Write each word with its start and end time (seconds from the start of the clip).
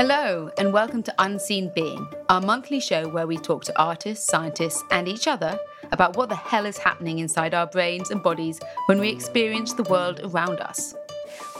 Hello, 0.00 0.48
and 0.56 0.72
welcome 0.72 1.02
to 1.02 1.14
Unseen 1.18 1.72
Being, 1.74 2.06
our 2.28 2.40
monthly 2.40 2.78
show 2.78 3.08
where 3.08 3.26
we 3.26 3.36
talk 3.36 3.64
to 3.64 3.76
artists, 3.76 4.28
scientists, 4.28 4.84
and 4.92 5.08
each 5.08 5.26
other 5.26 5.58
about 5.90 6.16
what 6.16 6.28
the 6.28 6.36
hell 6.36 6.66
is 6.66 6.78
happening 6.78 7.18
inside 7.18 7.52
our 7.52 7.66
brains 7.66 8.12
and 8.12 8.22
bodies 8.22 8.60
when 8.86 9.00
we 9.00 9.08
experience 9.08 9.72
the 9.72 9.82
world 9.82 10.20
around 10.22 10.60
us. 10.60 10.94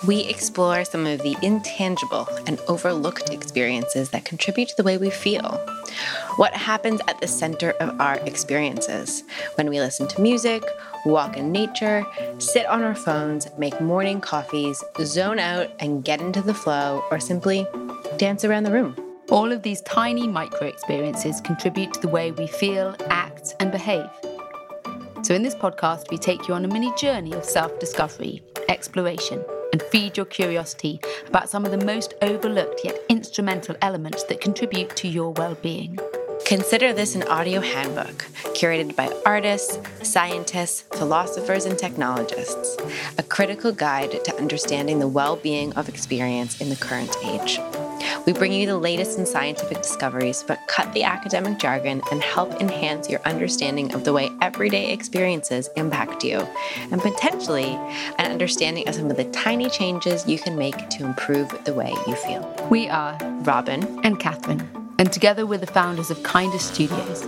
We 0.06 0.20
explore 0.20 0.84
some 0.84 1.04
of 1.04 1.22
the 1.22 1.36
intangible 1.42 2.28
and 2.46 2.60
overlooked 2.68 3.30
experiences 3.30 4.10
that 4.10 4.24
contribute 4.24 4.68
to 4.68 4.76
the 4.76 4.84
way 4.84 4.98
we 4.98 5.10
feel. 5.10 5.60
What 6.36 6.54
happens 6.54 7.00
at 7.08 7.20
the 7.20 7.26
center 7.26 7.72
of 7.80 8.00
our 8.00 8.18
experiences 8.18 9.24
when 9.56 9.68
we 9.68 9.80
listen 9.80 10.06
to 10.06 10.20
music, 10.20 10.62
walk 11.04 11.36
in 11.36 11.50
nature, 11.50 12.06
sit 12.38 12.66
on 12.66 12.84
our 12.84 12.94
phones, 12.94 13.48
make 13.58 13.80
morning 13.80 14.20
coffees, 14.20 14.84
zone 15.00 15.40
out 15.40 15.70
and 15.80 16.04
get 16.04 16.20
into 16.20 16.40
the 16.40 16.54
flow, 16.54 17.02
or 17.10 17.18
simply 17.18 17.66
dance 18.18 18.44
around 18.44 18.64
the 18.64 18.72
room. 18.72 18.96
All 19.30 19.52
of 19.52 19.62
these 19.62 19.80
tiny 19.82 20.26
micro 20.26 20.66
experiences 20.66 21.40
contribute 21.40 21.94
to 21.94 22.00
the 22.00 22.08
way 22.08 22.32
we 22.32 22.46
feel, 22.46 22.96
act, 23.08 23.54
and 23.60 23.70
behave. 23.70 24.10
So, 25.22 25.34
in 25.34 25.42
this 25.42 25.54
podcast, 25.54 26.10
we 26.10 26.18
take 26.18 26.48
you 26.48 26.54
on 26.54 26.64
a 26.64 26.68
mini 26.68 26.92
journey 26.96 27.32
of 27.32 27.44
self 27.44 27.78
discovery, 27.78 28.42
exploration, 28.68 29.44
and 29.72 29.82
feed 29.82 30.16
your 30.16 30.26
curiosity 30.26 31.00
about 31.26 31.48
some 31.48 31.64
of 31.64 31.70
the 31.70 31.84
most 31.84 32.14
overlooked 32.22 32.80
yet 32.84 32.98
instrumental 33.08 33.76
elements 33.82 34.24
that 34.24 34.40
contribute 34.40 34.96
to 34.96 35.08
your 35.08 35.32
well 35.32 35.54
being. 35.56 35.98
Consider 36.44 36.92
this 36.92 37.14
an 37.14 37.24
audio 37.24 37.60
handbook 37.60 38.24
curated 38.54 38.96
by 38.96 39.12
artists, 39.26 39.78
scientists, 40.02 40.82
philosophers, 40.96 41.66
and 41.66 41.78
technologists, 41.78 42.76
a 43.18 43.22
critical 43.22 43.70
guide 43.70 44.24
to 44.24 44.34
understanding 44.36 44.98
the 44.98 45.08
well 45.08 45.36
being 45.36 45.72
of 45.74 45.88
experience 45.88 46.60
in 46.60 46.70
the 46.70 46.76
current 46.76 47.14
age. 47.24 47.60
We 48.26 48.32
bring 48.32 48.52
you 48.52 48.66
the 48.66 48.76
latest 48.76 49.18
in 49.18 49.26
scientific 49.26 49.78
discoveries, 49.78 50.42
but 50.46 50.58
cut 50.66 50.92
the 50.92 51.04
academic 51.04 51.58
jargon 51.58 52.02
and 52.10 52.22
help 52.22 52.60
enhance 52.60 53.08
your 53.08 53.20
understanding 53.24 53.94
of 53.94 54.04
the 54.04 54.12
way 54.12 54.30
everyday 54.40 54.92
experiences 54.92 55.70
impact 55.76 56.24
you, 56.24 56.46
and 56.90 57.00
potentially 57.00 57.78
an 58.18 58.30
understanding 58.30 58.88
of 58.88 58.94
some 58.94 59.10
of 59.10 59.16
the 59.16 59.24
tiny 59.30 59.70
changes 59.70 60.26
you 60.26 60.38
can 60.38 60.56
make 60.56 60.88
to 60.90 61.04
improve 61.04 61.48
the 61.64 61.74
way 61.74 61.92
you 62.06 62.14
feel. 62.16 62.54
We 62.70 62.88
are 62.88 63.16
Robin 63.42 64.00
and 64.04 64.18
Catherine, 64.20 64.68
and 64.98 65.12
together 65.12 65.46
we're 65.46 65.58
the 65.58 65.66
founders 65.66 66.10
of 66.10 66.22
Kinda 66.24 66.58
Studios, 66.58 67.26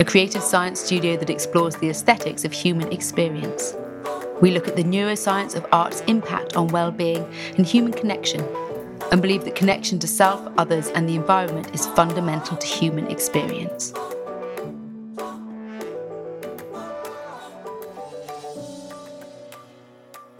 a 0.00 0.04
creative 0.04 0.42
science 0.42 0.80
studio 0.80 1.16
that 1.16 1.30
explores 1.30 1.76
the 1.76 1.90
aesthetics 1.90 2.44
of 2.44 2.52
human 2.52 2.92
experience. 2.92 3.74
We 4.40 4.52
look 4.52 4.68
at 4.68 4.76
the 4.76 4.84
neuroscience 4.84 5.56
of 5.56 5.66
art's 5.72 6.00
impact 6.02 6.56
on 6.56 6.68
well 6.68 6.92
being 6.92 7.28
and 7.56 7.66
human 7.66 7.92
connection 7.92 8.44
and 9.10 9.22
believe 9.22 9.44
that 9.44 9.54
connection 9.54 9.98
to 9.98 10.06
self, 10.06 10.40
others, 10.58 10.88
and 10.88 11.08
the 11.08 11.14
environment 11.14 11.74
is 11.74 11.86
fundamental 11.88 12.56
to 12.56 12.66
human 12.66 13.06
experience. 13.10 13.92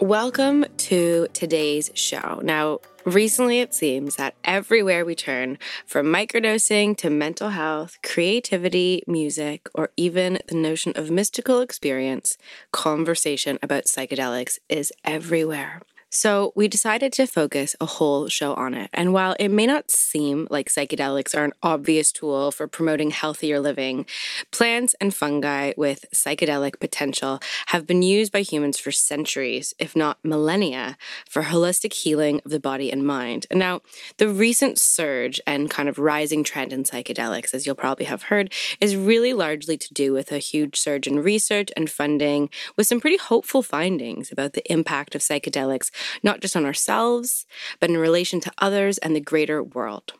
Welcome 0.00 0.64
to 0.76 1.26
today's 1.32 1.90
show. 1.92 2.40
Now, 2.42 2.78
recently 3.04 3.60
it 3.60 3.74
seems 3.74 4.16
that 4.16 4.34
everywhere 4.44 5.04
we 5.04 5.14
turn, 5.14 5.58
from 5.86 6.06
microdosing 6.06 6.96
to 6.98 7.10
mental 7.10 7.50
health, 7.50 7.98
creativity, 8.02 9.02
music, 9.06 9.68
or 9.74 9.90
even 9.96 10.38
the 10.46 10.54
notion 10.54 10.92
of 10.94 11.10
mystical 11.10 11.60
experience, 11.60 12.38
conversation 12.72 13.58
about 13.62 13.84
psychedelics 13.84 14.58
is 14.68 14.92
everywhere. 15.04 15.82
So, 16.10 16.52
we 16.56 16.68
decided 16.68 17.12
to 17.14 17.26
focus 17.26 17.76
a 17.82 17.84
whole 17.86 18.28
show 18.28 18.54
on 18.54 18.72
it. 18.72 18.88
And 18.94 19.12
while 19.12 19.36
it 19.38 19.48
may 19.48 19.66
not 19.66 19.90
seem 19.90 20.48
like 20.50 20.70
psychedelics 20.70 21.36
are 21.36 21.44
an 21.44 21.52
obvious 21.62 22.12
tool 22.12 22.50
for 22.50 22.66
promoting 22.66 23.10
healthier 23.10 23.60
living, 23.60 24.06
plants 24.50 24.94
and 25.02 25.14
fungi 25.14 25.74
with 25.76 26.06
psychedelic 26.14 26.80
potential 26.80 27.40
have 27.66 27.86
been 27.86 28.00
used 28.00 28.32
by 28.32 28.40
humans 28.40 28.78
for 28.78 28.90
centuries, 28.90 29.74
if 29.78 29.94
not 29.94 30.16
millennia, 30.24 30.96
for 31.28 31.42
holistic 31.42 31.92
healing 31.92 32.40
of 32.42 32.52
the 32.52 32.60
body 32.60 32.90
and 32.90 33.06
mind. 33.06 33.46
And 33.50 33.58
now, 33.58 33.82
the 34.16 34.30
recent 34.30 34.78
surge 34.78 35.42
and 35.46 35.68
kind 35.68 35.90
of 35.90 35.98
rising 35.98 36.42
trend 36.42 36.72
in 36.72 36.84
psychedelics, 36.84 37.52
as 37.52 37.66
you'll 37.66 37.74
probably 37.74 38.06
have 38.06 38.24
heard, 38.24 38.50
is 38.80 38.96
really 38.96 39.34
largely 39.34 39.76
to 39.76 39.92
do 39.92 40.14
with 40.14 40.32
a 40.32 40.38
huge 40.38 40.78
surge 40.78 41.06
in 41.06 41.22
research 41.22 41.70
and 41.76 41.90
funding, 41.90 42.48
with 42.78 42.86
some 42.86 42.98
pretty 42.98 43.18
hopeful 43.18 43.62
findings 43.62 44.32
about 44.32 44.54
the 44.54 44.72
impact 44.72 45.14
of 45.14 45.20
psychedelics 45.20 45.90
not 46.22 46.40
just 46.40 46.56
on 46.56 46.64
ourselves, 46.64 47.46
but 47.80 47.90
in 47.90 47.96
relation 47.96 48.40
to 48.40 48.52
others 48.58 48.98
and 48.98 49.14
the 49.14 49.20
greater 49.20 49.62
world. 49.62 50.12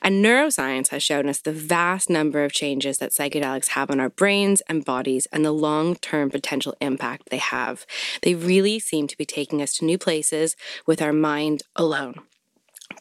And 0.00 0.24
neuroscience 0.24 0.88
has 0.88 1.02
shown 1.02 1.28
us 1.28 1.40
the 1.40 1.52
vast 1.52 2.10
number 2.10 2.44
of 2.44 2.52
changes 2.52 2.98
that 2.98 3.12
psychedelics 3.12 3.68
have 3.68 3.90
on 3.90 4.00
our 4.00 4.10
brains 4.10 4.60
and 4.68 4.84
bodies 4.84 5.26
and 5.32 5.44
the 5.44 5.52
long 5.52 5.96
term 5.96 6.30
potential 6.30 6.74
impact 6.80 7.30
they 7.30 7.38
have. 7.38 7.86
They 8.22 8.34
really 8.34 8.78
seem 8.78 9.06
to 9.06 9.16
be 9.16 9.24
taking 9.24 9.62
us 9.62 9.74
to 9.76 9.84
new 9.84 9.98
places 9.98 10.56
with 10.86 11.00
our 11.00 11.12
mind 11.12 11.62
alone. 11.76 12.20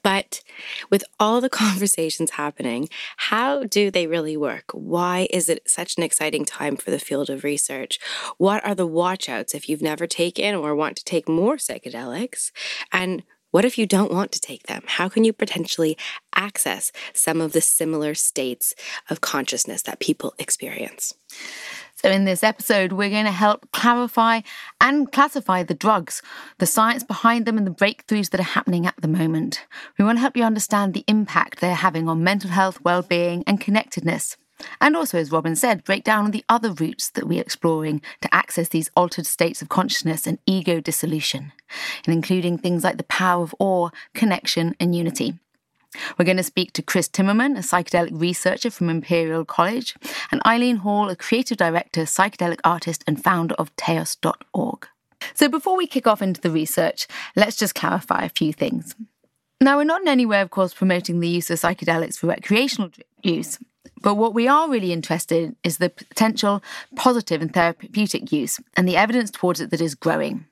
But 0.03 0.41
with 0.89 1.03
all 1.19 1.41
the 1.41 1.49
conversations 1.63 2.31
happening, 2.31 2.89
how 3.17 3.63
do 3.63 3.91
they 3.91 4.07
really 4.07 4.37
work? 4.37 4.65
Why 4.73 5.27
is 5.29 5.49
it 5.49 5.69
such 5.69 5.97
an 5.97 6.03
exciting 6.03 6.45
time 6.45 6.75
for 6.75 6.91
the 6.91 6.99
field 6.99 7.29
of 7.29 7.43
research? 7.43 7.99
What 8.37 8.65
are 8.65 8.75
the 8.75 8.87
watchouts 8.87 9.53
if 9.55 9.69
you've 9.69 9.81
never 9.81 10.07
taken 10.07 10.55
or 10.55 10.75
want 10.75 10.97
to 10.97 11.03
take 11.03 11.27
more 11.27 11.57
psychedelics? 11.57 12.51
And 12.91 13.23
what 13.51 13.65
if 13.65 13.77
you 13.77 13.85
don't 13.85 14.13
want 14.13 14.31
to 14.31 14.39
take 14.39 14.63
them? 14.63 14.81
How 14.85 15.09
can 15.09 15.25
you 15.25 15.33
potentially 15.33 15.97
access 16.33 16.91
some 17.13 17.41
of 17.41 17.51
the 17.51 17.61
similar 17.61 18.15
states 18.15 18.73
of 19.09 19.19
consciousness 19.19 19.81
that 19.83 19.99
people 19.99 20.33
experience? 20.39 21.13
So, 22.01 22.09
in 22.09 22.25
this 22.25 22.43
episode, 22.43 22.93
we're 22.93 23.11
going 23.11 23.25
to 23.25 23.31
help 23.31 23.71
clarify 23.73 24.41
and 24.79 25.11
classify 25.11 25.61
the 25.61 25.75
drugs, 25.75 26.23
the 26.57 26.65
science 26.65 27.03
behind 27.03 27.45
them, 27.45 27.59
and 27.59 27.67
the 27.67 27.69
breakthroughs 27.69 28.31
that 28.31 28.39
are 28.39 28.57
happening 28.57 28.87
at 28.87 28.95
the 28.99 29.07
moment. 29.07 29.67
We 29.99 30.05
want 30.05 30.17
to 30.17 30.21
help 30.21 30.35
you 30.35 30.43
understand 30.43 30.95
the 30.95 31.03
impact 31.07 31.59
they're 31.59 31.75
having 31.75 32.09
on 32.09 32.23
mental 32.23 32.49
health, 32.49 32.81
well 32.83 33.03
being, 33.03 33.43
and 33.45 33.61
connectedness. 33.61 34.35
And 34.79 34.95
also, 34.95 35.19
as 35.19 35.31
Robin 35.31 35.55
said, 35.55 35.83
break 35.83 36.03
down 36.03 36.31
the 36.31 36.43
other 36.49 36.71
routes 36.71 37.11
that 37.11 37.27
we're 37.27 37.39
exploring 37.39 38.01
to 38.21 38.33
access 38.33 38.69
these 38.69 38.89
altered 38.95 39.27
states 39.27 39.61
of 39.61 39.69
consciousness 39.69 40.25
and 40.25 40.39
ego 40.47 40.79
dissolution, 40.81 41.51
and 42.07 42.15
including 42.15 42.57
things 42.57 42.83
like 42.83 42.97
the 42.97 43.03
power 43.03 43.43
of 43.43 43.53
awe, 43.59 43.91
connection, 44.15 44.75
and 44.79 44.95
unity. 44.95 45.35
We're 46.17 46.25
going 46.25 46.37
to 46.37 46.43
speak 46.43 46.73
to 46.73 46.81
Chris 46.81 47.07
Timmermann, 47.07 47.57
a 47.57 47.61
psychedelic 47.61 48.19
researcher 48.19 48.71
from 48.71 48.89
Imperial 48.89 49.45
College, 49.45 49.95
and 50.31 50.41
Eileen 50.45 50.77
Hall, 50.77 51.09
a 51.09 51.15
creative 51.15 51.57
director, 51.57 52.01
psychedelic 52.01 52.59
artist, 52.63 53.03
and 53.07 53.23
founder 53.23 53.55
of 53.55 53.75
Teos.org. 53.75 54.87
So 55.33 55.49
before 55.49 55.77
we 55.77 55.87
kick 55.87 56.07
off 56.07 56.21
into 56.21 56.41
the 56.41 56.51
research, 56.51 57.07
let's 57.35 57.55
just 57.55 57.75
clarify 57.75 58.23
a 58.23 58.29
few 58.29 58.53
things. 58.53 58.95
Now, 59.59 59.77
we're 59.77 59.83
not 59.83 60.01
in 60.01 60.07
any 60.07 60.25
way, 60.25 60.41
of 60.41 60.49
course, 60.49 60.73
promoting 60.73 61.19
the 61.19 61.27
use 61.27 61.51
of 61.51 61.59
psychedelics 61.59 62.17
for 62.17 62.27
recreational 62.27 62.89
use, 63.21 63.59
but 64.01 64.15
what 64.15 64.33
we 64.33 64.47
are 64.47 64.69
really 64.69 64.91
interested 64.91 65.43
in 65.43 65.55
is 65.63 65.77
the 65.77 65.89
potential 65.89 66.63
positive 66.95 67.41
and 67.41 67.53
therapeutic 67.53 68.31
use 68.31 68.59
and 68.75 68.87
the 68.87 68.97
evidence 68.97 69.29
towards 69.29 69.61
it 69.61 69.69
that 69.69 69.81
is 69.81 69.95
growing. 69.95 70.45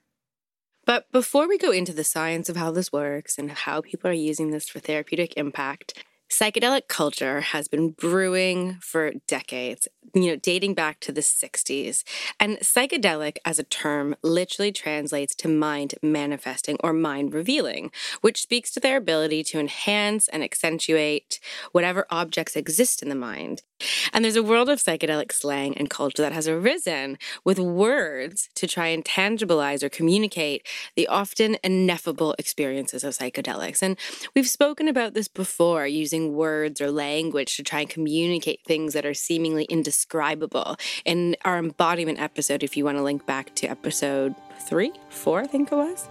But 0.90 1.06
before 1.12 1.48
we 1.48 1.60
go 1.60 1.70
into 1.70 1.94
the 1.94 2.04
science 2.04 2.50
of 2.50 2.56
how 2.56 2.72
this 2.72 2.92
works 2.92 3.38
and 3.38 3.52
how 3.52 3.80
people 3.80 4.10
are 4.10 4.24
using 4.30 4.50
this 4.50 4.68
for 4.68 4.80
therapeutic 4.80 5.38
impact, 5.38 6.04
psychedelic 6.30 6.88
culture 6.88 7.42
has 7.42 7.68
been 7.68 7.90
brewing 7.90 8.78
for 8.82 9.14
decades 9.28 9.88
you 10.14 10.28
know, 10.28 10.36
dating 10.36 10.74
back 10.74 11.00
to 11.02 11.12
the 11.12 11.22
60s. 11.22 12.04
And 12.40 12.58
psychedelic 12.58 13.38
as 13.46 13.60
a 13.60 13.64
term 13.64 14.16
literally 14.24 14.72
translates 14.72 15.36
to 15.36 15.48
mind 15.48 15.96
manifesting 16.02 16.78
or 16.84 16.94
mind 16.94 17.34
revealing, 17.34 17.92
which 18.22 18.42
speaks 18.42 18.72
to 18.72 18.80
their 18.80 18.98
ability 18.98 19.44
to 19.46 19.60
enhance 19.60 20.28
and 20.28 20.44
accentuate 20.44 21.40
whatever 21.72 22.06
objects 22.10 22.56
exist 22.56 23.02
in 23.04 23.10
the 23.10 23.16
mind. 23.16 23.64
And 24.12 24.26
there's 24.26 24.36
a 24.36 24.44
world 24.44 24.68
of 24.68 24.80
psychedelic 24.80 25.32
slang 25.32 25.78
and 25.78 25.90
culture 25.90 26.22
that 26.22 26.34
has 26.34 26.48
arisen 26.48 27.18
with 27.46 27.60
words 27.60 28.50
to 28.56 28.68
try 28.68 28.88
and 28.88 29.06
tangibilize 29.06 29.84
or 29.84 29.90
communicate 29.90 30.68
the 30.96 31.08
often 31.08 31.58
ineffable 31.64 32.36
experiences 32.38 33.06
of 33.06 33.14
psychedelics. 33.14 33.82
And 33.82 33.98
we've 34.36 34.50
spoken 34.50 34.90
about 34.90 35.14
this 35.14 35.30
before 35.30 35.88
using 35.88 36.19
words 36.28 36.82
or 36.82 36.92
language 36.92 37.56
to 37.58 37.64
try 37.64 37.82
and 37.82 37.90
communicate 37.90 38.62
things 38.66 38.94
that 38.94 39.06
are 39.06 39.14
seemingly 39.14 39.64
indescribable. 39.66 40.76
In 41.06 41.36
our 41.46 41.58
embodiment 41.58 42.20
episode, 42.20 42.64
if 42.64 42.78
you 42.78 42.86
want 42.86 42.98
to 42.98 43.04
link 43.04 43.26
back 43.26 43.56
to 43.56 43.68
episode 43.68 44.36
three, 44.68 44.92
four, 45.10 45.42
I 45.42 45.48
think 45.48 45.72
it 45.72 45.76
was, 45.76 46.08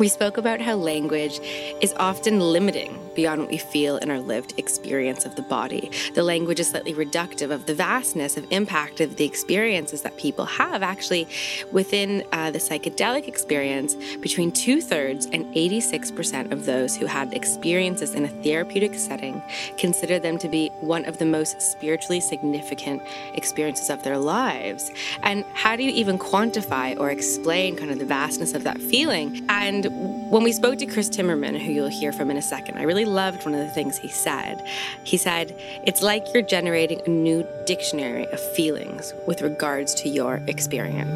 We 0.00 0.08
spoke 0.08 0.38
about 0.38 0.62
how 0.62 0.76
language 0.76 1.40
is 1.82 1.92
often 1.98 2.40
limiting 2.40 2.98
beyond 3.14 3.42
what 3.42 3.50
we 3.50 3.58
feel 3.58 3.98
in 3.98 4.10
our 4.10 4.18
lived 4.18 4.54
experience 4.56 5.26
of 5.26 5.36
the 5.36 5.42
body. 5.42 5.90
The 6.14 6.22
language 6.22 6.58
is 6.58 6.70
slightly 6.70 6.94
reductive 6.94 7.50
of 7.50 7.66
the 7.66 7.74
vastness 7.74 8.38
of 8.38 8.46
impact 8.50 9.02
of 9.02 9.16
the 9.16 9.26
experiences 9.26 10.00
that 10.00 10.16
people 10.16 10.46
have. 10.46 10.82
Actually, 10.82 11.28
within 11.70 12.24
uh, 12.32 12.50
the 12.50 12.58
psychedelic 12.58 13.28
experience, 13.28 13.94
between 14.20 14.52
two 14.52 14.80
thirds 14.80 15.26
and 15.26 15.44
86% 15.54 16.50
of 16.50 16.64
those 16.64 16.96
who 16.96 17.04
had 17.04 17.34
experiences 17.34 18.14
in 18.14 18.24
a 18.24 18.42
therapeutic 18.42 18.94
setting 18.94 19.42
consider 19.76 20.18
them 20.18 20.38
to 20.38 20.48
be 20.48 20.68
one 20.80 21.04
of 21.04 21.18
the 21.18 21.26
most 21.26 21.60
spiritually 21.60 22.20
significant 22.20 23.02
experiences 23.34 23.90
of 23.90 24.02
their 24.02 24.16
lives. 24.16 24.90
And 25.22 25.44
how 25.52 25.76
do 25.76 25.82
you 25.82 25.90
even 25.90 26.18
quantify 26.18 26.98
or 26.98 27.10
explain 27.10 27.76
kind 27.76 27.90
of 27.90 27.98
the 27.98 28.06
vastness 28.06 28.54
of 28.54 28.64
that 28.64 28.80
feeling? 28.80 29.44
And 29.50 29.89
when 30.30 30.44
we 30.44 30.52
spoke 30.52 30.78
to 30.78 30.86
Chris 30.86 31.08
Timmermann, 31.08 31.58
who 31.58 31.72
you'll 31.72 31.88
hear 31.88 32.12
from 32.12 32.30
in 32.30 32.36
a 32.36 32.42
second, 32.42 32.78
I 32.78 32.82
really 32.82 33.04
loved 33.04 33.44
one 33.44 33.52
of 33.52 33.60
the 33.60 33.72
things 33.72 33.98
he 33.98 34.08
said. 34.08 34.64
He 35.04 35.16
said, 35.16 35.54
It's 35.84 36.02
like 36.02 36.24
you're 36.32 36.44
generating 36.44 37.00
a 37.04 37.10
new 37.10 37.44
dictionary 37.66 38.26
of 38.26 38.40
feelings 38.54 39.12
with 39.26 39.42
regards 39.42 39.92
to 39.96 40.08
your 40.08 40.36
experience. 40.46 41.10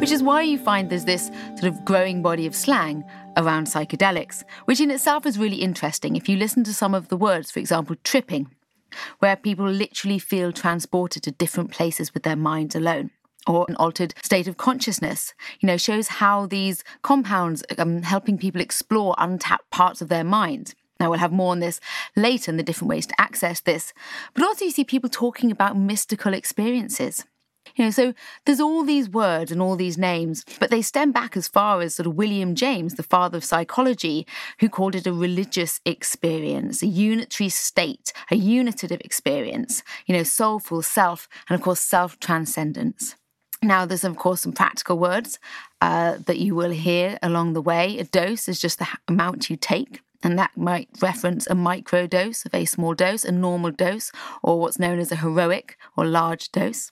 Which 0.00 0.12
is 0.12 0.22
why 0.22 0.42
you 0.42 0.56
find 0.56 0.88
there's 0.88 1.04
this 1.04 1.30
sort 1.56 1.64
of 1.64 1.84
growing 1.84 2.22
body 2.22 2.46
of 2.46 2.54
slang 2.54 3.04
around 3.36 3.66
psychedelics, 3.66 4.44
which 4.66 4.80
in 4.80 4.90
itself 4.90 5.26
is 5.26 5.38
really 5.38 5.56
interesting. 5.56 6.14
If 6.14 6.28
you 6.28 6.36
listen 6.36 6.62
to 6.64 6.74
some 6.74 6.94
of 6.94 7.08
the 7.08 7.16
words, 7.16 7.50
for 7.50 7.58
example, 7.58 7.96
tripping, 8.04 8.50
where 9.18 9.36
people 9.36 9.68
literally 9.68 10.18
feel 10.18 10.52
transported 10.52 11.24
to 11.24 11.32
different 11.32 11.72
places 11.72 12.14
with 12.14 12.22
their 12.22 12.36
minds 12.36 12.74
alone 12.74 13.10
or 13.46 13.66
an 13.68 13.76
altered 13.76 14.14
state 14.22 14.46
of 14.46 14.56
consciousness, 14.56 15.34
you 15.60 15.66
know, 15.66 15.76
shows 15.76 16.08
how 16.08 16.46
these 16.46 16.84
compounds 17.02 17.62
are 17.70 17.82
um, 17.82 18.02
helping 18.02 18.38
people 18.38 18.60
explore 18.60 19.14
untapped 19.18 19.70
parts 19.70 20.00
of 20.00 20.08
their 20.08 20.24
mind. 20.24 20.74
Now, 21.00 21.10
we'll 21.10 21.18
have 21.18 21.32
more 21.32 21.50
on 21.50 21.58
this 21.58 21.80
later 22.14 22.50
and 22.50 22.58
the 22.58 22.62
different 22.62 22.90
ways 22.90 23.06
to 23.06 23.20
access 23.20 23.60
this. 23.60 23.92
But 24.34 24.44
also, 24.44 24.64
you 24.64 24.70
see 24.70 24.84
people 24.84 25.10
talking 25.10 25.50
about 25.50 25.76
mystical 25.76 26.32
experiences. 26.32 27.24
You 27.76 27.86
know, 27.86 27.90
so 27.90 28.12
there's 28.44 28.60
all 28.60 28.84
these 28.84 29.08
words 29.08 29.50
and 29.50 29.62
all 29.62 29.76
these 29.76 29.96
names, 29.96 30.44
but 30.60 30.70
they 30.70 30.82
stem 30.82 31.10
back 31.10 31.36
as 31.36 31.48
far 31.48 31.80
as 31.80 31.94
sort 31.94 32.06
of 32.06 32.14
William 32.14 32.54
James, 32.54 32.94
the 32.94 33.02
father 33.02 33.38
of 33.38 33.44
psychology, 33.44 34.26
who 34.60 34.68
called 34.68 34.94
it 34.94 35.06
a 35.06 35.12
religious 35.12 35.80
experience, 35.86 36.82
a 36.82 36.86
unitary 36.86 37.48
state, 37.48 38.12
a 38.30 38.38
unitative 38.38 39.00
experience, 39.00 39.82
you 40.06 40.14
know, 40.14 40.22
soulful 40.22 40.82
self, 40.82 41.28
and 41.48 41.54
of 41.54 41.62
course, 41.62 41.80
self 41.80 42.20
transcendence. 42.20 43.16
Now, 43.62 43.86
there's 43.86 44.02
of 44.02 44.16
course 44.16 44.40
some 44.40 44.52
practical 44.52 44.98
words 44.98 45.38
uh, 45.80 46.16
that 46.26 46.38
you 46.38 46.56
will 46.56 46.72
hear 46.72 47.16
along 47.22 47.52
the 47.52 47.62
way. 47.62 47.96
A 47.98 48.04
dose 48.04 48.48
is 48.48 48.60
just 48.60 48.80
the 48.80 48.88
amount 49.06 49.50
you 49.50 49.56
take, 49.56 50.00
and 50.22 50.36
that 50.36 50.56
might 50.56 50.88
reference 51.00 51.46
a 51.46 51.54
micro 51.54 52.08
dose, 52.08 52.44
a 52.44 52.48
very 52.48 52.64
small 52.64 52.94
dose, 52.94 53.24
a 53.24 53.30
normal 53.30 53.70
dose, 53.70 54.10
or 54.42 54.58
what's 54.58 54.80
known 54.80 54.98
as 54.98 55.12
a 55.12 55.16
heroic 55.16 55.76
or 55.96 56.04
large 56.04 56.50
dose. 56.50 56.90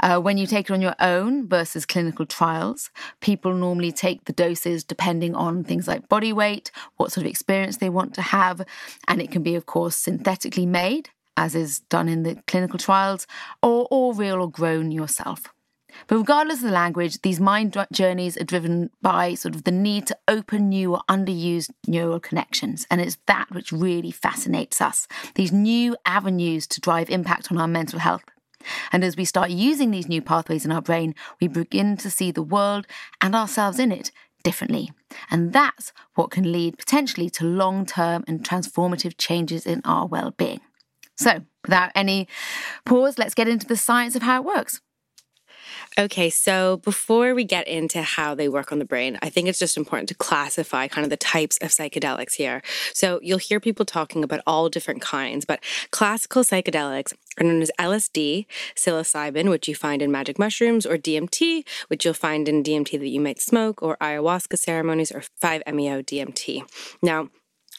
Uh, 0.00 0.18
when 0.20 0.38
you 0.38 0.46
take 0.46 0.70
it 0.70 0.72
on 0.72 0.80
your 0.80 0.94
own 1.00 1.48
versus 1.48 1.84
clinical 1.84 2.24
trials, 2.24 2.90
people 3.20 3.52
normally 3.52 3.92
take 3.92 4.24
the 4.24 4.32
doses 4.32 4.84
depending 4.84 5.34
on 5.34 5.64
things 5.64 5.88
like 5.88 6.08
body 6.08 6.32
weight, 6.32 6.70
what 6.96 7.12
sort 7.12 7.26
of 7.26 7.30
experience 7.30 7.78
they 7.78 7.90
want 7.90 8.14
to 8.14 8.22
have, 8.22 8.62
and 9.08 9.20
it 9.20 9.30
can 9.30 9.42
be, 9.42 9.54
of 9.54 9.66
course, 9.66 9.96
synthetically 9.96 10.66
made, 10.66 11.10
as 11.36 11.54
is 11.54 11.80
done 11.80 12.08
in 12.08 12.22
the 12.22 12.36
clinical 12.46 12.78
trials, 12.78 13.26
or, 13.62 13.88
or 13.90 14.14
real 14.14 14.40
or 14.40 14.50
grown 14.50 14.90
yourself. 14.90 15.53
But 16.06 16.18
regardless 16.18 16.58
of 16.58 16.64
the 16.64 16.70
language, 16.70 17.22
these 17.22 17.40
mind 17.40 17.76
journeys 17.92 18.36
are 18.36 18.44
driven 18.44 18.90
by 19.00 19.34
sort 19.34 19.54
of 19.54 19.64
the 19.64 19.70
need 19.70 20.06
to 20.08 20.18
open 20.28 20.68
new 20.68 20.94
or 20.94 21.02
underused 21.08 21.70
neural 21.86 22.20
connections. 22.20 22.86
And 22.90 23.00
it's 23.00 23.18
that 23.26 23.50
which 23.50 23.72
really 23.72 24.10
fascinates 24.10 24.80
us 24.80 25.06
these 25.34 25.52
new 25.52 25.96
avenues 26.04 26.66
to 26.68 26.80
drive 26.80 27.10
impact 27.10 27.50
on 27.50 27.58
our 27.58 27.68
mental 27.68 27.98
health. 27.98 28.24
And 28.92 29.04
as 29.04 29.16
we 29.16 29.24
start 29.24 29.50
using 29.50 29.90
these 29.90 30.08
new 30.08 30.22
pathways 30.22 30.64
in 30.64 30.72
our 30.72 30.82
brain, 30.82 31.14
we 31.40 31.48
begin 31.48 31.96
to 31.98 32.10
see 32.10 32.30
the 32.30 32.42
world 32.42 32.86
and 33.20 33.34
ourselves 33.34 33.78
in 33.78 33.92
it 33.92 34.10
differently. 34.42 34.92
And 35.30 35.52
that's 35.52 35.92
what 36.14 36.30
can 36.30 36.52
lead 36.52 36.78
potentially 36.78 37.30
to 37.30 37.44
long 37.44 37.86
term 37.86 38.24
and 38.26 38.42
transformative 38.42 39.14
changes 39.18 39.66
in 39.66 39.80
our 39.84 40.06
well 40.06 40.30
being. 40.30 40.60
So, 41.16 41.42
without 41.62 41.92
any 41.94 42.28
pause, 42.84 43.18
let's 43.18 43.34
get 43.34 43.48
into 43.48 43.66
the 43.66 43.76
science 43.76 44.16
of 44.16 44.22
how 44.22 44.40
it 44.40 44.44
works. 44.44 44.80
Okay, 45.96 46.28
so 46.28 46.78
before 46.78 47.36
we 47.36 47.44
get 47.44 47.68
into 47.68 48.02
how 48.02 48.34
they 48.34 48.48
work 48.48 48.72
on 48.72 48.80
the 48.80 48.84
brain, 48.84 49.16
I 49.22 49.30
think 49.30 49.46
it's 49.46 49.60
just 49.60 49.76
important 49.76 50.08
to 50.08 50.14
classify 50.16 50.88
kind 50.88 51.04
of 51.04 51.10
the 51.10 51.16
types 51.16 51.56
of 51.58 51.70
psychedelics 51.70 52.32
here. 52.32 52.62
So 52.92 53.20
you'll 53.22 53.38
hear 53.38 53.60
people 53.60 53.84
talking 53.84 54.24
about 54.24 54.40
all 54.44 54.68
different 54.68 55.02
kinds, 55.02 55.44
but 55.44 55.62
classical 55.92 56.42
psychedelics 56.42 57.12
are 57.38 57.44
known 57.44 57.62
as 57.62 57.70
LSD, 57.78 58.46
psilocybin, 58.74 59.48
which 59.48 59.68
you 59.68 59.76
find 59.76 60.02
in 60.02 60.10
magic 60.10 60.36
mushrooms, 60.36 60.84
or 60.84 60.96
DMT, 60.96 61.64
which 61.86 62.04
you'll 62.04 62.14
find 62.14 62.48
in 62.48 62.64
DMT 62.64 62.98
that 62.98 63.08
you 63.08 63.20
might 63.20 63.40
smoke, 63.40 63.80
or 63.80 63.96
ayahuasca 63.98 64.58
ceremonies, 64.58 65.12
or 65.12 65.22
5-MeO 65.40 66.02
DMT. 66.02 66.62
Now, 67.02 67.28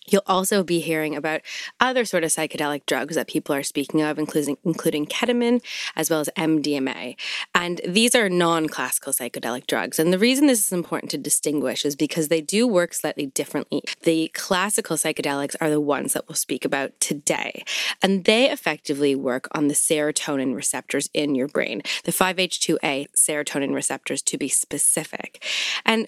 You'll 0.08 0.24
also 0.26 0.64
be 0.64 0.80
hearing 0.80 1.16
about 1.16 1.42
other 1.80 2.06
sort 2.06 2.24
of 2.24 2.32
psychedelic 2.32 2.86
drugs 2.86 3.16
that 3.16 3.28
people 3.28 3.56
are 3.56 3.64
speaking 3.64 4.02
of, 4.02 4.20
including, 4.20 4.58
including 4.64 5.06
ketamine 5.06 5.62
as 5.96 6.10
well 6.10 6.20
as 6.20 6.30
MDMA. 6.38 7.16
And 7.54 7.82
these 7.88 8.16
are 8.16 8.30
non 8.30 8.68
classical 8.68 9.14
psychedelic 9.14 9.68
drugs. 9.68 10.00
And 10.00 10.14
the 10.14 10.20
reason 10.20 10.48
this 10.48 10.66
is 10.66 10.72
important 10.72 11.12
to 11.12 11.18
distinguish 11.18 11.86
is 11.86 11.96
because 11.96 12.28
they 12.28 12.42
do 12.42 12.68
work 12.68 12.94
slightly 12.94 13.28
differently. 13.28 13.82
The 14.04 14.30
classical 14.34 14.98
psychedelics 14.98 15.56
are 15.60 15.70
the 15.70 15.82
ones 15.82 16.14
that 16.14 16.28
we'll 16.28 16.36
speak 16.36 16.66
about 16.66 17.00
today. 17.00 17.64
And 18.02 18.26
they 18.26 18.50
effectively 18.50 19.16
work 19.16 19.48
on 19.52 19.68
the 19.68 19.74
serotonin 19.74 20.56
receptors 20.56 21.10
in 21.14 21.36
your 21.36 21.48
brain, 21.48 21.82
the 22.04 22.12
5-HT2A 22.12 23.08
serotonin 23.16 23.74
receptors 23.74 24.22
to 24.24 24.38
be 24.38 24.50
specific. 24.50 25.44
And 25.86 26.08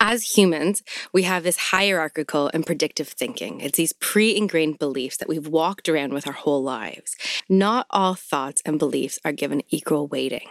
as 0.00 0.36
humans, 0.36 0.82
we 1.12 1.22
have 1.22 1.42
this 1.42 1.56
hierarchical 1.56 2.50
and 2.52 2.66
predictive 2.66 3.08
thinking. 3.08 3.60
It's 3.60 3.76
these 3.76 3.92
pre 3.92 4.36
ingrained 4.36 4.78
beliefs 4.78 5.16
that 5.18 5.28
we've 5.28 5.46
walked 5.46 5.88
around 5.88 6.12
with 6.12 6.26
our 6.26 6.32
whole 6.32 6.62
lives. 6.62 7.16
Not 7.48 7.86
all 7.90 8.14
thoughts 8.14 8.62
and 8.64 8.78
beliefs 8.78 9.18
are 9.24 9.32
given 9.32 9.62
equal 9.70 10.06
weighting 10.06 10.48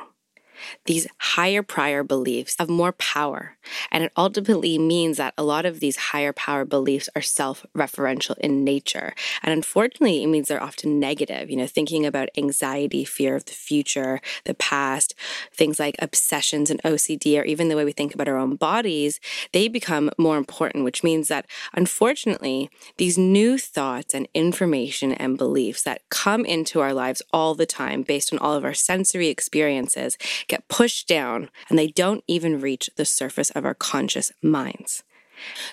these 0.85 1.07
higher 1.17 1.63
prior 1.63 2.03
beliefs 2.03 2.55
have 2.59 2.69
more 2.69 2.91
power. 2.93 3.57
And 3.91 4.03
it 4.03 4.11
ultimately 4.17 4.77
means 4.77 5.17
that 5.17 5.33
a 5.37 5.43
lot 5.43 5.65
of 5.65 5.79
these 5.79 5.97
higher 5.97 6.33
power 6.33 6.65
beliefs 6.65 7.09
are 7.15 7.21
self 7.21 7.65
referential 7.75 8.37
in 8.39 8.63
nature. 8.63 9.13
And 9.43 9.53
unfortunately, 9.53 10.23
it 10.23 10.27
means 10.27 10.47
they're 10.47 10.61
often 10.61 10.99
negative. 10.99 11.49
You 11.49 11.57
know, 11.57 11.67
thinking 11.67 12.05
about 12.05 12.29
anxiety, 12.37 13.05
fear 13.05 13.35
of 13.35 13.45
the 13.45 13.51
future, 13.53 14.19
the 14.45 14.53
past, 14.53 15.13
things 15.53 15.79
like 15.79 15.95
obsessions 15.99 16.69
and 16.69 16.81
OCD, 16.83 17.39
or 17.39 17.43
even 17.43 17.69
the 17.69 17.75
way 17.75 17.85
we 17.85 17.91
think 17.91 18.13
about 18.13 18.27
our 18.27 18.37
own 18.37 18.55
bodies, 18.55 19.19
they 19.53 19.67
become 19.67 20.09
more 20.17 20.37
important, 20.37 20.83
which 20.83 21.03
means 21.03 21.27
that 21.27 21.45
unfortunately, 21.73 22.69
these 22.97 23.17
new 23.17 23.57
thoughts 23.57 24.13
and 24.13 24.27
information 24.33 25.13
and 25.13 25.37
beliefs 25.37 25.83
that 25.83 26.01
come 26.09 26.45
into 26.45 26.79
our 26.79 26.93
lives 26.93 27.21
all 27.31 27.55
the 27.55 27.65
time 27.65 28.01
based 28.01 28.33
on 28.33 28.39
all 28.39 28.53
of 28.53 28.65
our 28.65 28.73
sensory 28.73 29.27
experiences 29.27 30.17
get 30.51 30.67
pushed 30.67 31.07
down 31.07 31.49
and 31.69 31.79
they 31.79 31.87
don't 31.87 32.23
even 32.27 32.59
reach 32.59 32.89
the 32.97 33.05
surface 33.05 33.49
of 33.51 33.65
our 33.65 33.73
conscious 33.73 34.31
minds. 34.43 35.03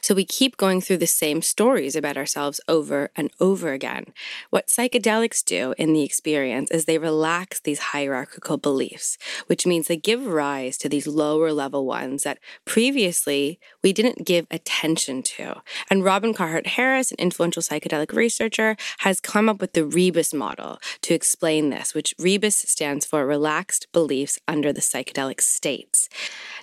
So 0.01 0.15
we 0.15 0.25
keep 0.25 0.57
going 0.57 0.81
through 0.81 0.99
the 0.99 1.07
same 1.07 1.43
stories 1.43 1.97
about 1.97 2.17
ourselves 2.17 2.61
over 2.69 3.11
and 3.17 3.31
over 3.41 3.73
again. 3.73 4.07
What 4.51 4.69
psychedelics 4.69 5.45
do 5.45 5.75
in 5.79 5.93
the 5.93 6.03
experience 6.03 6.71
is 6.71 6.85
they 6.85 6.99
relax 6.99 7.61
these 7.61 7.79
hierarchical 7.79 8.57
beliefs, 8.57 9.19
which 9.47 9.67
means 9.67 9.87
they 9.87 9.97
give 9.97 10.27
rise 10.27 10.77
to 10.79 10.89
these 10.89 11.07
lower 11.07 11.53
level 11.53 11.87
ones 11.87 12.23
that 12.23 12.39
previously 12.65 13.59
we 13.83 13.93
didn't 13.93 14.27
give 14.27 14.47
attention 14.51 15.23
to. 15.23 15.63
And 15.91 16.05
Robin 16.05 16.35
Carhart 16.35 16.67
Harris, 16.69 17.11
an 17.11 17.19
influential 17.19 17.63
psychedelic 17.63 18.13
researcher, 18.13 18.77
has 19.01 19.21
come 19.21 19.49
up 19.49 19.61
with 19.61 19.73
the 19.73 19.85
Rebus 19.85 20.33
model 20.35 20.79
to 21.03 21.15
explain 21.15 21.71
this, 21.71 21.95
which 21.95 22.15
Rebus 22.19 22.57
stands 22.57 23.05
for 23.07 23.27
relaxed 23.27 23.89
beliefs 23.93 24.39
under 24.47 24.73
the 24.73 24.81
psychedelic 24.81 25.41
states. 25.41 26.09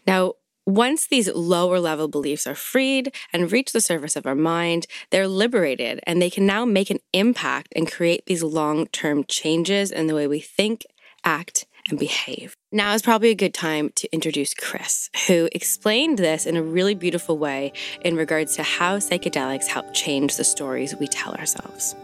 Now, 0.07 0.33
once 0.65 1.05
these 1.07 1.31
lower 1.34 1.79
level 1.79 2.07
beliefs 2.07 2.48
are 2.48 2.55
freed 2.55 3.13
and 3.31 3.51
reach 3.51 3.72
the 3.72 3.81
surface 3.81 4.15
of 4.15 4.25
our 4.25 4.36
mind, 4.36 4.88
they're 5.12 5.27
liberated 5.27 6.00
and 6.03 6.22
they 6.22 6.29
can 6.29 6.45
now 6.45 6.65
make 6.65 6.89
an 6.89 7.00
impact 7.13 7.72
and 7.75 7.91
create 7.91 8.25
these 8.25 8.43
long 8.43 8.88
term 8.88 9.24
changes 9.25 9.91
in 9.91 10.07
the 10.07 10.15
way 10.15 10.27
we 10.27 10.39
think, 10.39 10.86
act, 11.24 11.65
and 11.89 12.00
behave. 12.00 12.57
Now 12.72 12.93
is 12.93 13.03
probably 13.03 13.29
a 13.29 13.36
good 13.36 13.53
time 13.53 13.91
to 13.95 14.12
introduce 14.12 14.55
Chris, 14.55 15.12
who 15.27 15.48
explained 15.51 16.17
this 16.17 16.48
in 16.48 16.57
a 16.57 16.63
really 16.63 16.95
beautiful 16.95 17.38
way 17.38 17.74
in 18.01 18.15
regards 18.15 18.55
to 18.55 18.63
how 18.63 18.98
psychedelics 18.98 19.67
help 19.67 19.93
change 19.93 20.36
the 20.36 20.43
stories 20.43 20.95
we 20.95 21.07
tell 21.07 21.36
ourselves. 21.36 21.95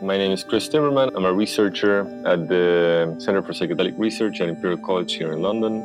My 0.00 0.16
name 0.16 0.30
is 0.32 0.44
Chris 0.44 0.68
Timmermann. 0.68 1.10
I'm 1.14 1.24
a 1.24 1.32
researcher 1.32 2.00
at 2.24 2.48
the 2.48 3.16
Center 3.18 3.42
for 3.42 3.52
Psychedelic 3.52 3.98
Research 3.98 4.40
at 4.40 4.48
Imperial 4.48 4.78
College 4.78 5.12
here 5.14 5.32
in 5.32 5.42
London. 5.42 5.82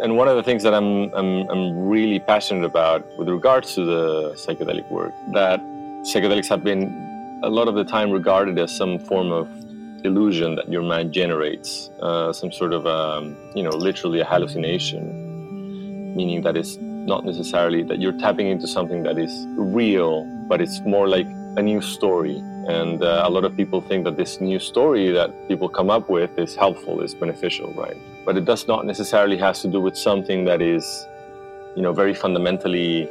And 0.00 0.16
one 0.16 0.28
of 0.28 0.36
the 0.36 0.42
things 0.42 0.62
that 0.62 0.74
I'm, 0.74 1.12
I'm, 1.14 1.48
I'm 1.50 1.88
really 1.88 2.18
passionate 2.18 2.64
about 2.64 3.06
with 3.18 3.28
regards 3.28 3.74
to 3.74 3.84
the 3.84 4.32
psychedelic 4.34 4.90
work, 4.90 5.12
that 5.32 5.60
psychedelics 6.04 6.48
have 6.48 6.64
been 6.64 7.40
a 7.42 7.48
lot 7.48 7.68
of 7.68 7.74
the 7.74 7.84
time 7.84 8.10
regarded 8.10 8.58
as 8.58 8.74
some 8.74 8.98
form 8.98 9.30
of 9.30 9.48
illusion 10.04 10.54
that 10.54 10.68
your 10.70 10.82
mind 10.82 11.12
generates, 11.12 11.90
uh, 12.00 12.32
some 12.32 12.52
sort 12.52 12.72
of, 12.72 12.86
um, 12.86 13.36
you 13.54 13.62
know, 13.62 13.70
literally 13.70 14.20
a 14.20 14.24
hallucination, 14.24 16.14
meaning 16.14 16.42
that 16.42 16.56
it's 16.56 16.76
not 16.80 17.24
necessarily 17.24 17.82
that 17.82 18.00
you're 18.00 18.18
tapping 18.18 18.48
into 18.48 18.66
something 18.66 19.02
that 19.02 19.18
is 19.18 19.46
real, 19.56 20.24
but 20.48 20.60
it's 20.60 20.80
more 20.80 21.08
like 21.08 21.26
a 21.56 21.62
new 21.62 21.80
story. 21.80 22.42
And 22.68 23.02
uh, 23.02 23.24
a 23.26 23.30
lot 23.30 23.44
of 23.44 23.56
people 23.56 23.80
think 23.80 24.04
that 24.04 24.16
this 24.16 24.40
new 24.40 24.58
story 24.58 25.10
that 25.10 25.48
people 25.48 25.68
come 25.68 25.90
up 25.90 26.08
with 26.08 26.38
is 26.38 26.54
helpful, 26.54 27.00
is 27.00 27.14
beneficial, 27.14 27.72
right? 27.74 27.96
But 28.24 28.36
it 28.36 28.44
does 28.44 28.66
not 28.66 28.86
necessarily 28.86 29.36
has 29.38 29.60
to 29.62 29.68
do 29.68 29.80
with 29.80 29.96
something 29.96 30.44
that 30.46 30.62
is, 30.62 31.06
you 31.76 31.82
know, 31.82 31.92
very 31.92 32.14
fundamentally 32.14 33.08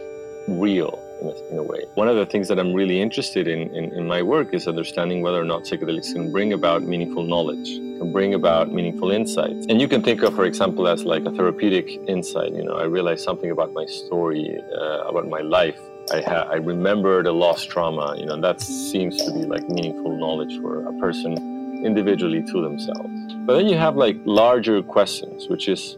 real 0.47 0.99
in 1.21 1.27
a, 1.27 1.51
in 1.51 1.57
a 1.59 1.63
way. 1.63 1.85
One 1.93 2.07
of 2.07 2.15
the 2.15 2.25
things 2.25 2.47
that 2.47 2.57
I'm 2.57 2.73
really 2.73 2.99
interested 2.99 3.47
in, 3.47 3.73
in, 3.75 3.93
in 3.93 4.07
my 4.07 4.21
work 4.23 4.53
is 4.53 4.67
understanding 4.67 5.21
whether 5.21 5.39
or 5.39 5.45
not 5.45 5.63
psychedelics 5.63 6.13
can 6.13 6.31
bring 6.31 6.53
about 6.53 6.81
meaningful 6.81 7.23
knowledge, 7.23 7.69
can 7.99 8.11
bring 8.11 8.33
about 8.33 8.71
meaningful 8.71 9.11
insights. 9.11 9.67
And 9.69 9.79
you 9.79 9.87
can 9.87 10.01
think 10.01 10.23
of, 10.23 10.35
for 10.35 10.45
example, 10.45 10.87
as 10.87 11.03
like 11.05 11.25
a 11.25 11.31
therapeutic 11.31 11.87
insight. 12.07 12.53
You 12.53 12.63
know, 12.63 12.73
I 12.73 12.85
realized 12.85 13.23
something 13.23 13.51
about 13.51 13.71
my 13.73 13.85
story, 13.85 14.59
uh, 14.75 15.03
about 15.03 15.29
my 15.29 15.41
life 15.41 15.79
I, 16.11 16.21
ha- 16.21 16.47
I 16.51 16.55
remembered 16.55 17.27
a 17.27 17.31
lost 17.31 17.69
trauma, 17.69 18.15
you 18.17 18.25
know, 18.25 18.39
that 18.41 18.61
seems 18.61 19.17
to 19.23 19.31
be 19.31 19.45
like 19.45 19.67
meaningful 19.69 20.17
knowledge 20.17 20.59
for 20.59 20.85
a 20.85 20.93
person 20.99 21.81
individually 21.85 22.43
to 22.43 22.61
themselves. 22.61 23.09
But 23.45 23.57
then 23.57 23.67
you 23.67 23.77
have 23.77 23.95
like 23.95 24.17
larger 24.25 24.81
questions, 24.81 25.47
which 25.47 25.67
is 25.67 25.97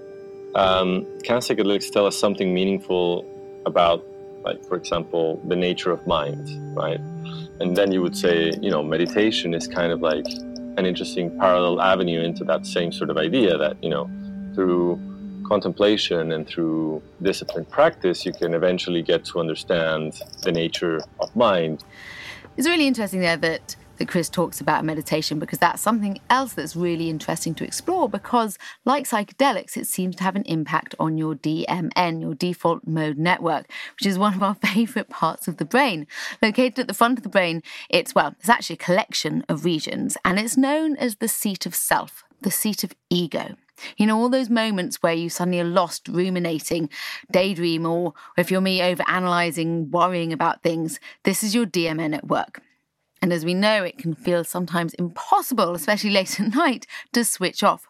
um, 0.56 1.06
can 1.24 1.40
psychedelics 1.40 1.92
tell 1.92 2.06
us 2.06 2.18
something 2.18 2.54
meaningful 2.54 3.26
about, 3.66 4.06
like, 4.44 4.64
for 4.66 4.78
example, 4.78 5.42
the 5.46 5.56
nature 5.56 5.92
of 5.92 6.06
mind, 6.08 6.48
right? 6.76 7.00
And 7.60 7.76
then 7.76 7.92
you 7.92 8.02
would 8.02 8.16
say, 8.16 8.54
you 8.62 8.70
know, 8.70 8.82
meditation 8.82 9.54
is 9.54 9.68
kind 9.68 9.92
of 9.92 10.02
like 10.02 10.26
an 10.78 10.86
interesting 10.86 11.38
parallel 11.40 11.82
avenue 11.82 12.22
into 12.22 12.44
that 12.46 12.66
same 12.66 12.92
sort 12.92 13.10
of 13.10 13.18
idea 13.18 13.58
that, 13.58 13.82
you 13.84 13.90
know, 13.90 14.10
through 14.54 15.00
contemplation 15.48 16.32
and 16.32 16.48
through 16.48 17.02
disciplined 17.22 17.70
practice, 17.70 18.26
you 18.26 18.34
can 18.34 18.54
eventually 18.54 19.02
get 19.02 19.26
to 19.26 19.40
understand 19.40 20.22
the 20.44 20.52
nature 20.52 21.02
of 21.20 21.36
mind. 21.36 21.84
It's 22.58 22.68
really 22.68 22.88
interesting 22.88 23.20
there 23.20 23.38
that 23.38 23.76
that 23.98 24.08
Chris 24.08 24.30
talks 24.30 24.60
about 24.60 24.84
meditation 24.84 25.40
because 25.40 25.60
that's 25.60 25.82
something 25.82 26.20
else 26.30 26.54
that's 26.54 26.76
really 26.76 27.10
interesting 27.10 27.56
to 27.56 27.64
explore 27.64 28.10
because 28.10 28.58
like 28.84 29.06
psychedelics 29.06 29.78
it 29.78 29.88
seems 29.88 30.16
to 30.18 30.24
have 30.24 30.36
an 30.36 30.44
impact 30.44 30.96
on 31.00 31.18
your 31.18 31.36
DMN 31.36 32.22
your 32.22 32.34
default 32.34 32.86
mode 32.86 33.18
network 33.18 33.70
which 33.94 34.06
is 34.06 34.18
one 34.18 34.34
of 34.34 34.44
our 34.44 34.56
favorite 34.74 35.10
parts 35.10 35.48
of 35.48 35.58
the 35.58 35.66
brain 35.66 36.08
located 36.42 36.80
at 36.80 36.88
the 36.88 36.94
front 36.94 37.18
of 37.18 37.24
the 37.24 37.30
brain 37.30 37.62
it's 37.90 38.14
well 38.14 38.36
it's 38.40 38.50
actually 38.50 38.76
a 38.76 38.78
collection 38.78 39.44
of 39.48 39.66
regions 39.66 40.18
and 40.26 40.40
it's 40.40 40.58
known 40.58 40.96
as 40.98 41.18
the 41.18 41.28
seat 41.28 41.66
of 41.66 41.76
self 41.76 42.24
the 42.42 42.52
seat 42.52 42.84
of 42.84 42.94
ego 43.10 43.56
you 43.98 44.06
know, 44.06 44.18
all 44.18 44.30
those 44.30 44.50
moments 44.50 45.02
where 45.02 45.14
you 45.14 45.30
suddenly 45.30 45.60
are 45.60 45.66
lost, 45.66 46.08
ruminating, 46.08 46.90
daydream, 47.32 47.86
or 47.86 48.14
if 48.38 48.52
you're 48.52 48.62
me, 48.62 48.82
over 48.82 49.04
analyzing, 49.08 49.92
worrying 49.92 50.34
about 50.34 50.64
things, 50.64 51.00
this 51.24 51.44
is 51.44 51.54
your 51.54 51.66
DMN 51.66 52.16
at 52.16 52.28
work. 52.28 52.62
And 53.22 53.34
as 53.34 53.46
we 53.46 53.54
know, 53.54 53.84
it 53.84 53.98
can 53.98 54.14
feel 54.14 54.44
sometimes 54.44 54.94
impossible, 54.96 55.74
especially 55.74 56.10
late 56.12 56.40
at 56.40 56.54
night, 56.54 56.86
to 57.14 57.24
switch 57.24 57.64
off. 57.64 57.88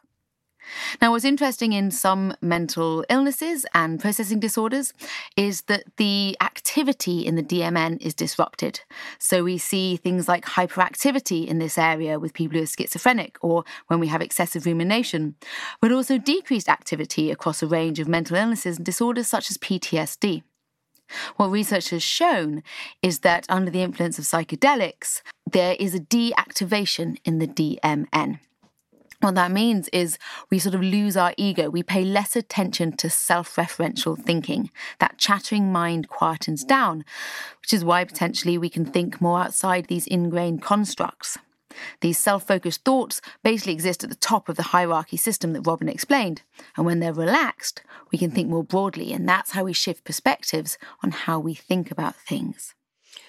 Now, 1.01 1.11
what's 1.11 1.25
interesting 1.25 1.73
in 1.73 1.91
some 1.91 2.35
mental 2.41 3.05
illnesses 3.09 3.65
and 3.73 3.99
processing 3.99 4.39
disorders 4.39 4.93
is 5.35 5.63
that 5.63 5.83
the 5.97 6.37
activity 6.41 7.25
in 7.25 7.35
the 7.35 7.43
DMN 7.43 8.01
is 8.01 8.13
disrupted. 8.13 8.81
So 9.19 9.43
we 9.43 9.57
see 9.57 9.97
things 9.97 10.27
like 10.27 10.45
hyperactivity 10.45 11.47
in 11.47 11.59
this 11.59 11.77
area 11.77 12.19
with 12.19 12.33
people 12.33 12.57
who 12.57 12.63
are 12.63 12.67
schizophrenic 12.67 13.37
or 13.41 13.63
when 13.87 13.99
we 13.99 14.07
have 14.07 14.21
excessive 14.21 14.65
rumination, 14.65 15.35
but 15.81 15.91
also 15.91 16.17
decreased 16.17 16.69
activity 16.69 17.31
across 17.31 17.61
a 17.61 17.67
range 17.67 17.99
of 17.99 18.07
mental 18.07 18.35
illnesses 18.35 18.77
and 18.77 18.85
disorders 18.85 19.27
such 19.27 19.49
as 19.49 19.57
PTSD. 19.57 20.43
What 21.35 21.51
research 21.51 21.89
has 21.91 22.03
shown 22.03 22.63
is 23.01 23.19
that 23.19 23.45
under 23.49 23.69
the 23.69 23.83
influence 23.83 24.17
of 24.17 24.25
psychedelics, 24.25 25.21
there 25.49 25.75
is 25.79 25.93
a 25.93 25.99
deactivation 25.99 27.17
in 27.23 27.39
the 27.39 27.47
DMN. 27.47 28.39
What 29.21 29.35
that 29.35 29.51
means 29.51 29.87
is 29.89 30.17
we 30.49 30.59
sort 30.59 30.75
of 30.75 30.81
lose 30.81 31.15
our 31.15 31.33
ego. 31.37 31.69
We 31.69 31.83
pay 31.83 32.03
less 32.03 32.35
attention 32.35 32.97
to 32.97 33.09
self 33.09 33.55
referential 33.55 34.17
thinking. 34.17 34.69
That 34.99 35.17
chattering 35.17 35.71
mind 35.71 36.09
quietens 36.09 36.65
down, 36.65 37.05
which 37.61 37.73
is 37.73 37.85
why 37.85 38.03
potentially 38.03 38.57
we 38.57 38.69
can 38.69 38.85
think 38.85 39.21
more 39.21 39.39
outside 39.39 39.87
these 39.87 40.07
ingrained 40.07 40.61
constructs. 40.61 41.37
These 42.01 42.19
self 42.19 42.45
focused 42.47 42.83
thoughts 42.83 43.21
basically 43.43 43.73
exist 43.73 44.03
at 44.03 44.09
the 44.09 44.15
top 44.15 44.49
of 44.49 44.57
the 44.57 44.63
hierarchy 44.63 45.17
system 45.17 45.53
that 45.53 45.67
Robin 45.67 45.89
explained. 45.89 46.41
And 46.75 46.85
when 46.85 46.99
they're 46.99 47.13
relaxed, 47.13 47.81
we 48.11 48.17
can 48.17 48.31
think 48.31 48.49
more 48.49 48.63
broadly, 48.63 49.13
and 49.13 49.27
that's 49.27 49.51
how 49.51 49.63
we 49.63 49.73
shift 49.73 50.03
perspectives 50.03 50.77
on 51.03 51.11
how 51.11 51.39
we 51.39 51.53
think 51.53 51.91
about 51.91 52.15
things. 52.15 52.75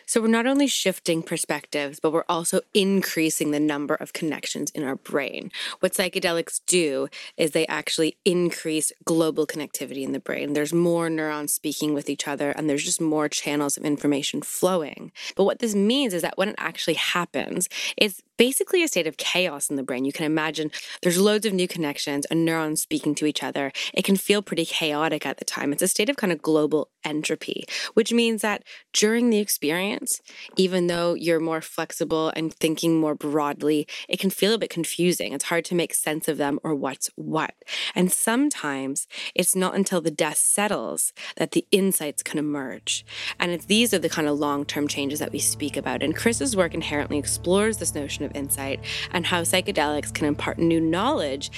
So 0.09 0.21
we're 0.21 0.29
not 0.29 0.47
only 0.47 0.69
shifting 0.69 1.21
perspectives, 1.23 1.99
but 1.99 2.13
we're 2.13 2.25
also 2.29 2.61
increasing 2.73 3.51
the 3.51 3.59
number 3.59 3.97
of 3.97 4.13
connections 4.13 4.71
in 4.71 4.85
our 4.85 4.95
brain. 4.95 5.51
What 5.81 5.95
psychedelics 5.95 6.61
do 6.65 7.09
is 7.37 7.51
they 7.51 7.67
actually 7.67 8.17
increase 8.25 8.93
global 9.05 9.49
connectivity 9.49 10.03
in 10.03 10.13
the 10.13 10.21
brain. 10.21 10.53
There's 10.53 10.73
more 10.73 11.11
neurons 11.11 11.53
speaking 11.53 11.93
with 11.93 12.09
each 12.09 12.29
other, 12.29 12.53
and 12.53 12.71
there's 12.71 12.85
just 12.85 13.01
more 13.01 13.29
channels 13.29 13.77
of 13.77 13.85
information 13.85 14.43
flowing. 14.43 15.11
But 15.35 15.43
what 15.43 15.59
this 15.59 15.75
means 15.75 16.15
is 16.15 16.23
that 16.23 16.39
when 16.39 16.51
it 16.51 16.57
actually 16.57 16.95
happens, 16.95 17.69
it's 17.97 18.23
basically 18.37 18.83
a 18.83 18.89
state 18.89 19.07
of 19.07 19.17
chaos 19.17 19.71
in 19.71 19.77
the 19.77 19.83
brain. 19.83 20.05
You 20.05 20.13
can 20.13 20.25
imagine 20.27 20.71
there's 21.03 21.19
loads 21.21 21.47
of 21.47 21.53
new 21.53 21.69
connections 21.69 22.27
and 22.27 22.45
neurons 22.45 22.83
speaking 22.83 23.15
to 23.17 23.27
each 23.27 23.43
other. 23.43 23.73
It 23.95 24.05
can 24.05 24.17
feel 24.17 24.43
pretty 24.43 24.65
chaotic 24.65 25.27
at 25.27 25.39
the 25.39 25.45
time. 25.45 25.73
It's 25.73 25.83
a 25.83 25.89
state 25.89 26.09
of 26.09 26.17
kind 26.17 26.33
of 26.33 26.43
global 26.43 26.91
entropy, 27.05 27.65
which 27.95 28.13
means 28.13 28.43
that 28.43 28.63
during 28.93 29.31
the 29.31 29.39
experience, 29.39 30.21
even 30.57 30.87
though 30.87 31.15
you're 31.15 31.41
more 31.41 31.61
flexible 31.61 32.33
and 32.37 32.53
thinking 32.53 32.99
more 32.99 33.15
broadly, 33.15 33.87
it 34.09 34.19
can 34.19 34.31
feel 34.31 34.53
a 34.53 34.59
bit 34.59 34.71
confusing. 34.71 35.33
It's 35.33 35.45
hard 35.45 35.65
to 35.67 35.75
make 35.75 35.95
sense 35.95 36.29
of 36.29 36.37
them 36.37 36.59
or 36.63 36.75
what's 36.75 37.11
what. 37.15 37.55
And 37.95 38.13
sometimes 38.13 39.07
it's 39.35 39.57
not 39.57 39.75
until 39.75 40.01
the 40.01 40.11
dust 40.11 40.53
settles 40.53 41.13
that 41.37 41.53
the 41.53 41.67
insights 41.71 42.23
can 42.23 42.39
emerge. 42.39 43.05
And 43.39 43.61
these 43.63 43.95
are 43.95 43.99
the 43.99 44.09
kind 44.09 44.29
of 44.29 44.39
long 44.39 44.65
term 44.65 44.89
changes 44.89 45.21
that 45.21 45.33
we 45.33 45.39
speak 45.39 45.77
about. 45.77 46.03
And 46.03 46.15
Chris's 46.15 46.57
work 46.57 46.75
inherently 46.75 47.19
explores 47.19 47.79
this 47.79 47.95
notion 47.95 48.26
of 48.27 48.37
insight 48.37 48.81
and 49.13 49.25
how 49.25 49.41
psychedelics 49.41 50.13
can 50.13 50.27
impart 50.27 50.59
new 50.59 50.81
knowledge, 50.81 51.51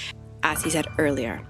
as 0.44 0.62
he 0.62 0.70
said 0.70 0.86
earlier. 0.98 1.44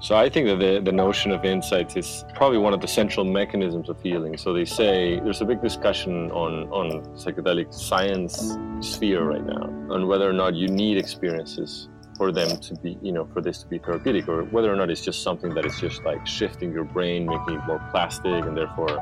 So 0.00 0.14
I 0.14 0.28
think 0.28 0.46
that 0.46 0.60
the, 0.60 0.80
the 0.80 0.92
notion 0.92 1.32
of 1.32 1.44
insight 1.44 1.96
is 1.96 2.24
probably 2.36 2.58
one 2.58 2.72
of 2.72 2.80
the 2.80 2.86
central 2.86 3.24
mechanisms 3.26 3.88
of 3.88 4.00
healing. 4.00 4.36
So 4.38 4.52
they 4.52 4.64
say 4.64 5.18
there's 5.18 5.40
a 5.40 5.44
big 5.44 5.60
discussion 5.60 6.30
on, 6.30 6.68
on 6.68 7.02
psychedelic 7.16 7.74
science 7.74 8.56
sphere 8.80 9.24
right 9.24 9.44
now 9.44 9.64
on 9.92 10.06
whether 10.06 10.30
or 10.30 10.32
not 10.32 10.54
you 10.54 10.68
need 10.68 10.98
experiences 10.98 11.88
for 12.16 12.30
them 12.30 12.60
to 12.60 12.74
be, 12.76 12.96
you 13.02 13.12
know, 13.12 13.26
for 13.32 13.40
this 13.40 13.62
to 13.62 13.66
be 13.66 13.78
therapeutic, 13.78 14.28
or 14.28 14.44
whether 14.44 14.72
or 14.72 14.76
not 14.76 14.90
it's 14.90 15.04
just 15.04 15.22
something 15.22 15.54
that 15.54 15.64
is 15.64 15.80
just 15.80 16.04
like 16.04 16.24
shifting 16.26 16.72
your 16.72 16.84
brain, 16.84 17.26
making 17.26 17.54
it 17.54 17.66
more 17.66 17.80
plastic, 17.90 18.44
and 18.44 18.56
therefore 18.56 18.98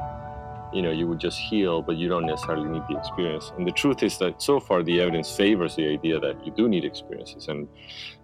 you 0.72 0.82
know 0.82 0.90
you 0.90 1.06
would 1.06 1.18
just 1.18 1.38
heal 1.38 1.82
but 1.82 1.96
you 1.96 2.08
don't 2.08 2.26
necessarily 2.26 2.68
need 2.68 2.82
the 2.88 2.96
experience. 2.98 3.52
And 3.56 3.66
the 3.66 3.72
truth 3.72 4.02
is 4.02 4.18
that 4.18 4.42
so 4.42 4.60
far 4.60 4.82
the 4.82 5.00
evidence 5.00 5.34
favors 5.34 5.76
the 5.76 5.86
idea 5.86 6.20
that 6.20 6.44
you 6.44 6.52
do 6.52 6.68
need 6.68 6.84
experiences. 6.84 7.48
And 7.48 7.68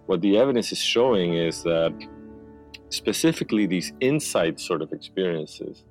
what 0.05 0.21
the 0.21 0.37
evidence 0.37 0.71
is 0.71 0.77
showing 0.77 1.35
is 1.35 1.63
that 1.63 1.93
specifically 2.89 3.65
these 3.65 3.93
insight 3.99 4.59
sort 4.59 4.81
of 4.81 4.91
experiences 4.91 5.83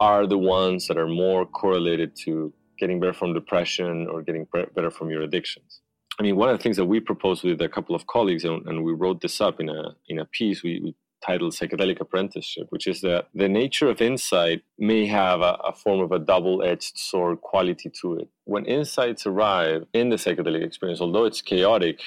are 0.00 0.26
the 0.26 0.38
ones 0.38 0.86
that 0.88 0.98
are 0.98 1.08
more 1.08 1.46
correlated 1.46 2.14
to 2.24 2.52
getting 2.78 2.98
better 2.98 3.12
from 3.12 3.32
depression 3.32 4.08
or 4.08 4.22
getting 4.22 4.46
better 4.74 4.90
from 4.90 5.08
your 5.10 5.22
addictions. 5.22 5.80
I 6.18 6.22
mean 6.24 6.36
one 6.36 6.48
of 6.48 6.58
the 6.58 6.62
things 6.62 6.76
that 6.76 6.84
we 6.84 7.00
proposed 7.00 7.44
with 7.44 7.60
a 7.62 7.68
couple 7.68 7.94
of 7.94 8.06
colleagues 8.06 8.44
and, 8.44 8.66
and 8.66 8.84
we 8.84 8.92
wrote 8.92 9.20
this 9.20 9.40
up 9.40 9.60
in 9.60 9.68
a 9.68 9.94
in 10.08 10.18
a 10.18 10.26
piece 10.26 10.62
we, 10.62 10.80
we 10.84 10.94
titled 11.24 11.52
Psychedelic 11.52 12.00
Apprenticeship, 12.00 12.66
which 12.70 12.86
is 12.86 13.00
that 13.02 13.28
the 13.34 13.48
nature 13.48 13.88
of 13.88 14.00
insight 14.00 14.62
may 14.78 15.06
have 15.06 15.40
a, 15.40 15.58
a 15.64 15.72
form 15.72 16.00
of 16.00 16.12
a 16.12 16.18
double 16.18 16.62
edged 16.62 16.98
sword 16.98 17.40
quality 17.40 17.90
to 18.00 18.14
it. 18.14 18.28
When 18.44 18.64
insights 18.66 19.26
arrive 19.26 19.86
in 19.92 20.08
the 20.10 20.16
psychedelic 20.16 20.64
experience, 20.64 21.00
although 21.00 21.24
it's 21.24 21.42
chaotic 21.42 22.00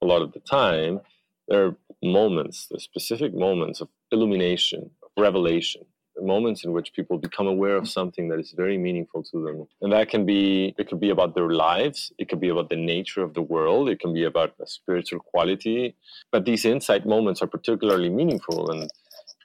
a 0.00 0.06
lot 0.06 0.22
of 0.22 0.32
the 0.32 0.40
time, 0.40 1.00
there 1.48 1.66
are 1.66 1.76
moments, 2.02 2.66
the 2.70 2.80
specific 2.80 3.34
moments 3.34 3.80
of 3.80 3.88
illumination, 4.10 4.90
of 5.02 5.10
revelation, 5.16 5.82
moments 6.20 6.64
in 6.64 6.72
which 6.72 6.92
people 6.92 7.18
become 7.18 7.46
aware 7.46 7.76
of 7.76 7.88
something 7.88 8.28
that 8.28 8.38
is 8.38 8.52
very 8.56 8.76
meaningful 8.76 9.22
to 9.22 9.42
them 9.44 9.66
and 9.80 9.92
that 9.92 10.08
can 10.08 10.26
be 10.26 10.74
it 10.78 10.88
could 10.88 11.00
be 11.00 11.10
about 11.10 11.34
their 11.34 11.50
lives 11.50 12.12
it 12.18 12.28
could 12.28 12.40
be 12.40 12.50
about 12.50 12.68
the 12.68 12.76
nature 12.76 13.22
of 13.22 13.34
the 13.34 13.42
world 13.42 13.88
it 13.88 13.98
can 13.98 14.12
be 14.12 14.24
about 14.24 14.54
a 14.60 14.66
spiritual 14.66 15.20
quality 15.20 15.96
but 16.30 16.44
these 16.44 16.64
insight 16.64 17.06
moments 17.06 17.40
are 17.40 17.46
particularly 17.46 18.10
meaningful 18.10 18.70
and 18.70 18.90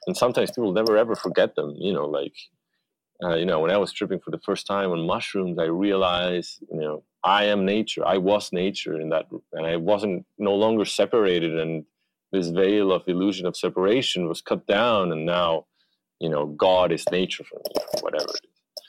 and 0.08 0.16
sometimes 0.16 0.50
people 0.50 0.72
never 0.72 0.96
ever 0.96 1.14
forget 1.14 1.54
them. 1.54 1.74
You 1.78 1.92
know, 1.92 2.06
like 2.06 2.34
uh, 3.22 3.36
you 3.36 3.44
know, 3.44 3.60
when 3.60 3.70
I 3.70 3.76
was 3.76 3.92
tripping 3.92 4.20
for 4.20 4.30
the 4.30 4.40
first 4.40 4.66
time 4.66 4.90
on 4.90 5.06
mushrooms, 5.06 5.58
I 5.58 5.64
realized, 5.64 6.60
you 6.70 6.80
know, 6.80 7.02
I 7.24 7.44
am 7.44 7.64
nature. 7.64 8.06
I 8.06 8.16
was 8.16 8.52
nature 8.52 8.98
in 9.00 9.10
that, 9.10 9.26
and 9.52 9.66
I 9.66 9.76
wasn't 9.76 10.24
no 10.38 10.54
longer 10.54 10.84
separated. 10.84 11.58
And 11.58 11.84
this 12.32 12.48
veil 12.48 12.90
of 12.92 13.02
illusion 13.06 13.46
of 13.46 13.56
separation 13.56 14.28
was 14.28 14.40
cut 14.40 14.66
down, 14.66 15.12
and 15.12 15.26
now, 15.26 15.66
you 16.20 16.28
know, 16.28 16.46
God 16.46 16.92
is 16.92 17.04
nature 17.10 17.44
for 17.44 17.56
me, 17.58 17.82
whatever 18.00 18.30
it 18.30 18.44
is. 18.44 18.82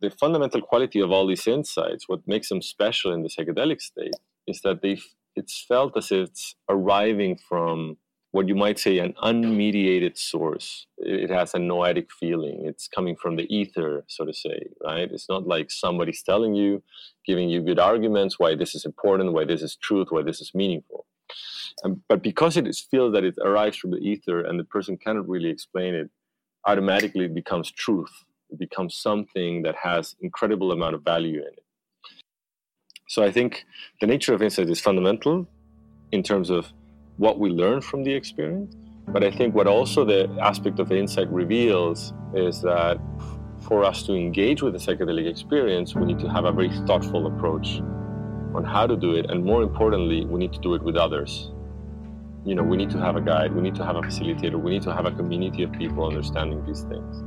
The 0.00 0.10
fundamental 0.10 0.60
quality 0.60 1.00
of 1.00 1.10
all 1.10 1.26
these 1.26 1.46
insights, 1.46 2.08
what 2.08 2.20
makes 2.26 2.48
them 2.48 2.60
special 2.60 3.12
in 3.12 3.22
the 3.22 3.30
psychedelic 3.30 3.80
state, 3.80 4.14
is 4.46 4.60
that 4.62 4.82
they 4.82 4.98
it's 5.34 5.64
felt 5.68 5.96
as 5.96 6.10
if 6.10 6.28
it's 6.28 6.54
arriving 6.68 7.38
from 7.48 7.98
what 8.32 8.48
you 8.48 8.54
might 8.54 8.78
say 8.78 8.98
an 8.98 9.14
unmediated 9.22 10.18
source. 10.18 10.86
It 10.98 11.30
has 11.30 11.54
a 11.54 11.58
noetic 11.58 12.10
feeling. 12.12 12.64
It's 12.64 12.88
coming 12.88 13.16
from 13.16 13.36
the 13.36 13.46
ether, 13.54 14.04
so 14.08 14.24
to 14.24 14.32
say, 14.32 14.66
right? 14.84 15.10
It's 15.10 15.28
not 15.28 15.46
like 15.46 15.70
somebody's 15.70 16.22
telling 16.22 16.54
you, 16.54 16.82
giving 17.26 17.48
you 17.48 17.62
good 17.62 17.78
arguments 17.78 18.38
why 18.38 18.54
this 18.54 18.74
is 18.74 18.84
important, 18.84 19.32
why 19.32 19.44
this 19.44 19.62
is 19.62 19.76
truth, 19.76 20.08
why 20.10 20.22
this 20.22 20.40
is 20.40 20.52
meaningful. 20.54 21.06
Um, 21.84 22.02
but 22.08 22.22
because 22.22 22.56
it 22.56 22.66
is 22.66 22.80
feels 22.80 23.12
that 23.14 23.24
it 23.24 23.36
arrives 23.42 23.76
from 23.76 23.90
the 23.90 23.98
ether 23.98 24.40
and 24.40 24.58
the 24.58 24.64
person 24.64 24.96
cannot 24.96 25.28
really 25.28 25.50
explain 25.50 25.94
it, 25.94 26.10
automatically 26.66 27.28
becomes 27.28 27.70
truth. 27.70 28.24
It 28.50 28.58
becomes 28.58 28.94
something 28.94 29.62
that 29.62 29.74
has 29.76 30.16
incredible 30.20 30.72
amount 30.72 30.94
of 30.94 31.02
value 31.02 31.40
in 31.40 31.48
it. 31.48 31.64
So 33.08 33.22
I 33.22 33.30
think 33.30 33.64
the 34.00 34.06
nature 34.06 34.34
of 34.34 34.42
insight 34.42 34.68
is 34.68 34.80
fundamental 34.80 35.48
in 36.12 36.22
terms 36.22 36.50
of 36.50 36.72
what 37.18 37.38
we 37.38 37.50
learn 37.50 37.80
from 37.80 38.02
the 38.02 38.12
experience. 38.12 38.74
But 39.08 39.22
I 39.22 39.30
think 39.30 39.54
what 39.54 39.68
also 39.68 40.04
the 40.04 40.28
aspect 40.40 40.80
of 40.80 40.90
insight 40.90 41.28
reveals 41.30 42.12
is 42.34 42.60
that 42.62 42.98
for 43.60 43.84
us 43.84 44.02
to 44.04 44.14
engage 44.14 44.62
with 44.62 44.72
the 44.72 44.78
psychedelic 44.78 45.28
experience, 45.28 45.94
we 45.94 46.04
need 46.04 46.18
to 46.18 46.28
have 46.28 46.44
a 46.44 46.52
very 46.52 46.70
thoughtful 46.86 47.26
approach 47.26 47.80
on 48.54 48.64
how 48.64 48.86
to 48.86 48.96
do 48.96 49.14
it. 49.14 49.30
And 49.30 49.44
more 49.44 49.62
importantly, 49.62 50.24
we 50.24 50.38
need 50.38 50.52
to 50.52 50.60
do 50.60 50.74
it 50.74 50.82
with 50.82 50.96
others. 50.96 51.52
You 52.46 52.54
know, 52.54 52.62
we 52.62 52.76
need 52.76 52.90
to 52.90 52.98
have 52.98 53.16
a 53.16 53.20
guide, 53.20 53.52
we 53.52 53.60
need 53.60 53.74
to 53.74 53.84
have 53.84 53.96
a 53.96 54.02
facilitator, 54.02 54.54
we 54.54 54.70
need 54.70 54.82
to 54.82 54.94
have 54.94 55.04
a 55.04 55.10
community 55.10 55.64
of 55.64 55.72
people 55.72 56.06
understanding 56.06 56.64
these 56.64 56.82
things. 56.82 57.24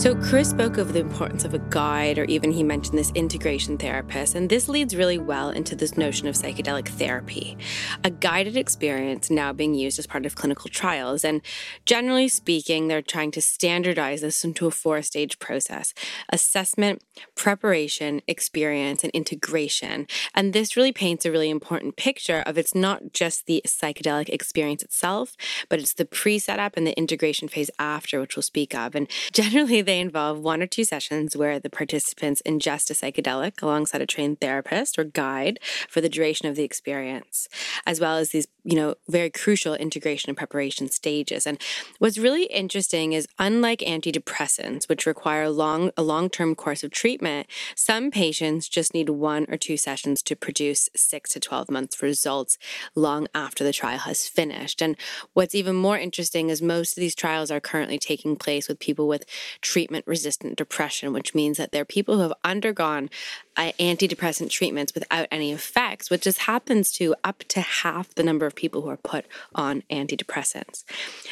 So, 0.00 0.14
Chris 0.14 0.48
spoke 0.48 0.78
of 0.78 0.94
the 0.94 0.98
importance 1.00 1.44
of 1.44 1.52
a 1.52 1.58
guide, 1.58 2.18
or 2.18 2.24
even 2.24 2.52
he 2.52 2.62
mentioned 2.62 2.96
this 2.96 3.12
integration 3.14 3.76
therapist, 3.76 4.34
and 4.34 4.48
this 4.48 4.66
leads 4.66 4.96
really 4.96 5.18
well 5.18 5.50
into 5.50 5.76
this 5.76 5.98
notion 5.98 6.26
of 6.26 6.36
psychedelic 6.36 6.88
therapy, 6.88 7.58
a 8.02 8.08
guided 8.08 8.56
experience 8.56 9.28
now 9.28 9.52
being 9.52 9.74
used 9.74 9.98
as 9.98 10.06
part 10.06 10.24
of 10.24 10.36
clinical 10.36 10.70
trials. 10.70 11.22
And 11.22 11.42
generally 11.84 12.28
speaking, 12.28 12.88
they're 12.88 13.02
trying 13.02 13.30
to 13.32 13.42
standardize 13.42 14.22
this 14.22 14.42
into 14.42 14.66
a 14.66 14.70
four 14.70 15.02
stage 15.02 15.38
process 15.38 15.92
assessment, 16.30 17.02
preparation, 17.34 18.22
experience, 18.26 19.04
and 19.04 19.12
integration. 19.12 20.06
And 20.34 20.54
this 20.54 20.78
really 20.78 20.92
paints 20.92 21.26
a 21.26 21.30
really 21.30 21.50
important 21.50 21.96
picture 21.96 22.42
of 22.46 22.56
it's 22.56 22.74
not 22.74 23.12
just 23.12 23.44
the 23.44 23.60
psychedelic 23.66 24.30
experience 24.30 24.82
itself, 24.82 25.36
but 25.68 25.78
it's 25.78 25.92
the 25.92 26.06
pre 26.06 26.38
setup 26.38 26.78
and 26.78 26.86
the 26.86 26.96
integration 26.96 27.48
phase 27.48 27.70
after, 27.78 28.18
which 28.18 28.34
we'll 28.34 28.42
speak 28.42 28.74
of. 28.74 28.94
And 28.94 29.06
generally, 29.34 29.82
they 29.90 29.98
involve 29.98 30.38
one 30.38 30.62
or 30.62 30.68
two 30.68 30.84
sessions 30.84 31.36
where 31.36 31.58
the 31.58 31.68
participants 31.68 32.40
ingest 32.46 32.90
a 32.90 32.94
psychedelic 32.94 33.60
alongside 33.60 34.00
a 34.00 34.06
trained 34.06 34.40
therapist 34.40 34.96
or 34.96 35.02
guide 35.02 35.58
for 35.88 36.00
the 36.00 36.08
duration 36.08 36.46
of 36.46 36.54
the 36.54 36.62
experience, 36.62 37.48
as 37.84 37.98
well 37.98 38.16
as 38.16 38.28
these, 38.28 38.46
you 38.64 38.76
know, 38.76 38.94
very 39.08 39.30
crucial 39.30 39.74
integration 39.74 40.30
and 40.30 40.36
preparation 40.36 40.88
stages. 40.88 41.46
And 41.46 41.60
what's 41.98 42.18
really 42.18 42.44
interesting 42.44 43.12
is 43.12 43.26
unlike 43.38 43.80
antidepressants, 43.80 44.88
which 44.88 45.06
require 45.06 45.44
a 45.44 45.50
long 45.50 45.90
a 45.96 46.02
long-term 46.02 46.54
course 46.54 46.82
of 46.82 46.90
treatment, 46.90 47.46
some 47.74 48.10
patients 48.10 48.68
just 48.68 48.94
need 48.94 49.10
one 49.10 49.46
or 49.48 49.56
two 49.56 49.76
sessions 49.76 50.22
to 50.22 50.36
produce 50.36 50.88
six 50.94 51.30
to 51.30 51.40
12 51.40 51.70
months 51.70 52.02
results 52.02 52.58
long 52.94 53.26
after 53.34 53.64
the 53.64 53.72
trial 53.72 53.98
has 53.98 54.28
finished. 54.28 54.82
And 54.82 54.96
what's 55.32 55.54
even 55.54 55.76
more 55.76 55.98
interesting 55.98 56.48
is 56.50 56.62
most 56.62 56.96
of 56.96 57.00
these 57.00 57.14
trials 57.14 57.50
are 57.50 57.60
currently 57.60 57.98
taking 57.98 58.36
place 58.36 58.68
with 58.68 58.78
people 58.78 59.08
with 59.08 59.24
treatment 59.60 60.06
resistant 60.06 60.56
depression, 60.56 61.12
which 61.12 61.34
means 61.34 61.56
that 61.58 61.72
they're 61.72 61.84
people 61.84 62.16
who 62.16 62.22
have 62.22 62.32
undergone 62.44 63.10
uh, 63.56 63.72
antidepressant 63.78 64.50
treatments 64.50 64.94
without 64.94 65.26
any 65.30 65.52
effects, 65.52 66.10
which 66.10 66.22
just 66.22 66.40
happens 66.40 66.90
to 66.92 67.14
up 67.24 67.40
to 67.48 67.60
half 67.60 68.14
the 68.14 68.22
number 68.22 68.46
of 68.46 68.54
people 68.54 68.82
who 68.82 68.88
are 68.88 68.96
put 68.96 69.26
on 69.54 69.82
antidepressants. 69.90 70.84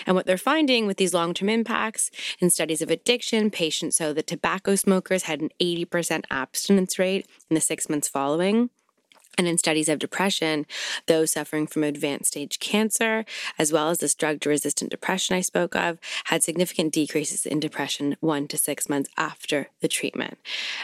And 0.07 0.15
what 0.17 0.27
they're 0.27 0.39
finding 0.39 0.87
with 0.87 0.97
these 0.97 1.15
long 1.15 1.35
term 1.35 1.49
impacts 1.49 2.11
in 2.41 2.51
studies 2.51 2.83
of 2.83 2.91
addiction, 2.91 3.51
patients 3.51 3.97
show 3.97 4.13
that 4.13 4.27
tobacco 4.27 4.75
smokers 4.75 5.25
had 5.25 5.41
an 5.41 5.51
80% 5.61 6.25
abstinence 6.31 6.99
rate 6.99 7.27
in 7.51 7.55
the 7.55 7.61
six 7.61 7.89
months 7.89 8.09
following. 8.09 8.71
And 9.39 9.47
in 9.47 9.57
studies 9.57 9.89
of 9.89 10.01
depression, 10.01 10.67
those 11.07 11.31
suffering 11.31 11.67
from 11.67 11.85
advanced 11.85 12.33
stage 12.33 12.59
cancer, 12.59 13.25
as 13.59 13.73
well 13.73 13.89
as 13.89 13.99
this 13.99 14.15
drug 14.15 14.45
resistant 14.45 14.91
depression 14.91 15.37
I 15.37 15.41
spoke 15.41 15.77
of, 15.77 15.99
had 16.25 16.43
significant 16.43 16.93
decreases 16.93 17.47
in 17.47 17.61
depression 17.61 18.17
one 18.21 18.49
to 18.49 18.59
six 18.59 18.89
months 18.89 19.11
after 19.17 19.69
the 19.81 19.89
treatment. 19.89 20.39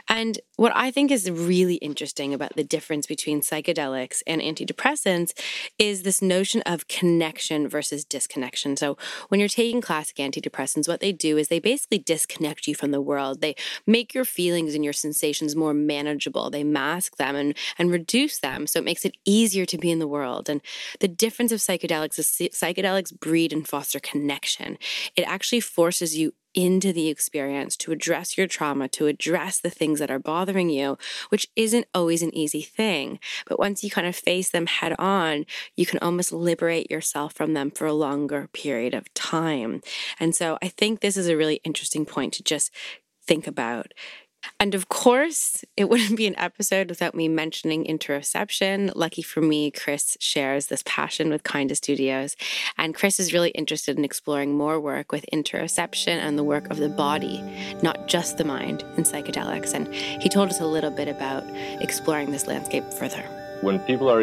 And 0.08 0.38
what 0.56 0.72
I 0.74 0.92
think 0.92 1.10
is 1.10 1.28
really 1.28 1.76
interesting 1.76 2.32
about 2.32 2.54
the 2.54 2.62
difference 2.62 3.06
between 3.06 3.40
psychedelics 3.40 4.22
and 4.26 4.40
antidepressants 4.40 5.32
is 5.78 6.02
this 6.02 6.22
notion 6.22 6.62
of 6.62 6.86
connection 6.86 7.68
versus 7.68 8.04
disconnection. 8.04 8.76
So, 8.76 8.96
when 9.28 9.40
you're 9.40 9.48
taking 9.48 9.80
classic 9.80 10.16
antidepressants, 10.16 10.86
what 10.86 11.00
they 11.00 11.10
do 11.10 11.36
is 11.36 11.48
they 11.48 11.58
basically 11.58 11.98
disconnect 11.98 12.68
you 12.68 12.76
from 12.76 12.92
the 12.92 13.00
world. 13.00 13.40
They 13.40 13.56
make 13.86 14.14
your 14.14 14.24
feelings 14.24 14.74
and 14.74 14.84
your 14.84 14.92
sensations 14.92 15.56
more 15.56 15.74
manageable, 15.74 16.50
they 16.50 16.62
mask 16.62 17.16
them 17.16 17.34
and, 17.34 17.56
and 17.78 17.90
reduce 17.90 18.38
them. 18.44 18.66
So, 18.66 18.78
it 18.78 18.84
makes 18.84 19.04
it 19.04 19.16
easier 19.24 19.64
to 19.66 19.78
be 19.78 19.90
in 19.90 19.98
the 19.98 20.12
world. 20.16 20.48
And 20.48 20.60
the 21.00 21.08
difference 21.08 21.52
of 21.52 21.60
psychedelics 21.60 22.18
is 22.18 22.28
psychedelics 22.28 23.18
breed 23.18 23.52
and 23.52 23.66
foster 23.66 24.00
connection. 24.00 24.78
It 25.16 25.22
actually 25.22 25.60
forces 25.60 26.16
you 26.16 26.34
into 26.54 26.92
the 26.92 27.08
experience 27.08 27.76
to 27.76 27.92
address 27.92 28.38
your 28.38 28.46
trauma, 28.46 28.88
to 28.88 29.06
address 29.06 29.58
the 29.58 29.70
things 29.70 29.98
that 29.98 30.10
are 30.10 30.18
bothering 30.18 30.70
you, 30.70 30.96
which 31.28 31.48
isn't 31.56 31.86
always 31.92 32.22
an 32.22 32.34
easy 32.34 32.62
thing. 32.62 33.18
But 33.46 33.58
once 33.58 33.82
you 33.82 33.90
kind 33.90 34.06
of 34.06 34.14
face 34.14 34.50
them 34.50 34.66
head 34.66 34.94
on, 34.98 35.46
you 35.76 35.84
can 35.84 35.98
almost 35.98 36.32
liberate 36.32 36.90
yourself 36.90 37.32
from 37.32 37.54
them 37.54 37.70
for 37.70 37.86
a 37.86 37.92
longer 37.92 38.48
period 38.52 38.94
of 38.94 39.12
time. 39.14 39.80
And 40.20 40.34
so 40.34 40.58
I 40.62 40.68
think 40.68 41.00
this 41.00 41.16
is 41.16 41.28
a 41.28 41.36
really 41.36 41.60
interesting 41.64 42.06
point 42.06 42.32
to 42.34 42.42
just 42.42 42.70
think 43.26 43.46
about. 43.46 43.92
And 44.60 44.74
of 44.74 44.88
course, 44.88 45.64
it 45.76 45.88
wouldn't 45.88 46.16
be 46.16 46.26
an 46.26 46.38
episode 46.38 46.88
without 46.88 47.14
me 47.14 47.28
mentioning 47.28 47.84
interoception. 47.84 48.92
Lucky 48.94 49.22
for 49.22 49.40
me, 49.40 49.70
Chris 49.70 50.16
shares 50.20 50.66
this 50.66 50.82
passion 50.86 51.30
with 51.30 51.44
Kinda 51.44 51.74
Studios. 51.74 52.36
And 52.78 52.94
Chris 52.94 53.20
is 53.20 53.32
really 53.32 53.50
interested 53.50 53.98
in 53.98 54.04
exploring 54.04 54.54
more 54.54 54.80
work 54.80 55.12
with 55.12 55.24
interoception 55.32 56.16
and 56.16 56.38
the 56.38 56.44
work 56.44 56.70
of 56.70 56.78
the 56.78 56.88
body, 56.88 57.42
not 57.82 58.08
just 58.08 58.38
the 58.38 58.44
mind, 58.44 58.82
in 58.96 59.04
psychedelics. 59.04 59.74
And 59.74 59.92
he 59.94 60.28
told 60.28 60.50
us 60.50 60.60
a 60.60 60.66
little 60.66 60.90
bit 60.90 61.08
about 61.08 61.44
exploring 61.80 62.30
this 62.30 62.46
landscape 62.46 62.84
further. 62.98 63.22
When 63.62 63.78
people 63.80 64.10
are 64.10 64.22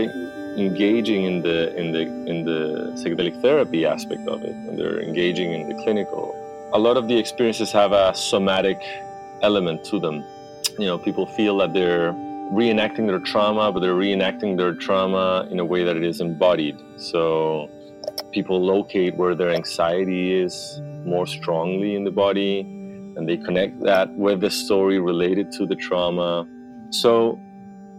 engaging 0.58 1.24
in 1.24 1.42
the 1.42 1.76
in 1.76 1.94
the 1.94 2.02
in 2.02 2.46
the 2.46 2.92
psychedelic 2.96 3.42
therapy 3.42 3.86
aspect 3.86 4.28
of 4.28 4.44
it, 4.44 4.52
and 4.52 4.78
they're 4.78 5.02
engaging 5.02 5.54
in 5.54 5.70
the 5.70 5.76
clinical, 5.84 6.36
a 6.74 6.80
lot 6.80 6.98
of 6.98 7.08
the 7.08 7.18
experiences 7.18 7.72
have 7.72 7.92
a 7.92 8.14
somatic 8.14 8.82
element 9.42 9.84
to 9.86 10.00
them. 10.00 10.24
You 10.80 10.86
know, 10.86 10.98
people 10.98 11.26
feel 11.26 11.58
that 11.58 11.74
they're 11.74 12.14
reenacting 12.52 13.08
their 13.08 13.20
trauma, 13.20 13.72
but 13.72 13.80
they're 13.80 13.96
reenacting 13.96 14.58
their 14.58 14.74
trauma 14.74 15.48
in 15.50 15.60
a 15.60 15.66
way 15.66 15.84
that 15.84 15.96
it 15.96 16.04
is 16.04 16.20
embodied. 16.20 16.78
So 16.98 17.70
people 18.32 18.62
locate 18.64 19.16
where 19.16 19.36
their 19.36 19.52
anxiety 19.52 20.34
is 20.34 20.82
more 21.06 21.26
strongly 21.26 21.96
in 21.96 22.04
the 22.04 22.12
body, 22.12 22.60
and 22.60 23.28
they 23.28 23.38
connect 23.38 23.82
that 23.82 24.10
with 24.16 24.42
the 24.42 24.50
story 24.50 25.00
related 25.00 25.52
to 25.54 25.66
the 25.66 25.76
trauma. 25.76 26.48
So 26.90 27.40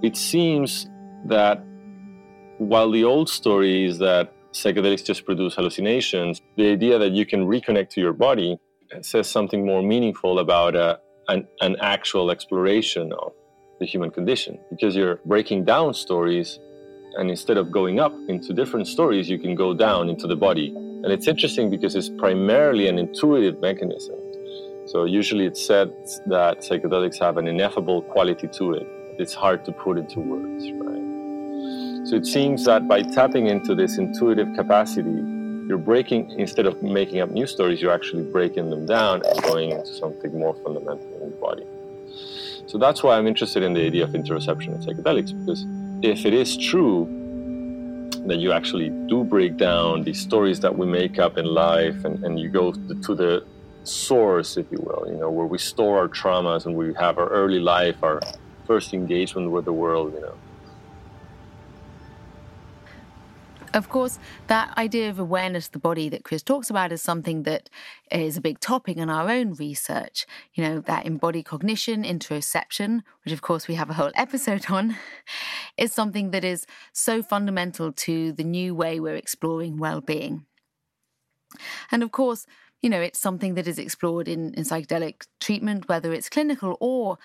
it 0.03 0.17
seems 0.17 0.89
that 1.27 1.63
while 2.59 2.91
the 2.91 3.05
old 3.05 3.29
story 3.29 3.85
is 3.87 3.99
that 3.99 4.33
psychedelics 4.53 5.05
just 5.05 5.25
produce 5.25 5.55
hallucinations, 5.55 6.41
the 6.57 6.69
idea 6.71 6.99
that 6.99 7.13
you 7.13 7.25
can 7.25 7.47
reconnect 7.47 7.91
to 7.91 8.01
your 8.01 8.13
body 8.13 8.59
says 9.01 9.27
something 9.29 9.65
more 9.65 9.83
meaningful 9.83 10.39
about 10.39 10.77
a, 10.77 11.01
an, 11.29 11.47
an 11.61 11.77
actual 11.81 12.31
exploration 12.31 13.13
of 13.13 13.33
the 13.81 13.87
human 13.87 14.11
condition. 14.11 14.59
Because 14.71 14.95
you're 14.95 15.21
breaking 15.25 15.65
down 15.65 15.95
stories 15.95 16.59
and 17.17 17.31
instead 17.31 17.59
of 17.59 17.71
going 17.71 18.01
up 18.01 18.15
into 18.29 18.53
different 18.55 18.87
stories 18.87 19.29
you 19.29 19.39
can 19.39 19.55
go 19.55 19.75
down 19.75 20.09
into 20.09 20.27
the 20.27 20.37
body. 20.37 20.69
And 20.69 21.07
it's 21.07 21.27
interesting 21.27 21.69
because 21.69 21.95
it's 21.95 22.09
primarily 22.09 22.89
an 22.89 22.99
intuitive 22.99 23.61
mechanism. 23.61 24.17
So 24.87 25.05
usually 25.05 25.47
it's 25.47 25.65
said 25.65 25.93
that 26.27 26.59
psychedelics 26.59 27.19
have 27.19 27.37
an 27.37 27.47
ineffable 27.47 28.03
quality 28.03 28.49
to 28.49 28.75
it. 28.75 28.87
It's 29.19 29.35
hard 29.35 29.65
to 29.67 29.73
put 29.73 29.99
into 29.99 30.21
words 30.21 30.65
right? 30.73 32.07
So 32.09 32.17
it 32.17 32.27
seems 32.27 32.65
that 32.65 32.89
by 32.89 33.03
tapping 33.03 33.47
into 33.47 33.75
this 33.75 33.99
intuitive 33.99 34.49
capacity 34.55 35.42
you're 35.73 35.79
breaking 35.79 36.31
instead 36.39 36.67
of 36.67 36.83
making 36.83 37.19
up 37.21 37.31
new 37.31 37.47
stories 37.47 37.81
you're 37.81 37.97
actually 37.99 38.25
breaking 38.31 38.69
them 38.69 38.85
down 38.85 39.23
and 39.27 39.43
going 39.43 39.71
into 39.71 39.95
something 39.95 40.39
more 40.39 40.55
fundamental 40.63 41.09
in 41.23 41.31
the 41.31 41.37
body. 41.37 41.65
So 42.67 42.77
that's 42.77 43.03
why 43.03 43.17
i'm 43.17 43.27
interested 43.27 43.63
in 43.63 43.73
the 43.73 43.85
idea 43.91 44.05
of 44.05 44.11
interoception 44.11 44.69
and 44.75 44.81
psychedelics 44.87 45.31
because 45.39 45.65
if 46.03 46.27
it 46.27 46.35
is 46.35 46.59
true 46.59 46.99
that 48.27 48.37
you 48.45 48.53
actually 48.53 48.91
do 49.13 49.25
break 49.25 49.57
down 49.57 50.03
these 50.03 50.21
stories 50.21 50.61
that 50.61 50.75
we 50.77 50.85
make 50.85 51.19
up 51.19 51.39
in 51.39 51.47
life 51.47 52.05
and, 52.05 52.23
and 52.25 52.39
you 52.39 52.51
go 52.51 52.73
to 53.07 53.15
the 53.23 53.33
source 53.85 54.59
if 54.59 54.67
you 54.71 54.81
will 54.89 55.05
you 55.13 55.19
know 55.23 55.31
where 55.31 55.47
we 55.55 55.59
store 55.71 55.97
our 56.01 56.09
traumas 56.21 56.67
and 56.67 56.77
we 56.77 56.93
have 57.05 57.17
our 57.17 57.31
early 57.41 57.63
life 57.75 57.97
our 58.03 58.21
first 58.67 58.93
engagement 58.93 59.51
with 59.51 59.65
the 59.65 59.77
world 59.85 60.13
you 60.13 60.21
know 60.21 60.37
Of 63.75 63.89
course, 63.89 64.19
that 64.49 64.77
idea 64.77 65.09
of 65.09 65.19
awareness 65.19 65.67
of 65.67 65.73
the 65.73 65.79
body 65.79 66.11
that 66.11 66.25
Chris 66.25 66.43
talks 66.43 66.69
about 66.69 66.93
is 66.93 67.01
something 67.01 67.45
that 67.45 67.71
is 68.11 68.37
a 68.37 68.41
big 68.43 68.61
topic 68.61 68.99
in 68.99 69.09
our 69.09 69.31
own 69.31 69.55
research. 69.55 70.27
You 70.53 70.63
know, 70.65 70.81
that 70.81 71.07
embodied 71.07 71.47
cognition, 71.47 72.03
interoception, 72.03 73.01
which 73.25 73.33
of 73.33 73.41
course 73.41 73.69
we 73.69 73.75
have 73.77 73.89
a 73.89 73.95
whole 73.95 74.13
episode 74.15 74.71
on, 74.71 74.97
is 75.79 75.93
something 75.95 76.33
that 76.33 76.45
is 76.45 76.67
so 76.93 77.23
fundamental 77.23 77.93
to 77.93 78.33
the 78.33 78.45
new 78.45 78.75
way 78.75 79.01
we're 79.01 79.17
exploring 79.17 79.79
well 79.79 80.03
being. 80.03 80.45
And 81.91 82.03
of 82.03 82.13
course, 82.13 82.47
you 82.83 82.91
know, 82.91 83.01
it's 83.01 83.21
something 83.21 83.55
that 83.55 83.67
is 83.67 83.79
explored 83.79 84.29
in, 84.29 84.53
in 84.53 84.65
psychedelic 84.65 85.27
treatment, 85.41 85.89
whether 85.89 86.13
it's 86.13 86.29
clinical 86.29 86.77
or 86.79 87.17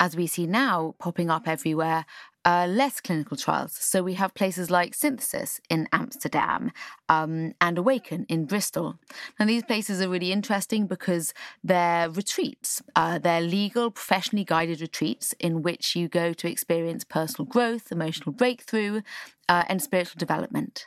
as 0.00 0.16
we 0.16 0.26
see 0.26 0.46
now 0.46 0.94
popping 0.98 1.30
up 1.30 1.48
everywhere, 1.48 2.04
uh, 2.44 2.66
less 2.68 3.00
clinical 3.00 3.36
trials. 3.36 3.72
So 3.72 4.02
we 4.02 4.14
have 4.14 4.34
places 4.34 4.70
like 4.70 4.94
Synthesis 4.94 5.60
in 5.68 5.88
Amsterdam 5.92 6.72
um, 7.08 7.54
and 7.60 7.78
Awaken 7.78 8.26
in 8.28 8.46
Bristol. 8.46 8.98
And 9.38 9.48
these 9.48 9.64
places 9.64 10.00
are 10.00 10.08
really 10.08 10.32
interesting 10.32 10.86
because 10.86 11.34
they're 11.62 12.08
retreats. 12.08 12.82
Uh, 12.96 13.18
they're 13.18 13.40
legal, 13.40 13.90
professionally 13.90 14.44
guided 14.44 14.80
retreats 14.80 15.34
in 15.38 15.62
which 15.62 15.94
you 15.96 16.08
go 16.08 16.32
to 16.32 16.50
experience 16.50 17.04
personal 17.04 17.46
growth, 17.46 17.92
emotional 17.92 18.32
breakthrough, 18.32 19.02
uh, 19.48 19.64
and 19.68 19.82
spiritual 19.82 20.18
development. 20.18 20.86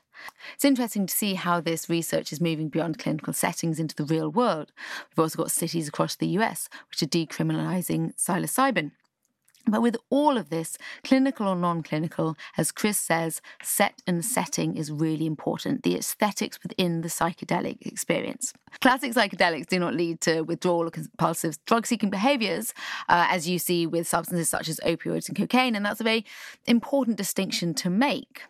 It's 0.54 0.66
interesting 0.66 1.08
to 1.08 1.14
see 1.14 1.34
how 1.34 1.62
this 1.62 1.90
research 1.90 2.32
is 2.32 2.40
moving 2.40 2.70
beyond 2.70 3.00
clinical 3.00 3.34
settings 3.34 3.80
into 3.80 3.96
the 3.96 4.06
real 4.06 4.30
world. 4.30 4.72
We've 5.10 5.24
also 5.24 5.38
got 5.38 5.52
cities 5.52 5.88
across 5.88 6.16
the 6.16 6.28
US 6.40 6.70
which 6.90 7.02
are 7.02 7.08
decriminalizing 7.08 8.16
psilocybin. 8.16 8.92
But 9.68 9.82
with 9.82 9.96
all 10.10 10.38
of 10.38 10.50
this, 10.50 10.78
clinical 11.04 11.48
or 11.48 11.56
non 11.56 11.84
clinical, 11.84 12.36
as 12.58 12.72
Chris 12.72 12.98
says, 12.98 13.42
set 13.62 14.02
and 14.08 14.26
setting 14.26 14.76
is 14.76 14.92
really 14.92 15.26
important, 15.26 15.84
the 15.84 15.96
aesthetics 15.96 16.60
within 16.64 17.02
the 17.02 17.08
psychedelic 17.08 17.82
experience. 17.86 18.54
Classic 18.80 19.14
psychedelics 19.14 19.68
do 19.68 19.80
not 19.80 19.94
lead 19.94 20.22
to 20.22 20.42
withdrawal 20.42 20.88
or 20.88 20.92
compulsive 20.92 21.64
drug 21.66 21.86
seeking 21.86 22.10
behaviors, 22.10 22.74
uh, 23.10 23.28
as 23.30 23.48
you 23.48 23.60
see 23.60 23.86
with 23.86 24.08
substances 24.08 24.50
such 24.50 24.68
as 24.68 24.80
opioids 24.80 25.28
and 25.28 25.38
cocaine, 25.38 25.76
and 25.76 25.86
that's 25.86 26.02
a 26.02 26.06
very 26.06 26.26
important 26.66 27.18
distinction 27.18 27.74
to 27.76 27.90
make. 27.90 28.44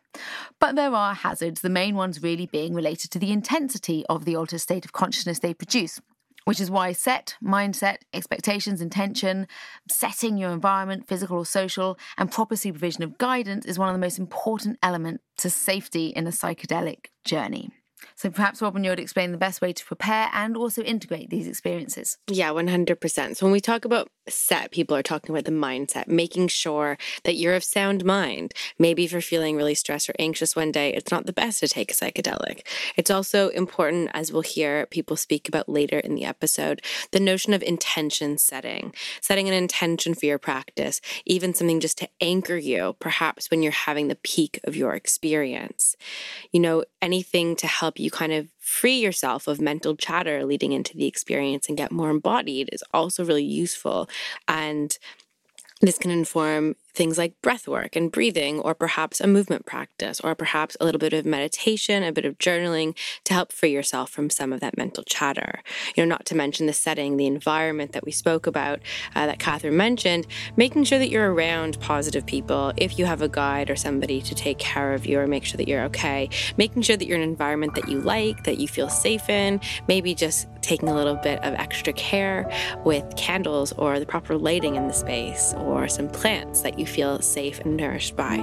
But 0.59 0.75
there 0.75 0.93
are 0.93 1.13
hazards, 1.13 1.61
the 1.61 1.69
main 1.69 1.95
ones 1.95 2.21
really 2.21 2.45
being 2.45 2.73
related 2.73 3.11
to 3.11 3.19
the 3.19 3.31
intensity 3.31 4.05
of 4.07 4.25
the 4.25 4.35
altered 4.35 4.59
state 4.59 4.85
of 4.85 4.93
consciousness 4.93 5.39
they 5.39 5.53
produce 5.53 5.99
which 6.45 6.59
is 6.59 6.71
why 6.71 6.91
set, 6.91 7.35
mindset, 7.43 7.97
expectations, 8.13 8.81
intention, 8.81 9.47
setting 9.89 10.37
your 10.37 10.51
environment, 10.51 11.07
physical 11.07 11.37
or 11.37 11.45
social, 11.45 11.97
and 12.17 12.31
proper 12.31 12.55
supervision 12.55 13.03
of 13.03 13.17
guidance 13.17 13.65
is 13.65 13.79
one 13.79 13.89
of 13.89 13.93
the 13.93 13.99
most 13.99 14.19
important 14.19 14.77
elements 14.81 15.23
to 15.37 15.49
safety 15.49 16.07
in 16.07 16.27
a 16.27 16.31
psychedelic 16.31 17.07
journey. 17.25 17.69
So 18.15 18.29
perhaps, 18.29 18.61
Robin, 18.61 18.83
you 18.83 18.89
would 18.89 18.99
explain 18.99 19.31
the 19.31 19.37
best 19.37 19.61
way 19.61 19.73
to 19.73 19.85
prepare 19.85 20.29
and 20.33 20.57
also 20.57 20.81
integrate 20.81 21.29
these 21.29 21.47
experiences. 21.47 22.17
Yeah, 22.27 22.49
100%. 22.49 23.37
So 23.37 23.45
when 23.45 23.53
we 23.53 23.59
talk 23.59 23.85
about 23.85 24.09
set, 24.27 24.71
people 24.71 24.95
are 24.95 25.03
talking 25.03 25.33
about 25.33 25.45
the 25.45 25.51
mindset, 25.51 26.07
making 26.07 26.47
sure 26.47 26.97
that 27.23 27.35
you're 27.35 27.55
of 27.55 27.63
sound 27.63 28.05
mind. 28.05 28.53
Maybe 28.77 29.03
if 29.05 29.11
you're 29.11 29.21
feeling 29.21 29.55
really 29.55 29.75
stressed 29.75 30.09
or 30.09 30.13
anxious 30.19 30.55
one 30.55 30.71
day, 30.71 30.93
it's 30.93 31.11
not 31.11 31.25
the 31.25 31.33
best 31.33 31.59
to 31.59 31.67
take 31.67 31.91
a 31.91 31.95
psychedelic. 31.95 32.65
It's 32.95 33.11
also 33.11 33.49
important, 33.49 34.11
as 34.13 34.31
we'll 34.31 34.41
hear 34.41 34.85
people 34.85 35.15
speak 35.15 35.47
about 35.47 35.69
later 35.69 35.99
in 35.99 36.15
the 36.15 36.25
episode, 36.25 36.81
the 37.11 37.19
notion 37.19 37.53
of 37.53 37.63
intention 37.63 38.37
setting, 38.37 38.93
setting 39.21 39.47
an 39.47 39.53
intention 39.53 40.13
for 40.13 40.25
your 40.25 40.39
practice, 40.39 41.01
even 41.25 41.53
something 41.53 41.79
just 41.79 41.97
to 41.99 42.09
anchor 42.19 42.57
you, 42.57 42.95
perhaps 42.99 43.49
when 43.49 43.61
you're 43.63 43.71
having 43.71 44.07
the 44.07 44.15
peak 44.15 44.59
of 44.63 44.75
your 44.75 44.93
experience. 44.93 45.95
You 46.51 46.59
know, 46.59 46.83
anything 47.01 47.55
to 47.57 47.67
help 47.67 47.99
you 47.99 48.11
kind 48.11 48.33
of 48.33 48.47
free 48.61 48.99
yourself 48.99 49.47
of 49.47 49.59
mental 49.59 49.95
chatter 49.95 50.45
leading 50.45 50.71
into 50.71 50.95
the 50.95 51.07
experience 51.07 51.67
and 51.67 51.77
get 51.77 51.91
more 51.91 52.09
embodied 52.09 52.69
is 52.71 52.83
also 52.93 53.25
really 53.25 53.43
useful. 53.43 54.07
And 54.47 54.97
this 55.81 55.97
can 55.97 56.11
inform 56.11 56.75
things 56.93 57.17
like 57.17 57.33
breath 57.41 57.67
work 57.67 57.95
and 57.95 58.11
breathing, 58.11 58.59
or 58.59 58.73
perhaps 58.75 59.21
a 59.21 59.27
movement 59.27 59.65
practice, 59.65 60.19
or 60.21 60.35
perhaps 60.35 60.77
a 60.79 60.85
little 60.85 60.99
bit 60.99 61.13
of 61.13 61.25
meditation, 61.25 62.03
a 62.03 62.11
bit 62.11 62.25
of 62.25 62.37
journaling 62.37 62.97
to 63.23 63.33
help 63.33 63.51
free 63.51 63.71
yourself 63.71 64.09
from 64.09 64.29
some 64.29 64.53
of 64.53 64.59
that 64.59 64.77
mental 64.77 65.03
chatter. 65.03 65.61
You 65.95 66.03
know, 66.03 66.09
not 66.09 66.25
to 66.27 66.35
mention 66.35 66.65
the 66.67 66.73
setting, 66.73 67.17
the 67.17 67.27
environment 67.27 67.93
that 67.93 68.05
we 68.05 68.11
spoke 68.11 68.47
about, 68.47 68.79
uh, 69.15 69.25
that 69.25 69.39
Catherine 69.39 69.77
mentioned, 69.77 70.27
making 70.55 70.83
sure 70.83 70.99
that 70.99 71.09
you're 71.09 71.33
around 71.33 71.79
positive 71.79 72.25
people. 72.25 72.73
If 72.77 72.97
you 72.99 73.05
have 73.05 73.21
a 73.21 73.29
guide 73.29 73.69
or 73.69 73.75
somebody 73.75 74.21
to 74.21 74.35
take 74.35 74.57
care 74.57 74.93
of 74.93 75.05
you 75.05 75.19
or 75.19 75.27
make 75.27 75.45
sure 75.45 75.57
that 75.57 75.67
you're 75.67 75.83
okay, 75.85 76.29
making 76.57 76.81
sure 76.81 76.97
that 76.97 77.05
you're 77.05 77.17
in 77.17 77.23
an 77.23 77.29
environment 77.29 77.75
that 77.75 77.87
you 77.89 77.99
like, 78.01 78.43
that 78.43 78.57
you 78.57 78.67
feel 78.67 78.89
safe 78.89 79.29
in, 79.29 79.59
maybe 79.87 80.13
just 80.13 80.47
taking 80.61 80.89
a 80.89 80.95
little 80.95 81.15
bit 81.15 81.43
of 81.43 81.53
extra 81.55 81.93
care 81.93 82.49
with 82.85 83.15
candles 83.15 83.71
or 83.73 83.99
the 83.99 84.05
proper 84.05 84.37
lighting 84.37 84.75
in 84.75 84.87
the 84.87 84.93
space 84.93 85.53
or 85.57 85.87
some 85.87 86.07
plants 86.09 86.61
that 86.61 86.77
you 86.81 86.85
feel 86.85 87.21
safe 87.21 87.59
and 87.61 87.77
nourished 87.77 88.15
by. 88.15 88.37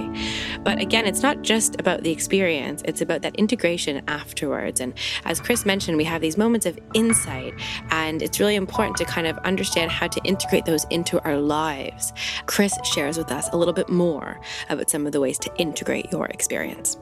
But 0.63 0.79
again, 0.79 1.05
it's 1.05 1.21
not 1.21 1.43
just 1.43 1.79
about 1.79 2.03
the 2.03 2.11
experience, 2.11 2.81
it's 2.85 3.01
about 3.01 3.21
that 3.21 3.35
integration 3.35 4.01
afterwards. 4.07 4.79
And 4.79 4.93
as 5.25 5.39
Chris 5.39 5.65
mentioned, 5.65 5.97
we 5.97 6.05
have 6.05 6.21
these 6.21 6.37
moments 6.37 6.65
of 6.65 6.79
insight, 6.93 7.53
and 7.91 8.21
it's 8.21 8.39
really 8.39 8.55
important 8.55 8.97
to 8.97 9.05
kind 9.05 9.27
of 9.27 9.37
understand 9.39 9.91
how 9.91 10.07
to 10.07 10.21
integrate 10.23 10.65
those 10.65 10.85
into 10.85 11.21
our 11.23 11.37
lives. 11.37 12.13
Chris 12.47 12.77
shares 12.83 13.17
with 13.17 13.31
us 13.31 13.49
a 13.51 13.57
little 13.57 13.73
bit 13.73 13.89
more 13.89 14.39
about 14.69 14.89
some 14.89 15.05
of 15.05 15.11
the 15.11 15.19
ways 15.19 15.37
to 15.39 15.55
integrate 15.57 16.11
your 16.11 16.25
experience 16.27 16.97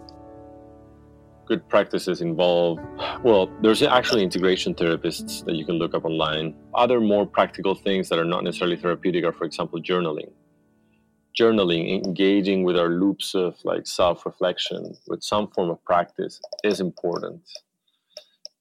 good 1.47 1.67
practices 1.69 2.21
involve 2.21 2.78
well 3.23 3.50
there's 3.62 3.82
actually 3.82 4.21
integration 4.21 4.76
therapists 4.76 5.45
that 5.45 5.56
you 5.56 5.65
can 5.65 5.76
look 5.76 5.93
up 5.95 6.04
online 6.04 6.54
other 6.76 7.00
more 7.00 7.26
practical 7.26 7.73
things 7.73 8.10
that 8.10 8.19
are 8.19 8.26
not 8.26 8.43
necessarily 8.43 8.76
therapeutic 8.76 9.23
are 9.23 9.32
for 9.32 9.45
example 9.45 9.82
journaling 9.82 10.30
journaling, 11.38 12.04
engaging 12.04 12.63
with 12.63 12.78
our 12.78 12.89
loops 12.89 13.36
of 13.36 13.56
like 13.63 13.86
self 13.86 14.26
reflection 14.26 14.95
with 15.08 15.23
some 15.23 15.47
form 15.50 15.69
of 15.69 15.84
practice 15.84 16.39
is 16.63 16.80
important. 16.80 17.41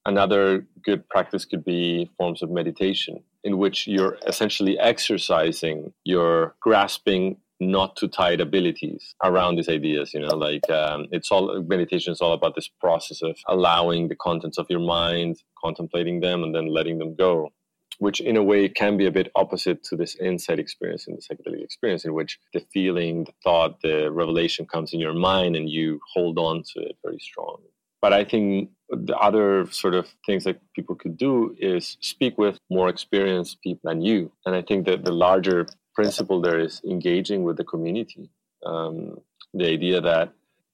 Another 0.05 0.67
good 0.85 1.09
practice 1.09 1.45
could 1.45 1.65
be 1.65 2.11
forms 2.17 2.43
of 2.43 2.51
meditation, 2.51 3.23
in 3.43 3.59
which 3.59 3.87
you're 3.87 4.19
essentially 4.27 4.79
exercising 4.79 5.93
your 6.05 6.55
grasping 6.61 7.39
not 7.59 7.97
too 7.97 8.09
tight 8.09 8.41
abilities 8.41 9.15
around 9.25 9.57
these 9.57 9.69
ideas 9.69 10.12
you 10.12 10.21
know 10.21 10.37
like 10.37 10.69
um, 10.71 11.07
it's 11.11 11.31
all 11.31 11.62
meditation 11.62 12.12
is 12.12 12.21
all 12.21 12.35
about 12.35 12.55
this 12.55 12.69
process 12.69 13.23
of 13.23 13.35
allowing 13.49 14.09
the 14.09 14.15
contents 14.15 14.59
of 14.59 14.67
your 14.69 14.81
mind 14.81 15.43
contemplating 15.65 16.21
them 16.21 16.43
and 16.43 16.55
then 16.55 16.67
letting 16.67 16.99
them 16.99 17.15
go 17.15 17.51
which 17.98 18.20
in 18.20 18.37
a 18.37 18.42
way 18.42 18.68
can 18.68 18.96
be 18.96 19.06
a 19.06 19.11
bit 19.11 19.30
opposite 19.35 19.82
to 19.85 19.96
this 19.96 20.16
insight 20.16 20.59
experience 20.59 21.06
in 21.06 21.14
the 21.16 21.22
psychedelic 21.22 21.62
experience, 21.62 22.04
in 22.04 22.14
which 22.14 22.38
the 22.52 22.64
feeling, 22.72 23.24
the 23.24 23.32
thought, 23.42 23.80
the 23.82 24.11
revelation 24.11 24.66
comes 24.66 24.92
in 24.92 25.00
your 25.00 25.14
mind 25.14 25.56
and 25.56 25.70
you 25.70 26.00
hold 26.14 26.38
on 26.38 26.62
to 26.74 26.80
it 26.80 26.96
very 27.02 27.18
strongly. 27.18 27.70
But 28.02 28.12
I 28.12 28.24
think 28.24 28.70
the 28.88 29.16
other 29.16 29.66
sort 29.70 29.94
of 29.94 30.06
things 30.24 30.44
that 30.44 30.61
people 30.74 30.94
could 30.94 31.16
do 31.16 31.56
is 31.59 31.96
speak 32.00 32.38
with 32.38 32.59
more 32.70 32.88
experienced 32.88 33.61
people 33.62 33.90
than 33.90 34.02
you. 34.02 34.30
And 34.44 34.54
I 34.54 34.62
think 34.62 34.87
that 34.87 35.04
the 35.04 35.12
larger 35.12 35.66
principle 35.94 36.40
there 36.40 36.61
is 36.61 36.82
engaging 36.88 37.42
with 37.42 37.56
the 37.56 37.64
community. 37.64 38.30
Um, 38.64 39.18
the 39.54 39.66
idea 39.66 40.00
that 40.00 40.32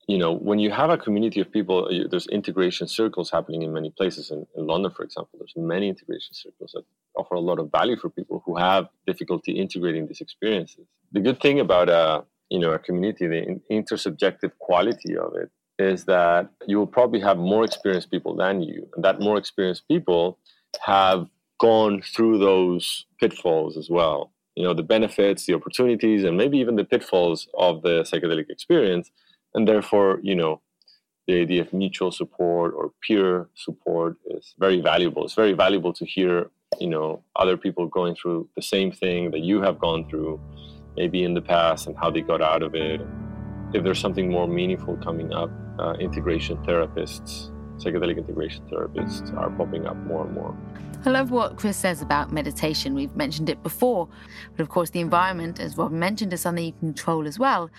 you 0.08 0.18
know, 0.18 0.32
when 0.32 0.58
you 0.58 0.70
have 0.70 0.90
a 0.90 0.98
community 0.98 1.40
of 1.40 1.50
people, 1.50 1.86
uh, 1.86 2.08
there's 2.10 2.26
integration 2.26 2.88
circles 2.88 3.30
happening 3.30 3.62
in 3.62 3.72
many 3.72 3.90
places. 3.90 4.30
In, 4.30 4.46
in, 4.56 4.66
London, 4.66 4.90
for 4.90 5.04
example, 5.04 5.38
there's 5.38 5.54
many 5.56 5.88
integration 5.88 6.34
circles 6.34 6.72
that 6.74 6.84
offer 7.16 7.34
a 7.34 7.40
lot 7.40 7.58
of 7.58 7.70
value 7.70 7.96
for 7.96 8.10
people 8.10 8.42
who 8.44 8.56
have 8.56 8.88
difficulty 9.06 9.52
integrating 9.52 10.06
these 10.06 10.20
experiences. 10.20 10.86
The 11.12 11.20
good 11.20 11.40
thing 11.40 11.60
about 11.60 11.88
a, 11.88 12.24
you 12.50 12.58
know, 12.58 12.72
a 12.72 12.78
community, 12.78 13.26
the 13.26 13.60
intersubjective 13.70 14.52
quality 14.58 15.16
of 15.16 15.34
it, 15.36 15.50
is 15.78 16.04
that 16.04 16.50
you 16.66 16.78
will 16.78 16.86
probably 16.86 17.20
have 17.20 17.38
more 17.38 17.64
experienced 17.64 18.10
people 18.10 18.34
than 18.34 18.62
you, 18.62 18.88
and 18.94 19.04
that 19.04 19.20
more 19.20 19.38
experienced 19.38 19.86
people 19.88 20.38
have 20.84 21.28
gone 21.60 22.02
through 22.02 22.38
those 22.38 23.06
pitfalls 23.20 23.76
as 23.76 23.88
well. 23.88 24.32
You 24.56 24.64
know, 24.64 24.74
the 24.74 24.82
benefits, 24.82 25.46
the 25.46 25.54
opportunities, 25.54 26.24
and 26.24 26.36
maybe 26.36 26.58
even 26.58 26.76
the 26.76 26.84
pitfalls 26.84 27.48
of 27.54 27.82
the 27.82 28.02
psychedelic 28.02 28.50
experience 28.50 29.10
and 29.54 29.66
therefore 29.68 30.20
you 30.22 30.34
know 30.34 30.60
the 31.26 31.40
idea 31.40 31.62
of 31.62 31.72
mutual 31.72 32.10
support 32.10 32.74
or 32.76 32.92
peer 33.06 33.48
support 33.54 34.16
is 34.26 34.54
very 34.58 34.80
valuable. 34.80 35.24
It's 35.24 35.34
very 35.34 35.52
valuable 35.52 35.92
to 35.92 36.04
hear, 36.04 36.50
you 36.80 36.88
know, 36.88 37.22
other 37.36 37.56
people 37.56 37.86
going 37.86 38.16
through 38.16 38.48
the 38.56 38.62
same 38.62 38.90
thing 38.90 39.30
that 39.30 39.40
you 39.40 39.62
have 39.62 39.78
gone 39.78 40.08
through, 40.08 40.40
maybe 40.96 41.22
in 41.22 41.34
the 41.34 41.40
past, 41.40 41.86
and 41.86 41.96
how 41.96 42.10
they 42.10 42.22
got 42.22 42.42
out 42.42 42.62
of 42.62 42.74
it. 42.74 43.00
If 43.72 43.84
there's 43.84 44.00
something 44.00 44.30
more 44.30 44.48
meaningful 44.48 44.96
coming 44.96 45.32
up, 45.32 45.50
uh, 45.78 45.94
integration 45.94 46.56
therapists, 46.58 47.50
psychedelic 47.82 48.18
integration 48.18 48.64
therapists 48.70 49.36
are 49.36 49.50
popping 49.50 49.86
up 49.86 49.96
more 49.98 50.24
and 50.24 50.34
more. 50.34 50.56
I 51.04 51.10
love 51.10 51.32
what 51.32 51.56
Chris 51.56 51.76
says 51.76 52.00
about 52.00 52.32
meditation. 52.32 52.94
We've 52.94 53.16
mentioned 53.16 53.50
it 53.50 53.62
before. 53.62 54.08
But 54.56 54.62
of 54.62 54.68
course, 54.68 54.90
the 54.90 55.00
environment, 55.00 55.58
as 55.58 55.76
Rob 55.76 55.90
mentioned, 55.90 56.32
is 56.32 56.42
something 56.42 56.64
you 56.64 56.72
can 56.72 56.92
control 56.94 57.26
as 57.26 57.38
well, 57.38 57.70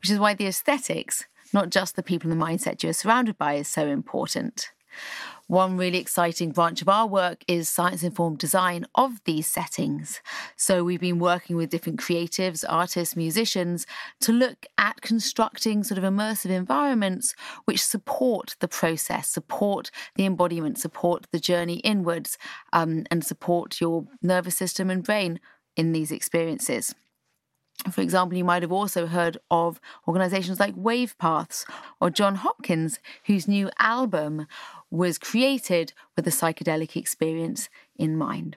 which 0.00 0.10
is 0.10 0.18
why 0.18 0.34
the 0.34 0.46
aesthetics 0.46 1.24
not 1.52 1.70
just 1.70 1.96
the 1.96 2.02
people 2.02 2.30
and 2.30 2.40
the 2.40 2.44
mindset 2.44 2.82
you're 2.82 2.92
surrounded 2.92 3.38
by, 3.38 3.54
is 3.54 3.68
so 3.68 3.86
important. 3.86 4.70
One 5.48 5.78
really 5.78 5.96
exciting 5.96 6.50
branch 6.50 6.82
of 6.82 6.90
our 6.90 7.06
work 7.06 7.42
is 7.48 7.70
science 7.70 8.02
informed 8.02 8.36
design 8.36 8.84
of 8.94 9.24
these 9.24 9.46
settings. 9.46 10.20
So, 10.56 10.84
we've 10.84 11.00
been 11.00 11.18
working 11.18 11.56
with 11.56 11.70
different 11.70 11.98
creatives, 11.98 12.66
artists, 12.68 13.16
musicians 13.16 13.86
to 14.20 14.32
look 14.32 14.66
at 14.76 15.00
constructing 15.00 15.84
sort 15.84 15.96
of 15.96 16.04
immersive 16.04 16.50
environments 16.50 17.34
which 17.64 17.82
support 17.82 18.56
the 18.60 18.68
process, 18.68 19.30
support 19.30 19.90
the 20.16 20.26
embodiment, 20.26 20.76
support 20.76 21.26
the 21.32 21.40
journey 21.40 21.76
inwards, 21.76 22.36
um, 22.74 23.06
and 23.10 23.24
support 23.24 23.80
your 23.80 24.04
nervous 24.20 24.54
system 24.54 24.90
and 24.90 25.02
brain 25.02 25.40
in 25.78 25.92
these 25.92 26.12
experiences. 26.12 26.94
For 27.92 28.00
example, 28.00 28.36
you 28.36 28.44
might 28.44 28.62
have 28.62 28.72
also 28.72 29.06
heard 29.06 29.38
of 29.50 29.80
organizations 30.06 30.58
like 30.58 30.74
Wavepaths 30.74 31.64
or 32.00 32.10
Jon 32.10 32.34
Hopkins, 32.34 32.98
whose 33.26 33.46
new 33.46 33.70
album 33.78 34.48
was 34.90 35.18
created 35.18 35.92
with 36.16 36.26
a 36.26 36.30
psychedelic 36.30 36.96
experience 36.96 37.68
in 37.96 38.16
mind. 38.16 38.56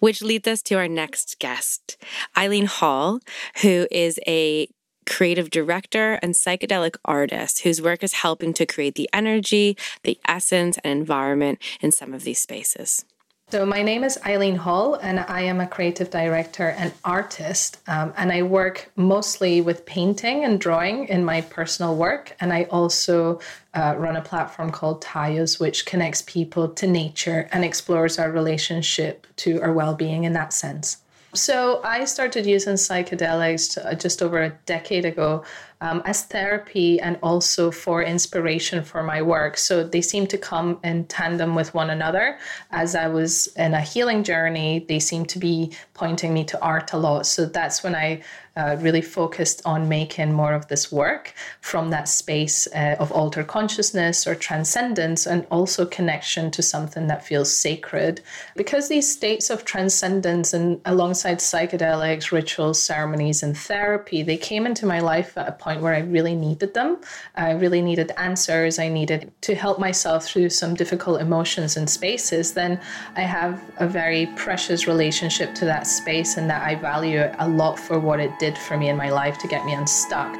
Which 0.00 0.22
leads 0.22 0.48
us 0.48 0.62
to 0.62 0.76
our 0.76 0.88
next 0.88 1.38
guest, 1.38 1.98
Eileen 2.36 2.66
Hall, 2.66 3.20
who 3.62 3.86
is 3.90 4.18
a 4.26 4.68
creative 5.06 5.50
director 5.50 6.18
and 6.22 6.34
psychedelic 6.34 6.96
artist 7.04 7.60
whose 7.60 7.80
work 7.80 8.02
is 8.02 8.14
helping 8.14 8.52
to 8.54 8.66
create 8.66 8.94
the 8.94 9.08
energy, 9.12 9.76
the 10.04 10.18
essence, 10.26 10.78
and 10.84 11.00
environment 11.00 11.58
in 11.80 11.90
some 11.90 12.14
of 12.14 12.24
these 12.24 12.40
spaces. 12.40 13.04
So, 13.50 13.64
my 13.64 13.80
name 13.80 14.04
is 14.04 14.18
Eileen 14.26 14.56
Hall, 14.56 14.96
and 14.96 15.20
I 15.20 15.40
am 15.40 15.58
a 15.58 15.66
creative 15.66 16.10
director 16.10 16.68
and 16.68 16.92
artist. 17.02 17.78
Um, 17.86 18.12
and 18.18 18.30
I 18.30 18.42
work 18.42 18.90
mostly 18.94 19.62
with 19.62 19.86
painting 19.86 20.44
and 20.44 20.60
drawing 20.60 21.08
in 21.08 21.24
my 21.24 21.40
personal 21.40 21.96
work. 21.96 22.36
And 22.40 22.52
I 22.52 22.64
also 22.64 23.40
uh, 23.72 23.94
run 23.96 24.16
a 24.16 24.20
platform 24.20 24.70
called 24.70 25.02
Tayos, 25.02 25.58
which 25.58 25.86
connects 25.86 26.20
people 26.20 26.68
to 26.68 26.86
nature 26.86 27.48
and 27.50 27.64
explores 27.64 28.18
our 28.18 28.30
relationship 28.30 29.26
to 29.36 29.62
our 29.62 29.72
well 29.72 29.94
being 29.94 30.24
in 30.24 30.34
that 30.34 30.52
sense. 30.52 30.98
So, 31.32 31.80
I 31.82 32.04
started 32.04 32.44
using 32.44 32.74
psychedelics 32.74 33.82
uh, 33.82 33.94
just 33.94 34.22
over 34.22 34.42
a 34.42 34.50
decade 34.66 35.06
ago 35.06 35.42
um, 35.80 36.02
as 36.04 36.24
therapy 36.24 37.00
and 37.00 37.18
also 37.22 37.70
for 37.70 38.02
inspiration 38.02 38.82
for 38.82 39.02
my 39.02 39.22
work. 39.22 39.56
So 39.56 39.84
they 39.84 40.00
seem 40.00 40.26
to 40.28 40.38
come 40.38 40.80
in 40.82 41.04
tandem 41.06 41.54
with 41.54 41.74
one 41.74 41.90
another. 41.90 42.38
As 42.70 42.94
I 42.94 43.08
was 43.08 43.48
in 43.56 43.74
a 43.74 43.80
healing 43.80 44.24
journey, 44.24 44.84
they 44.88 44.98
seem 44.98 45.24
to 45.26 45.38
be 45.38 45.72
pointing 45.94 46.34
me 46.34 46.44
to 46.44 46.60
art 46.62 46.92
a 46.92 46.98
lot. 46.98 47.26
So 47.26 47.46
that's 47.46 47.82
when 47.82 47.94
I 47.94 48.22
uh, 48.56 48.76
really 48.80 49.00
focused 49.00 49.62
on 49.64 49.88
making 49.88 50.32
more 50.32 50.52
of 50.52 50.66
this 50.66 50.90
work 50.90 51.32
from 51.60 51.90
that 51.90 52.08
space 52.08 52.66
uh, 52.74 52.96
of 52.98 53.12
altered 53.12 53.46
consciousness 53.46 54.26
or 54.26 54.34
transcendence 54.34 55.26
and 55.26 55.46
also 55.50 55.86
connection 55.86 56.50
to 56.50 56.60
something 56.60 57.06
that 57.06 57.24
feels 57.24 57.54
sacred. 57.54 58.20
Because 58.56 58.88
these 58.88 59.10
states 59.10 59.48
of 59.48 59.64
transcendence 59.64 60.52
and 60.52 60.80
alongside 60.86 61.38
psychedelics, 61.38 62.32
rituals, 62.32 62.82
ceremonies, 62.82 63.44
and 63.44 63.56
therapy, 63.56 64.24
they 64.24 64.36
came 64.36 64.66
into 64.66 64.86
my 64.86 64.98
life 64.98 65.38
at 65.38 65.48
a 65.48 65.52
point 65.52 65.67
where 65.76 65.94
I 65.94 66.00
really 66.00 66.34
needed 66.34 66.74
them. 66.74 66.98
I 67.36 67.52
really 67.52 67.82
needed 67.82 68.12
answers. 68.16 68.78
I 68.78 68.88
needed 68.88 69.30
to 69.42 69.54
help 69.54 69.78
myself 69.78 70.24
through 70.24 70.50
some 70.50 70.74
difficult 70.74 71.20
emotions 71.20 71.76
and 71.76 71.88
spaces. 71.88 72.52
Then 72.52 72.80
I 73.16 73.22
have 73.22 73.62
a 73.78 73.86
very 73.86 74.26
precious 74.36 74.86
relationship 74.86 75.54
to 75.56 75.64
that 75.66 75.86
space 75.86 76.36
and 76.36 76.48
that 76.50 76.62
I 76.62 76.74
value 76.74 77.20
it 77.20 77.34
a 77.38 77.48
lot 77.48 77.78
for 77.78 77.98
what 77.98 78.20
it 78.20 78.38
did 78.38 78.56
for 78.56 78.76
me 78.76 78.88
in 78.88 78.96
my 78.96 79.10
life 79.10 79.38
to 79.38 79.48
get 79.48 79.64
me 79.64 79.74
unstuck. 79.74 80.36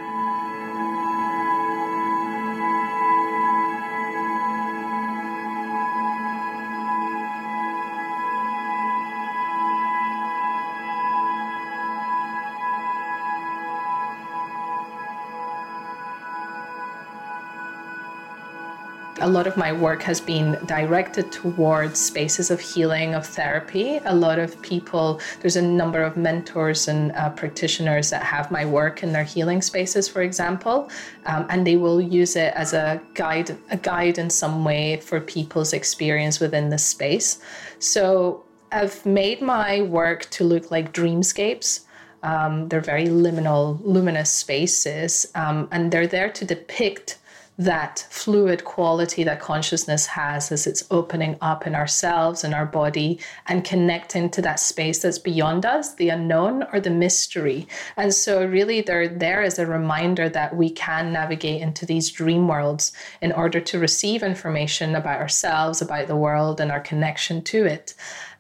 A 19.29 19.37
lot 19.39 19.47
of 19.47 19.59
my 19.59 19.71
work 19.71 20.01
has 20.01 20.23
been 20.23 20.59
directed 20.65 21.31
towards 21.31 22.01
spaces 22.01 22.51
of 22.51 22.59
healing, 22.59 23.15
of 23.15 23.27
therapy. 23.27 24.01
A 24.07 24.15
lot 24.15 24.39
of 24.39 24.61
people, 24.63 25.21
there's 25.41 25.57
a 25.57 25.61
number 25.61 26.03
of 26.03 26.17
mentors 26.17 26.89
and 26.89 27.13
uh, 27.13 27.29
practitioners 27.29 28.09
that 28.09 28.23
have 28.23 28.51
my 28.51 28.65
work 28.65 29.03
in 29.03 29.13
their 29.13 29.25
healing 29.25 29.61
spaces, 29.61 30.09
for 30.09 30.23
example, 30.23 30.89
um, 31.27 31.45
and 31.51 31.67
they 31.67 31.77
will 31.77 32.01
use 32.01 32.37
it 32.37 32.55
as 32.55 32.73
a 32.73 33.03
guide, 33.13 33.55
a 33.71 33.77
guide 33.77 34.17
in 34.17 34.31
some 34.31 34.65
way 34.65 34.97
for 34.97 35.21
people's 35.21 35.75
experience 35.75 36.41
within 36.41 36.71
the 36.71 36.79
space. 36.79 37.39
So 37.81 38.47
I've 38.73 39.05
made 39.05 39.43
my 39.43 39.83
work 39.83 40.31
to 40.31 40.45
look 40.45 40.71
like 40.71 40.95
dreamscapes. 40.95 41.81
Um, 42.23 42.69
they're 42.71 42.81
very 42.81 43.09
liminal, 43.09 43.79
luminous 43.85 44.31
spaces, 44.31 45.31
um, 45.35 45.69
and 45.71 45.93
they're 45.93 46.07
there 46.07 46.31
to 46.31 46.47
depict 46.47 47.19
that 47.59 48.07
fluid 48.09 48.65
quality 48.65 49.25
that 49.25 49.41
consciousness 49.41 50.07
has 50.07 50.53
as 50.53 50.65
it's 50.65 50.85
opening 50.93 51.37
up 51.41 51.67
in 51.67 51.75
ourselves 51.75 52.45
and 52.45 52.55
our 52.55 52.65
body 52.65 53.19
and 53.47 53.65
connecting 53.65 54.31
to 54.31 54.41
that 54.41 54.61
space 54.61 55.01
that's 55.01 55.19
beyond 55.19 55.67
us, 55.67 55.97
the 55.97 56.09
unknown 56.09 56.65
or 56.73 56.79
the 56.79 56.91
mystery. 56.91 57.67
And 57.97 58.15
so, 58.15 58.47
really, 58.47 58.81
they're 58.81 59.09
there 59.09 59.43
as 59.43 59.59
a 59.59 59.67
reminder 59.67 60.29
that 60.29 60.55
we 60.55 60.71
can 60.71 61.13
navigate 61.13 61.61
into 61.61 61.85
these 61.85 62.11
dream 62.13 62.47
worlds 62.47 62.93
in 63.21 63.33
order 63.33 63.61
to 63.61 63.79
receive 63.81 64.23
information 64.23 64.95
about 64.95 65.19
ourselves, 65.19 65.83
about 65.83 66.07
the 66.07 66.17
world, 66.17 66.61
and 66.61 66.71
our 66.71 66.81
connection 66.81 67.43
to 67.43 67.65
it. 67.67 67.95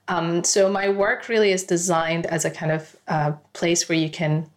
Um, 0.07 0.45
so, 0.45 0.71
my 0.71 0.89
work 0.89 1.29
really 1.29 1.51
is 1.51 1.65
designed 1.65 2.27
as 2.27 2.45
a 2.45 2.53
kind 2.53 2.71
of 2.71 2.97
uh, 3.09 3.33
place 3.53 3.89
where 3.89 3.99
you 3.99 4.11
can 4.11 4.49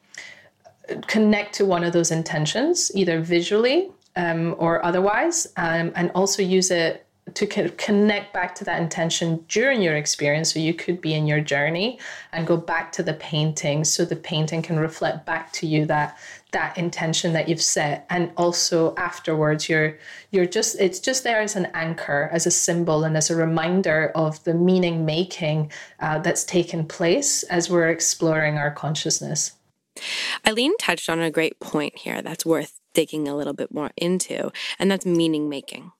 connect 1.07 1.55
to 1.55 1.65
one 1.65 1.83
of 1.83 1.93
those 1.93 2.11
intentions, 2.11 2.91
either 2.93 3.21
visually 3.21 3.89
um, 4.15 4.55
or 4.57 4.83
otherwise, 4.85 5.47
um, 5.57 5.91
and 5.95 6.11
also 6.13 6.41
use 6.41 6.71
it 6.71 7.05
to 7.33 7.45
connect 7.45 8.33
back 8.33 8.55
to 8.55 8.63
that 8.65 8.81
intention 8.81 9.45
during 9.47 9.81
your 9.81 9.95
experience. 9.95 10.53
So 10.53 10.59
you 10.59 10.73
could 10.73 10.99
be 10.99 11.13
in 11.13 11.27
your 11.27 11.39
journey 11.39 11.99
and 12.33 12.47
go 12.47 12.57
back 12.57 12.91
to 12.93 13.03
the 13.03 13.13
painting, 13.13 13.83
so 13.83 14.03
the 14.05 14.15
painting 14.15 14.61
can 14.61 14.79
reflect 14.79 15.25
back 15.25 15.51
to 15.53 15.67
you 15.67 15.85
that 15.85 16.17
that 16.51 16.77
intention 16.77 17.31
that 17.31 17.47
you've 17.47 17.61
set, 17.61 18.05
and 18.09 18.31
also 18.35 18.93
afterwards, 18.95 19.69
you're 19.69 19.97
you're 20.31 20.45
just 20.45 20.79
it's 20.79 20.99
just 20.99 21.23
there 21.23 21.41
as 21.41 21.55
an 21.55 21.67
anchor, 21.73 22.29
as 22.33 22.45
a 22.45 22.51
symbol, 22.51 23.03
and 23.03 23.15
as 23.15 23.29
a 23.29 23.35
reminder 23.35 24.11
of 24.15 24.43
the 24.43 24.53
meaning 24.53 25.05
making 25.05 25.71
uh, 25.99 26.19
that's 26.19 26.43
taken 26.43 26.85
place 26.85 27.43
as 27.43 27.69
we're 27.69 27.89
exploring 27.89 28.57
our 28.57 28.71
consciousness. 28.71 29.53
Eileen 30.45 30.75
touched 30.77 31.09
on 31.09 31.19
a 31.19 31.31
great 31.31 31.59
point 31.59 31.97
here 31.99 32.21
that's 32.21 32.45
worth 32.45 32.80
digging 32.93 33.27
a 33.27 33.35
little 33.35 33.53
bit 33.53 33.73
more 33.73 33.91
into, 33.97 34.51
and 34.79 34.91
that's 34.91 35.05
meaning 35.05 35.49
making. 35.49 35.91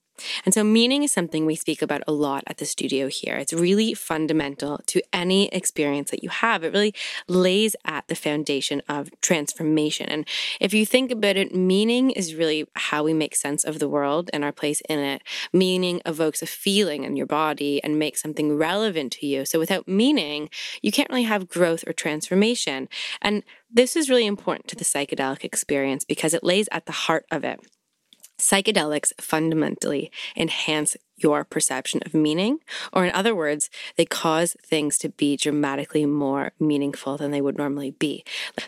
And 0.45 0.53
so, 0.53 0.63
meaning 0.63 1.03
is 1.03 1.11
something 1.11 1.45
we 1.45 1.55
speak 1.55 1.81
about 1.81 2.03
a 2.07 2.11
lot 2.11 2.43
at 2.47 2.57
the 2.57 2.65
studio 2.65 3.07
here. 3.07 3.35
It's 3.35 3.53
really 3.53 3.93
fundamental 3.93 4.79
to 4.87 5.01
any 5.13 5.47
experience 5.49 6.11
that 6.11 6.23
you 6.23 6.29
have. 6.29 6.63
It 6.63 6.73
really 6.73 6.93
lays 7.27 7.75
at 7.85 8.07
the 8.07 8.15
foundation 8.15 8.81
of 8.87 9.09
transformation. 9.21 10.09
And 10.09 10.27
if 10.59 10.73
you 10.73 10.85
think 10.85 11.11
about 11.11 11.37
it, 11.37 11.55
meaning 11.55 12.11
is 12.11 12.35
really 12.35 12.67
how 12.75 13.03
we 13.03 13.13
make 13.13 13.35
sense 13.35 13.63
of 13.63 13.79
the 13.79 13.89
world 13.89 14.29
and 14.33 14.43
our 14.43 14.51
place 14.51 14.81
in 14.89 14.99
it. 14.99 15.21
Meaning 15.53 16.01
evokes 16.05 16.41
a 16.41 16.47
feeling 16.47 17.03
in 17.03 17.15
your 17.15 17.25
body 17.25 17.83
and 17.83 17.99
makes 17.99 18.21
something 18.21 18.57
relevant 18.57 19.13
to 19.13 19.25
you. 19.25 19.45
So, 19.45 19.59
without 19.59 19.87
meaning, 19.87 20.49
you 20.81 20.91
can't 20.91 21.09
really 21.09 21.23
have 21.23 21.49
growth 21.49 21.83
or 21.87 21.93
transformation. 21.93 22.89
And 23.21 23.43
this 23.69 23.95
is 23.95 24.09
really 24.09 24.25
important 24.25 24.67
to 24.69 24.75
the 24.75 24.83
psychedelic 24.83 25.43
experience 25.43 26.03
because 26.05 26.33
it 26.33 26.43
lays 26.43 26.67
at 26.71 26.85
the 26.85 26.91
heart 26.91 27.25
of 27.31 27.43
it. 27.43 27.59
Psychedelics 28.41 29.13
fundamentally 29.21 30.11
enhance 30.35 30.97
your 31.21 31.43
perception 31.43 32.01
of 32.05 32.13
meaning. 32.13 32.59
Or, 32.93 33.05
in 33.05 33.13
other 33.13 33.35
words, 33.35 33.69
they 33.95 34.05
cause 34.05 34.55
things 34.63 34.97
to 34.99 35.09
be 35.09 35.37
dramatically 35.37 36.05
more 36.05 36.51
meaningful 36.59 37.17
than 37.17 37.31
they 37.31 37.41
would 37.41 37.57
normally 37.57 37.91
be. 37.91 38.23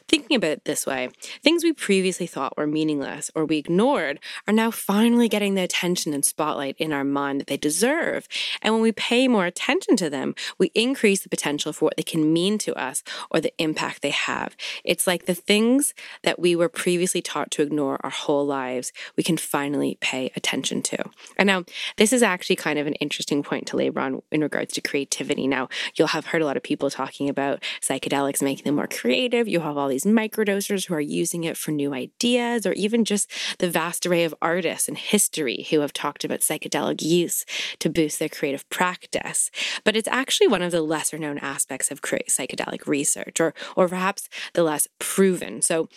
Thinking 0.07 0.37
about 0.37 0.51
it 0.51 0.65
this 0.65 0.85
way, 0.85 1.09
things 1.41 1.63
we 1.63 1.73
previously 1.73 2.27
thought 2.27 2.57
were 2.57 2.67
meaningless 2.67 3.31
or 3.35 3.45
we 3.45 3.57
ignored 3.57 4.19
are 4.47 4.53
now 4.53 4.71
finally 4.71 5.29
getting 5.29 5.55
the 5.55 5.63
attention 5.63 6.13
and 6.13 6.25
spotlight 6.25 6.75
in 6.77 6.93
our 6.93 7.03
mind 7.03 7.39
that 7.39 7.47
they 7.47 7.57
deserve. 7.57 8.27
And 8.61 8.73
when 8.73 8.83
we 8.83 8.91
pay 8.91 9.27
more 9.27 9.45
attention 9.45 9.95
to 9.97 10.09
them, 10.09 10.35
we 10.57 10.71
increase 10.73 11.21
the 11.21 11.29
potential 11.29 11.73
for 11.73 11.85
what 11.85 11.97
they 11.97 12.03
can 12.03 12.33
mean 12.33 12.57
to 12.59 12.75
us 12.75 13.03
or 13.29 13.39
the 13.39 13.53
impact 13.57 14.01
they 14.01 14.11
have. 14.11 14.55
It's 14.83 15.07
like 15.07 15.25
the 15.25 15.33
things 15.33 15.93
that 16.23 16.39
we 16.39 16.55
were 16.55 16.69
previously 16.69 17.21
taught 17.21 17.51
to 17.51 17.61
ignore 17.61 17.99
our 18.03 18.09
whole 18.09 18.45
lives, 18.45 18.91
we 19.15 19.23
can 19.23 19.37
finally 19.37 19.97
pay 20.01 20.31
attention 20.35 20.81
to. 20.83 21.03
And 21.37 21.47
now, 21.47 21.63
this 21.97 22.13
is 22.13 22.21
actually 22.21 22.42
kind 22.55 22.79
of 22.79 22.87
an 22.87 22.93
interesting 22.95 23.43
point 23.43 23.67
to 23.67 23.77
labor 23.77 23.99
on 23.99 24.21
in 24.31 24.41
regards 24.41 24.73
to 24.73 24.81
creativity. 24.81 25.47
Now, 25.47 25.69
you'll 25.95 26.09
have 26.09 26.27
heard 26.27 26.41
a 26.41 26.45
lot 26.45 26.57
of 26.57 26.63
people 26.63 26.89
talking 26.89 27.29
about 27.29 27.63
psychedelics 27.81 28.41
making 28.41 28.65
them 28.65 28.75
more 28.75 28.87
creative. 28.87 29.47
You 29.47 29.61
have 29.61 29.77
all 29.77 29.87
these 29.87 30.05
microdosers 30.05 30.87
who 30.87 30.93
are 30.93 31.01
using 31.01 31.43
it 31.43 31.57
for 31.57 31.71
new 31.71 31.93
ideas, 31.93 32.65
or 32.65 32.73
even 32.73 33.05
just 33.05 33.31
the 33.59 33.69
vast 33.69 34.05
array 34.05 34.23
of 34.23 34.35
artists 34.41 34.87
and 34.87 34.97
history 34.97 35.67
who 35.69 35.79
have 35.79 35.93
talked 35.93 36.23
about 36.23 36.41
psychedelic 36.41 37.01
use 37.01 37.45
to 37.79 37.89
boost 37.89 38.19
their 38.19 38.29
creative 38.29 38.67
practice. 38.69 39.49
But 39.83 39.95
it's 39.95 40.07
actually 40.07 40.47
one 40.47 40.61
of 40.61 40.71
the 40.71 40.81
lesser 40.81 41.17
known 41.17 41.37
aspects 41.37 41.91
of 41.91 42.01
psychedelic 42.01 42.87
research, 42.87 43.39
or, 43.39 43.53
or 43.75 43.87
perhaps 43.87 44.29
the 44.53 44.63
less 44.63 44.87
proven. 44.99 45.61
So 45.61 45.87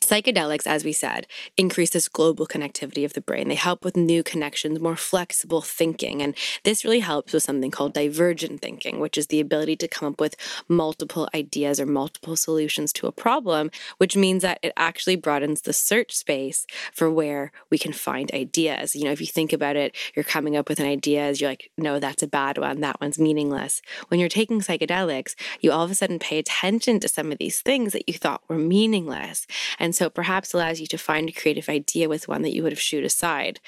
Psychedelics, 0.00 0.66
as 0.66 0.82
we 0.82 0.92
said, 0.92 1.26
increase 1.56 1.90
this 1.90 2.08
global 2.08 2.46
connectivity 2.46 3.04
of 3.04 3.12
the 3.12 3.20
brain. 3.20 3.48
They 3.48 3.54
help 3.54 3.84
with 3.84 3.96
new 3.96 4.22
connections, 4.22 4.80
more 4.80 4.96
flexible 4.96 5.60
thinking. 5.60 6.22
And 6.22 6.34
this 6.64 6.84
really 6.84 7.00
helps 7.00 7.32
with 7.32 7.42
something 7.42 7.70
called 7.70 7.92
divergent 7.92 8.62
thinking, 8.62 8.98
which 8.98 9.18
is 9.18 9.26
the 9.26 9.40
ability 9.40 9.76
to 9.76 9.88
come 9.88 10.08
up 10.08 10.20
with 10.20 10.36
multiple 10.68 11.28
ideas 11.34 11.78
or 11.78 11.86
multiple 11.86 12.34
solutions 12.34 12.92
to 12.94 13.06
a 13.06 13.12
problem, 13.12 13.70
which 13.98 14.16
means 14.16 14.42
that 14.42 14.58
it 14.62 14.72
actually 14.76 15.16
broadens 15.16 15.62
the 15.62 15.72
search 15.72 16.16
space 16.16 16.66
for 16.92 17.10
where 17.10 17.52
we 17.70 17.78
can 17.78 17.92
find 17.92 18.32
ideas. 18.32 18.96
You 18.96 19.04
know, 19.04 19.12
if 19.12 19.20
you 19.20 19.26
think 19.26 19.52
about 19.52 19.76
it, 19.76 19.94
you're 20.16 20.24
coming 20.24 20.56
up 20.56 20.68
with 20.68 20.80
an 20.80 20.86
idea 20.86 21.22
as 21.22 21.40
you're 21.40 21.50
like, 21.50 21.70
no, 21.76 21.98
that's 21.98 22.22
a 22.22 22.26
bad 22.26 22.58
one. 22.58 22.80
That 22.80 23.00
one's 23.00 23.18
meaningless. 23.18 23.82
When 24.08 24.18
you're 24.18 24.28
taking 24.30 24.60
psychedelics, 24.60 25.34
you 25.60 25.72
all 25.72 25.84
of 25.84 25.90
a 25.90 25.94
sudden 25.94 26.18
pay 26.18 26.38
attention 26.38 27.00
to 27.00 27.08
some 27.08 27.30
of 27.30 27.38
these 27.38 27.60
things 27.60 27.92
that 27.92 28.08
you 28.08 28.14
thought 28.14 28.42
were 28.48 28.58
meaningless. 28.58 29.46
And 29.78 29.89
and 29.90 29.94
so 29.96 30.08
perhaps 30.08 30.54
allows 30.54 30.78
you 30.78 30.86
to 30.86 30.96
find 30.96 31.28
a 31.28 31.32
creative 31.32 31.68
idea 31.68 32.08
with 32.08 32.28
one 32.28 32.42
that 32.42 32.54
you 32.54 32.62
would 32.62 32.70
have 32.70 32.80
shooed 32.80 33.02
aside. 33.02 33.58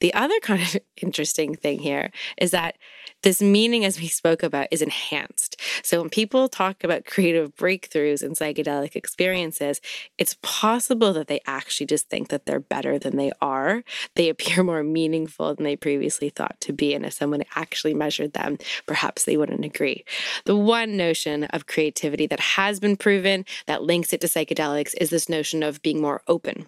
The 0.00 0.12
other 0.12 0.38
kind 0.40 0.60
of 0.60 0.76
interesting 1.02 1.54
thing 1.54 1.78
here 1.78 2.10
is 2.36 2.50
that 2.50 2.76
this 3.22 3.42
meaning, 3.42 3.84
as 3.84 4.00
we 4.00 4.08
spoke 4.08 4.42
about, 4.42 4.68
is 4.70 4.82
enhanced. 4.82 5.60
So 5.82 6.00
when 6.00 6.10
people 6.10 6.48
talk 6.48 6.82
about 6.82 7.04
creative 7.04 7.54
breakthroughs 7.54 8.22
and 8.22 8.36
psychedelic 8.36 8.96
experiences, 8.96 9.80
it's 10.18 10.36
possible 10.42 11.12
that 11.12 11.28
they 11.28 11.40
actually 11.46 11.86
just 11.86 12.08
think 12.08 12.28
that 12.28 12.46
they're 12.46 12.60
better 12.60 12.98
than 12.98 13.16
they 13.16 13.32
are. 13.40 13.84
They 14.16 14.28
appear 14.28 14.62
more 14.64 14.82
meaningful 14.82 15.54
than 15.54 15.64
they 15.64 15.76
previously 15.76 16.30
thought 16.30 16.60
to 16.62 16.72
be. 16.72 16.94
And 16.94 17.04
if 17.04 17.12
someone 17.12 17.44
actually 17.54 17.94
measured 17.94 18.32
them, 18.32 18.58
perhaps 18.86 19.24
they 19.24 19.36
wouldn't 19.36 19.64
agree. 19.64 20.04
The 20.44 20.56
one 20.56 20.96
notion 20.96 21.44
of 21.44 21.66
creativity 21.66 22.26
that 22.26 22.40
has 22.40 22.80
been 22.80 22.96
proven 22.96 23.44
that 23.66 23.82
links 23.82 24.12
it 24.12 24.20
to 24.22 24.26
psychedelics 24.26 24.94
is 25.00 25.10
this 25.10 25.28
notion 25.28 25.62
of 25.62 25.82
being 25.82 26.00
more 26.00 26.22
open. 26.26 26.66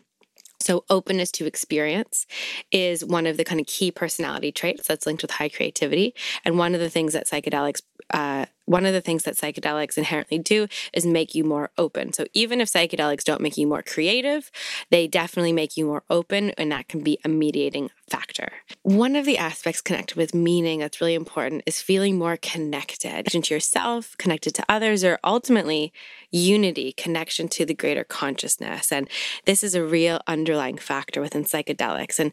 So, 0.63 0.85
openness 0.89 1.31
to 1.33 1.47
experience 1.47 2.27
is 2.71 3.05
one 3.05 3.27
of 3.27 3.37
the 3.37 3.45
kind 3.45 3.61
of 3.61 3.67
key 3.67 3.91
personality 3.91 4.53
traits 4.53 4.87
that's 4.87 5.07
linked 5.07 5.23
with 5.23 5.33
high 5.33 5.49
creativity. 5.49 6.15
And 6.45 6.59
one 6.59 6.75
of 6.75 6.81
the 6.81 6.91
things 6.91 7.13
that 7.13 7.27
psychedelics 7.27 7.83
uh, 8.13 8.47
one 8.65 8.87
of 8.87 8.93
the 8.93 9.01
things 9.01 9.25
that 9.25 9.35
psychedelics 9.35 9.99
inherently 9.99 10.39
do 10.39 10.69
is 10.93 11.05
make 11.05 11.35
you 11.35 11.45
more 11.45 11.71
open. 11.77 12.13
So 12.13 12.25
even 12.33 12.61
if 12.61 12.71
psychedelics 12.71 13.25
don't 13.25 13.41
make 13.41 13.57
you 13.57 13.67
more 13.67 13.83
creative, 13.83 14.51
they 14.91 15.07
definitely 15.07 15.53
make 15.53 15.77
you 15.77 15.87
more 15.87 16.05
open, 16.11 16.51
and 16.51 16.71
that 16.73 16.89
can 16.89 17.03
be 17.03 17.19
a 17.25 17.29
mediating 17.29 17.91
factor. 18.09 18.53
One 18.83 19.17
of 19.17 19.25
the 19.25 19.39
aspects 19.39 19.81
connected 19.81 20.17
with 20.17 20.35
meaning 20.35 20.81
that's 20.81 21.01
really 21.01 21.15
important 21.15 21.63
is 21.67 21.81
feeling 21.81 22.19
more 22.19 22.37
connected 22.37 23.27
to 23.27 23.55
yourself, 23.55 24.17
connected 24.19 24.55
to 24.55 24.65
others, 24.69 25.03
or 25.05 25.19
ultimately 25.25 25.93
unity, 26.31 26.93
connection 26.93 27.49
to 27.49 27.65
the 27.65 27.75
greater 27.75 28.05
consciousness. 28.05 28.93
And 28.93 29.09
this 29.45 29.65
is 29.65 29.75
a 29.75 29.85
real 29.85 30.21
underlying 30.27 30.79
factor 30.79 31.21
within 31.21 31.45
psychedelics. 31.45 32.19
And 32.19 32.33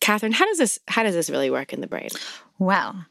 Catherine, 0.00 0.32
how 0.32 0.46
does 0.46 0.58
this 0.58 0.78
how 0.88 1.02
does 1.02 1.14
this 1.14 1.30
really 1.30 1.50
work 1.50 1.72
in 1.72 1.80
the 1.80 1.86
brain? 1.86 2.08
Well, 2.58 3.06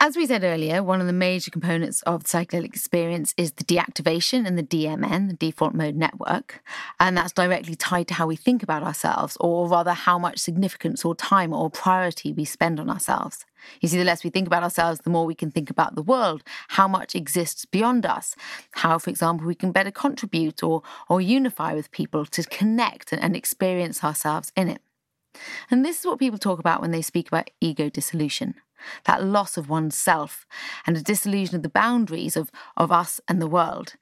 as 0.00 0.16
we 0.16 0.26
said 0.26 0.44
earlier, 0.44 0.80
one 0.80 1.00
of 1.00 1.08
the 1.08 1.12
major 1.12 1.50
components 1.50 2.02
of 2.02 2.22
the 2.22 2.28
psychedelic 2.28 2.66
experience 2.66 3.34
is 3.36 3.52
the 3.52 3.64
deactivation 3.64 4.46
and 4.46 4.56
the 4.56 4.62
DMN, 4.62 5.28
the 5.28 5.34
default 5.34 5.74
mode 5.74 5.96
network. 5.96 6.62
And 7.00 7.16
that's 7.16 7.32
directly 7.32 7.74
tied 7.74 8.06
to 8.08 8.14
how 8.14 8.28
we 8.28 8.36
think 8.36 8.62
about 8.62 8.84
ourselves, 8.84 9.36
or 9.40 9.68
rather, 9.68 9.92
how 9.92 10.16
much 10.16 10.38
significance 10.38 11.04
or 11.04 11.16
time 11.16 11.52
or 11.52 11.68
priority 11.68 12.32
we 12.32 12.44
spend 12.44 12.78
on 12.78 12.88
ourselves. 12.88 13.44
You 13.80 13.88
see, 13.88 13.98
the 13.98 14.04
less 14.04 14.22
we 14.22 14.30
think 14.30 14.46
about 14.46 14.62
ourselves, 14.62 15.00
the 15.00 15.10
more 15.10 15.26
we 15.26 15.34
can 15.34 15.50
think 15.50 15.68
about 15.68 15.96
the 15.96 16.02
world, 16.02 16.44
how 16.68 16.86
much 16.86 17.16
exists 17.16 17.64
beyond 17.64 18.06
us, 18.06 18.36
how, 18.72 18.98
for 18.98 19.10
example, 19.10 19.48
we 19.48 19.56
can 19.56 19.72
better 19.72 19.90
contribute 19.90 20.62
or, 20.62 20.82
or 21.08 21.20
unify 21.20 21.74
with 21.74 21.90
people 21.90 22.24
to 22.26 22.44
connect 22.44 23.12
and 23.12 23.34
experience 23.34 24.04
ourselves 24.04 24.52
in 24.54 24.68
it. 24.68 24.80
And 25.72 25.84
this 25.84 26.00
is 26.00 26.06
what 26.06 26.20
people 26.20 26.38
talk 26.38 26.60
about 26.60 26.80
when 26.80 26.92
they 26.92 27.02
speak 27.02 27.26
about 27.26 27.50
ego 27.60 27.88
dissolution 27.88 28.54
that 29.04 29.24
loss 29.24 29.56
of 29.56 29.68
oneself 29.68 30.46
and 30.86 30.96
a 30.96 31.02
disillusion 31.02 31.56
of 31.56 31.62
the 31.62 31.68
boundaries 31.68 32.36
of, 32.36 32.50
of 32.76 32.92
us 32.92 33.20
and 33.28 33.40
the 33.40 33.46
world. 33.46 33.94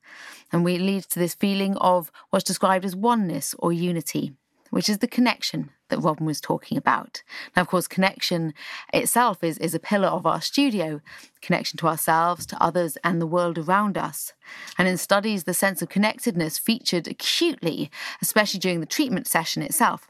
And 0.53 0.65
we 0.65 0.79
leads 0.79 1.07
to 1.09 1.19
this 1.19 1.35
feeling 1.35 1.77
of 1.77 2.11
what's 2.31 2.45
described 2.45 2.85
as 2.85 2.97
oneness 2.97 3.55
or 3.59 3.73
unity, 3.73 4.33
which 4.71 4.89
is 4.89 4.99
the 4.99 5.09
connection 5.09 5.71
that 5.89 6.01
Robin 6.01 6.27
was 6.27 6.41
talking 6.41 6.77
about. 6.77 7.23
Now, 7.55 7.63
of 7.63 7.69
course, 7.69 7.87
connection 7.87 8.55
itself 8.93 9.45
is, 9.45 9.59
is 9.59 9.75
a 9.75 9.79
pillar 9.79 10.09
of 10.09 10.27
our 10.27 10.41
studio 10.41 11.01
connection 11.41 11.77
to 11.79 11.87
ourselves, 11.87 12.45
to 12.47 12.63
others, 12.63 12.99
and 13.05 13.21
the 13.21 13.27
world 13.27 13.59
around 13.59 13.97
us. 13.97 14.33
And 14.79 14.89
in 14.89 14.97
studies, 14.97 15.45
the 15.45 15.55
sense 15.55 15.83
of 15.83 15.89
connectedness 15.89 16.59
featured 16.59 17.07
acutely, 17.07 17.91
especially 18.21 18.61
during 18.61 18.81
the 18.81 18.87
treatment 18.87 19.27
session 19.27 19.63
itself. 19.63 20.09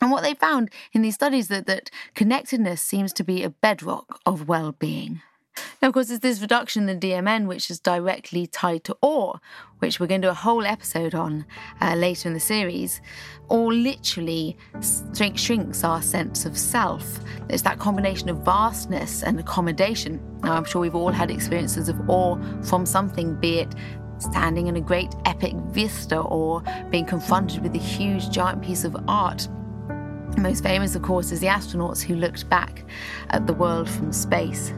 And 0.00 0.10
what 0.10 0.22
they 0.22 0.34
found 0.34 0.70
in 0.92 1.02
these 1.02 1.14
studies 1.14 1.48
that 1.48 1.66
that 1.66 1.90
connectedness 2.14 2.80
seems 2.80 3.12
to 3.14 3.24
be 3.24 3.42
a 3.42 3.50
bedrock 3.50 4.20
of 4.24 4.48
well-being. 4.48 5.22
Now, 5.80 5.88
of 5.88 5.94
course, 5.94 6.08
there's 6.08 6.20
this 6.20 6.40
reduction 6.40 6.88
in 6.88 6.98
the 6.98 7.08
DMN, 7.08 7.46
which 7.46 7.70
is 7.70 7.80
directly 7.80 8.46
tied 8.46 8.84
to 8.84 8.96
awe, 9.00 9.38
which 9.78 9.98
we're 9.98 10.06
going 10.06 10.22
to 10.22 10.28
do 10.28 10.30
a 10.30 10.34
whole 10.34 10.64
episode 10.64 11.14
on 11.14 11.46
uh, 11.80 11.94
later 11.94 12.28
in 12.28 12.34
the 12.34 12.40
series. 12.40 13.00
Awe 13.48 13.66
literally 13.66 14.56
shrink, 15.16 15.38
shrinks 15.38 15.84
our 15.84 16.02
sense 16.02 16.44
of 16.44 16.56
self. 16.56 17.20
It's 17.48 17.62
that 17.62 17.78
combination 17.78 18.28
of 18.28 18.38
vastness 18.38 19.22
and 19.22 19.38
accommodation. 19.38 20.20
Now, 20.42 20.54
I'm 20.54 20.64
sure 20.64 20.80
we've 20.80 20.94
all 20.94 21.12
had 21.12 21.30
experiences 21.30 21.88
of 21.88 22.08
awe 22.08 22.36
from 22.62 22.86
something, 22.86 23.34
be 23.36 23.60
it 23.60 23.74
standing 24.18 24.66
in 24.66 24.74
a 24.76 24.80
great 24.80 25.14
epic 25.26 25.54
vista 25.68 26.18
or 26.18 26.62
being 26.90 27.04
confronted 27.04 27.62
with 27.62 27.74
a 27.74 27.78
huge 27.78 28.30
giant 28.30 28.60
piece 28.62 28.82
of 28.82 28.96
art 29.06 29.48
most 30.42 30.62
famous, 30.62 30.94
of 30.94 31.02
course, 31.02 31.32
is 31.32 31.40
the 31.40 31.46
astronauts 31.46 32.02
who 32.02 32.14
looked 32.14 32.48
back 32.48 32.84
at 33.30 33.46
the 33.46 33.52
world 33.52 33.88
from 33.88 34.12
space. 34.12 34.72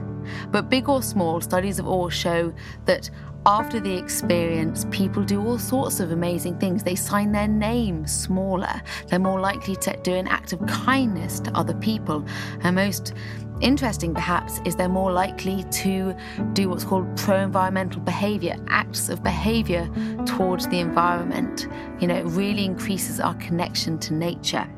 But 0.51 0.69
big 0.69 0.89
or 0.89 1.03
small, 1.03 1.41
studies 1.41 1.79
of 1.79 1.89
awe 1.89 2.09
show 2.09 2.55
that 2.85 3.11
after 3.47 3.81
the 3.81 3.97
experience, 3.97 4.87
people 4.91 5.25
do 5.25 5.41
all 5.43 5.59
sorts 5.59 5.99
of 5.99 6.13
amazing 6.13 6.59
things. 6.59 6.83
They 6.83 6.95
sign 6.95 7.33
their 7.33 7.49
name 7.49 8.07
smaller. 8.07 8.83
They're 9.09 9.19
more 9.19 9.41
likely 9.41 9.77
to 9.77 9.97
do 10.03 10.15
an 10.15 10.29
act 10.29 10.53
of 10.53 10.65
kindness 10.67 11.41
to 11.41 11.57
other 11.57 11.75
people. 11.75 12.25
And 12.63 12.77
most 12.77 13.15
interesting, 13.63 14.13
perhaps, 14.13 14.61
is 14.67 14.77
they're 14.77 14.91
more 14.91 15.11
likely 15.11 15.65
to 15.65 16.15
do 16.53 16.69
what's 16.69 16.85
called 16.85 17.17
pro 17.17 17.37
environmental 17.37 18.03
behavior, 18.03 18.57
acts 18.69 19.09
of 19.09 19.23
behavior 19.23 19.89
towards 20.27 20.69
the 20.69 20.79
environment. 20.79 21.67
You 21.99 22.09
know, 22.09 22.17
it 22.17 22.27
really 22.27 22.67
increases 22.67 23.21
our 23.21 23.35
connection 23.35 23.99
to 24.01 24.13
nature. 24.13 24.69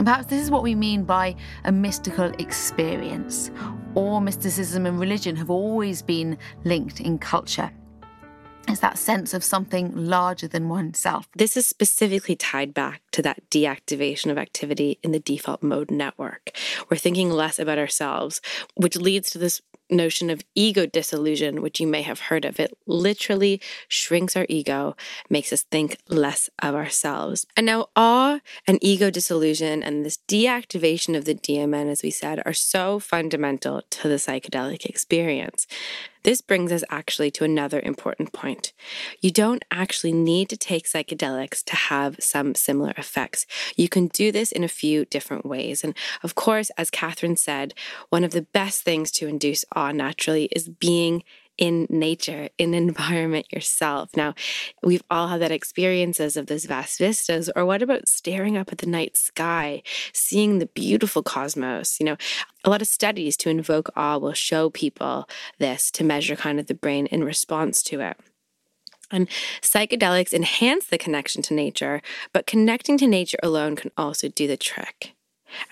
And 0.00 0.06
perhaps 0.06 0.28
this 0.28 0.42
is 0.42 0.50
what 0.50 0.62
we 0.62 0.74
mean 0.74 1.04
by 1.04 1.36
a 1.64 1.70
mystical 1.70 2.32
experience. 2.38 3.50
Or 3.94 4.22
mysticism 4.22 4.86
and 4.86 4.98
religion 4.98 5.36
have 5.36 5.50
always 5.50 6.00
been 6.00 6.38
linked 6.64 7.02
in 7.02 7.18
culture. 7.18 7.70
It's 8.66 8.80
that 8.80 8.96
sense 8.96 9.34
of 9.34 9.44
something 9.44 9.92
larger 9.94 10.48
than 10.48 10.70
oneself. 10.70 11.28
This 11.36 11.54
is 11.54 11.66
specifically 11.66 12.34
tied 12.34 12.72
back 12.72 13.02
to 13.12 13.20
that 13.20 13.42
deactivation 13.50 14.30
of 14.30 14.38
activity 14.38 14.98
in 15.02 15.12
the 15.12 15.20
default 15.20 15.62
mode 15.62 15.90
network. 15.90 16.56
We're 16.88 16.96
thinking 16.96 17.30
less 17.30 17.58
about 17.58 17.78
ourselves, 17.78 18.40
which 18.76 18.96
leads 18.96 19.28
to 19.32 19.38
this 19.38 19.60
notion 19.90 20.30
of 20.30 20.42
ego 20.54 20.86
disillusion, 20.86 21.62
which 21.62 21.80
you 21.80 21.86
may 21.86 22.02
have 22.02 22.20
heard 22.20 22.44
of. 22.44 22.60
It 22.60 22.76
literally 22.86 23.60
shrinks 23.88 24.36
our 24.36 24.46
ego, 24.48 24.96
makes 25.28 25.52
us 25.52 25.62
think 25.62 25.98
less 26.08 26.50
of 26.60 26.74
ourselves. 26.74 27.46
And 27.56 27.66
now, 27.66 27.88
awe 27.96 28.40
and 28.66 28.78
ego 28.82 29.10
disillusion 29.10 29.82
and 29.82 30.04
this 30.04 30.18
deactivation 30.28 31.16
of 31.16 31.24
the 31.24 31.34
DMN, 31.34 31.90
as 31.90 32.02
we 32.02 32.10
said, 32.10 32.42
are 32.44 32.52
so 32.52 32.98
fundamental 32.98 33.82
to 33.90 34.08
the 34.08 34.16
psychedelic 34.16 34.86
experience. 34.86 35.66
This 36.22 36.40
brings 36.40 36.72
us 36.72 36.84
actually 36.90 37.30
to 37.32 37.44
another 37.44 37.80
important 37.82 38.32
point. 38.32 38.72
You 39.20 39.30
don't 39.30 39.64
actually 39.70 40.12
need 40.12 40.48
to 40.50 40.56
take 40.56 40.86
psychedelics 40.86 41.64
to 41.64 41.76
have 41.76 42.16
some 42.20 42.54
similar 42.54 42.92
effects. 42.96 43.46
You 43.76 43.88
can 43.88 44.08
do 44.08 44.30
this 44.30 44.52
in 44.52 44.62
a 44.62 44.68
few 44.68 45.04
different 45.06 45.46
ways. 45.46 45.82
And 45.82 45.94
of 46.22 46.34
course, 46.34 46.70
as 46.76 46.90
Catherine 46.90 47.36
said, 47.36 47.74
one 48.10 48.24
of 48.24 48.32
the 48.32 48.42
best 48.42 48.82
things 48.82 49.10
to 49.12 49.28
induce 49.28 49.64
awe 49.74 49.92
naturally 49.92 50.46
is 50.52 50.68
being 50.68 51.22
in 51.60 51.86
nature, 51.88 52.48
in 52.58 52.72
the 52.72 52.78
environment 52.88 53.46
yourself. 53.52 54.10
Now, 54.16 54.34
we've 54.82 55.04
all 55.08 55.28
had 55.28 55.40
that 55.42 55.52
experiences 55.52 56.36
of 56.36 56.46
those 56.46 56.64
vast 56.64 56.98
vistas, 56.98 57.48
or 57.54 57.64
what 57.64 57.82
about 57.82 58.08
staring 58.08 58.56
up 58.56 58.72
at 58.72 58.78
the 58.78 58.86
night 58.86 59.16
sky, 59.16 59.82
seeing 60.12 60.58
the 60.58 60.66
beautiful 60.66 61.22
cosmos? 61.22 62.00
You 62.00 62.06
know, 62.06 62.16
a 62.64 62.70
lot 62.70 62.82
of 62.82 62.88
studies 62.88 63.36
to 63.38 63.50
invoke 63.50 63.90
awe 63.94 64.18
will 64.18 64.32
show 64.32 64.70
people 64.70 65.28
this 65.58 65.90
to 65.92 66.02
measure 66.02 66.34
kind 66.34 66.58
of 66.58 66.66
the 66.66 66.74
brain 66.74 67.06
in 67.06 67.22
response 67.22 67.82
to 67.84 68.00
it. 68.00 68.16
And 69.12 69.28
psychedelics 69.60 70.32
enhance 70.32 70.86
the 70.86 70.98
connection 70.98 71.42
to 71.42 71.54
nature, 71.54 72.00
but 72.32 72.46
connecting 72.46 72.96
to 72.98 73.06
nature 73.06 73.38
alone 73.42 73.76
can 73.76 73.90
also 73.96 74.28
do 74.28 74.46
the 74.46 74.56
trick. 74.56 75.14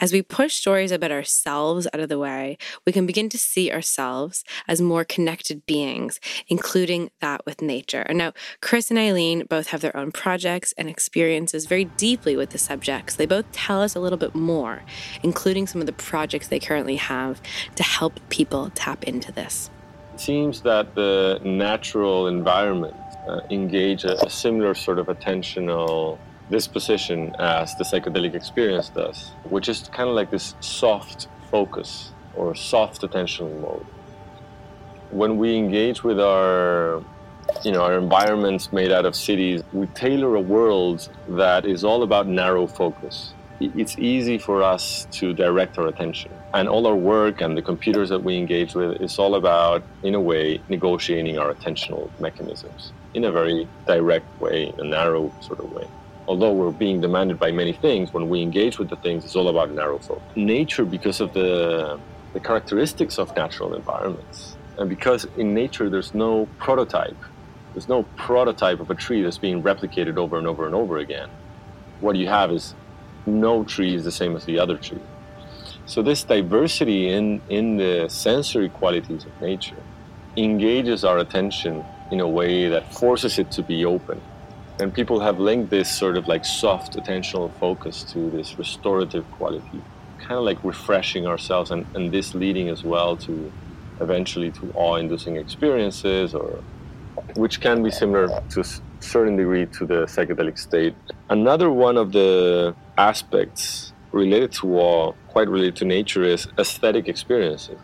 As 0.01 0.13
we 0.13 0.23
push 0.23 0.55
stories 0.55 0.93
about 0.93 1.11
ourselves 1.11 1.87
out 1.93 2.01
of 2.01 2.09
the 2.09 2.19
way, 2.19 2.59
we 2.87 2.93
can 2.93 3.07
begin 3.07 3.29
to 3.31 3.39
see 3.39 3.73
ourselves 3.73 4.45
as 4.67 4.81
more 4.81 5.05
connected 5.05 5.67
beings, 5.67 6.21
including 6.49 7.11
that 7.21 7.45
with 7.47 7.63
nature. 7.63 8.03
And 8.03 8.19
now, 8.19 8.33
Chris 8.61 8.91
and 8.91 8.99
Eileen 8.99 9.45
both 9.49 9.69
have 9.69 9.81
their 9.81 9.97
own 9.97 10.13
projects 10.13 10.75
and 10.77 10.89
experiences 10.89 11.67
very 11.67 11.85
deeply 11.85 12.37
with 12.37 12.51
the 12.51 12.59
subjects. 12.59 13.17
They 13.17 13.27
both 13.27 13.51
tell 13.53 13.83
us 13.83 13.95
a 13.95 14.01
little 14.01 14.19
bit 14.19 14.35
more, 14.35 14.83
including 15.23 15.67
some 15.67 15.81
of 15.81 15.87
the 15.87 15.93
projects 15.93 16.49
they 16.49 16.61
currently 16.61 16.97
have 16.97 17.41
to 17.77 17.83
help 17.83 18.21
people 18.29 18.71
tap 18.75 19.05
into 19.05 19.33
this. 19.33 19.71
It 20.15 20.21
seems 20.21 20.63
that 20.63 20.95
the 20.95 21.41
natural 21.45 22.27
environment 22.27 22.95
uh, 23.29 23.41
engage 23.51 24.05
a, 24.05 24.25
a 24.25 24.31
similar 24.31 24.75
sort 24.75 24.99
of 24.99 25.07
attentional 25.07 26.19
disposition 26.51 27.35
as 27.39 27.75
the 27.77 27.85
psychedelic 27.85 28.35
experience 28.35 28.89
does, 28.89 29.31
which 29.45 29.69
is 29.69 29.89
kind 29.93 30.09
of 30.09 30.15
like 30.15 30.31
this 30.31 30.55
soft 30.61 31.29
focus 31.51 32.13
or 32.35 32.55
soft 32.55 33.03
attentional 33.03 33.61
mode. 33.61 33.87
When 35.11 35.39
we 35.39 35.57
engage 35.57 36.05
with 36.05 36.21
our 36.21 37.03
you 37.65 37.73
know, 37.73 37.83
our 37.83 37.99
environments 37.99 38.73
made 38.73 38.93
out 38.93 39.07
of 39.07 39.17
cities, 39.17 39.63
we 39.73 39.87
tailor 39.89 40.35
a 40.35 40.41
world 40.41 41.09
that 41.29 41.65
is 41.65 41.83
all 41.83 42.03
about 42.03 42.27
narrow 42.27 42.67
focus. 42.67 43.33
It's 43.61 43.99
easy 43.99 44.39
for 44.39 44.63
us 44.63 45.07
to 45.13 45.33
direct 45.33 45.79
our 45.79 45.89
attention. 45.89 46.31
And 46.55 46.69
all 46.69 46.87
our 46.87 46.95
work 46.95 47.41
and 47.41 47.57
the 47.57 47.63
computers 47.63 48.11
that 48.11 48.23
we 48.23 48.37
engage 48.37 48.75
with 48.75 49.01
is 49.01 49.19
all 49.19 49.35
about, 49.35 49.83
in 50.03 50.15
a 50.15 50.21
way, 50.21 50.61
negotiating 50.69 51.39
our 51.39 51.53
attentional 51.53 52.09
mechanisms 52.21 52.93
in 53.15 53.25
a 53.25 53.33
very 53.33 53.67
direct 53.87 54.41
way, 54.41 54.69
in 54.69 54.81
a 54.81 54.85
narrow 54.85 55.33
sort 55.41 55.59
of 55.59 55.73
way 55.73 55.89
although 56.29 56.53
we're 56.53 56.71
being 56.71 57.01
demanded 57.01 57.39
by 57.39 57.51
many 57.51 57.73
things, 57.73 58.13
when 58.13 58.29
we 58.29 58.43
engage 58.43 58.79
with 58.79 58.91
the 58.91 58.97
things, 58.97 59.25
it's 59.25 59.35
all 59.35 59.49
about 59.49 59.71
narrow 59.71 59.99
focus. 59.99 60.23
Nature, 60.37 60.85
because 60.85 61.21
of 61.21 61.33
the, 61.33 61.99
the 62.35 62.41
characteristics 62.41 63.19
of 63.19 63.35
natural 63.35 63.75
environments, 63.75 64.57
and 64.77 64.91
because 64.91 65.27
in 65.39 65.55
nature 65.55 65.89
there's 65.89 66.15
no 66.15 66.47
prototype, 66.59 67.17
there's 67.73 67.89
no 67.89 68.03
prototype 68.17 68.79
of 68.79 68.91
a 68.91 68.95
tree 68.95 69.23
that's 69.23 69.39
being 69.39 69.63
replicated 69.63 70.19
over 70.19 70.37
and 70.37 70.47
over 70.47 70.67
and 70.67 70.75
over 70.75 70.99
again. 70.99 71.31
What 72.01 72.15
you 72.15 72.29
have 72.29 72.53
is 72.53 72.75
no 73.27 73.65
tree 73.65 73.95
is 73.95 74.05
the 74.05 74.13
same 74.13 74.37
as 74.37 74.45
the 74.45 74.59
other 74.59 74.77
tree. 74.77 75.03
So 75.87 76.03
this 76.03 76.23
diversity 76.25 77.09
in, 77.09 77.41
in 77.49 77.79
the 77.79 78.09
sensory 78.11 78.69
qualities 78.69 79.25
of 79.25 79.41
nature 79.41 79.83
engages 80.37 81.05
our 81.05 81.19
attention 81.19 81.85
in 82.13 82.21
a 82.21 82.29
way 82.29 82.69
that 82.69 82.93
forces 82.93 83.39
it 83.39 83.51
to 83.53 83.63
be 83.63 83.87
open 83.87 84.21
and 84.81 84.95
people 84.95 85.19
have 85.21 85.41
linked 85.41 85.71
this 85.71 85.91
sort 85.91 86.17
of 86.17 86.29
like 86.29 86.45
soft 86.45 86.97
attentional 86.97 87.53
focus 87.59 88.05
to 88.05 88.31
this 88.31 88.59
restorative 88.59 89.29
quality, 89.33 89.83
kind 90.19 90.33
of 90.33 90.45
like 90.45 90.63
refreshing 90.63 91.27
ourselves, 91.27 91.71
and, 91.71 91.85
and 91.95 92.13
this 92.13 92.35
leading 92.35 92.69
as 92.69 92.85
well 92.85 93.17
to 93.17 93.53
eventually 94.01 94.51
to 94.53 94.71
awe-inducing 94.75 95.37
experiences, 95.37 96.33
or 96.33 96.63
which 97.35 97.61
can 97.61 97.83
be 97.83 97.91
similar 97.91 98.29
to 98.51 98.61
a 98.61 98.65
certain 99.01 99.37
degree 99.37 99.67
to 99.67 99.85
the 99.85 100.07
psychedelic 100.07 100.57
state. 100.59 100.95
Another 101.29 101.71
one 101.71 101.97
of 101.97 102.13
the 102.13 102.75
aspects 102.97 103.93
related 104.13 104.53
to 104.53 104.79
awe, 104.79 105.13
quite 105.29 105.49
related 105.49 105.77
to 105.77 105.85
nature, 105.85 106.23
is 106.23 106.47
aesthetic 106.59 107.09
experiences. 107.09 107.79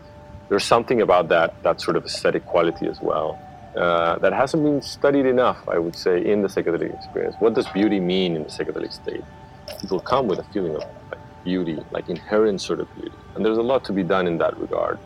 There's 0.49 0.65
something 0.65 1.01
about 1.01 1.29
that 1.29 1.61
that 1.65 1.81
sort 1.81 1.97
of 1.97 2.05
aesthetic 2.05 2.47
quality 2.47 2.87
as 2.87 3.01
well 3.01 3.39
uh, 3.77 4.19
that 4.19 4.33
hasn't 4.33 4.63
been 4.63 4.81
studied 4.81 5.27
enough, 5.27 5.59
I 5.69 5.79
would 5.79 5.97
say, 5.97 6.25
in 6.25 6.43
the 6.43 6.49
psychedelic 6.49 6.95
experience. 6.95 7.35
What 7.41 7.55
does 7.55 7.67
beauty 7.69 8.01
mean 8.01 8.37
in 8.37 8.45
the 8.45 8.49
psychedelic 8.49 8.93
state? 8.93 9.25
People 9.81 10.01
come 10.01 10.29
with 10.29 10.39
a 10.39 10.45
feeling 10.45 10.77
of 10.77 10.83
like, 11.11 11.21
beauty, 11.45 11.79
like 11.91 12.09
inherent 12.09 12.61
sort 12.61 12.81
of 12.81 12.93
beauty. 12.95 13.17
And 13.35 13.45
there's 13.45 13.59
a 13.59 13.63
lot 13.63 13.85
to 13.87 13.93
be 13.93 14.03
done 14.03 14.27
in 14.27 14.39
that 14.39 14.57
regard. 14.59 14.99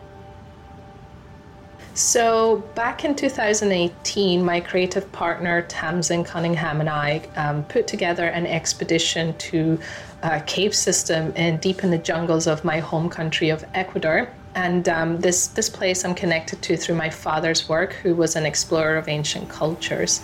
So, 1.95 2.59
back 2.77 3.05
in 3.05 3.16
2018, 3.16 4.45
my 4.45 4.61
creative 4.61 5.11
partner 5.11 5.62
Tamsin 5.62 6.23
Cunningham 6.23 6.81
and 6.81 6.89
I 6.89 7.23
um, 7.35 7.64
put 7.64 7.89
together 7.89 8.27
an 8.27 8.47
expedition 8.47 9.37
to 9.39 9.81
a 10.23 10.41
cave 10.43 10.77
system 10.77 11.33
in 11.35 11.57
deep 11.57 11.83
in 11.83 11.91
the 11.91 11.99
jungles 11.99 12.47
of 12.47 12.64
my 12.64 12.79
home 12.79 13.09
country 13.09 13.51
of 13.51 13.64
Ecuador. 13.75 14.29
And 14.55 14.89
um, 14.89 15.21
this, 15.21 15.49
this 15.49 15.69
place 15.69 16.05
I'm 16.05 16.15
connected 16.15 16.63
to 16.63 16.77
through 16.77 16.97
my 16.97 17.11
father's 17.11 17.69
work, 17.69 17.93
who 17.95 18.15
was 18.15 18.37
an 18.37 18.47
explorer 18.47 18.97
of 18.97 19.09
ancient 19.09 19.49
cultures. 19.49 20.21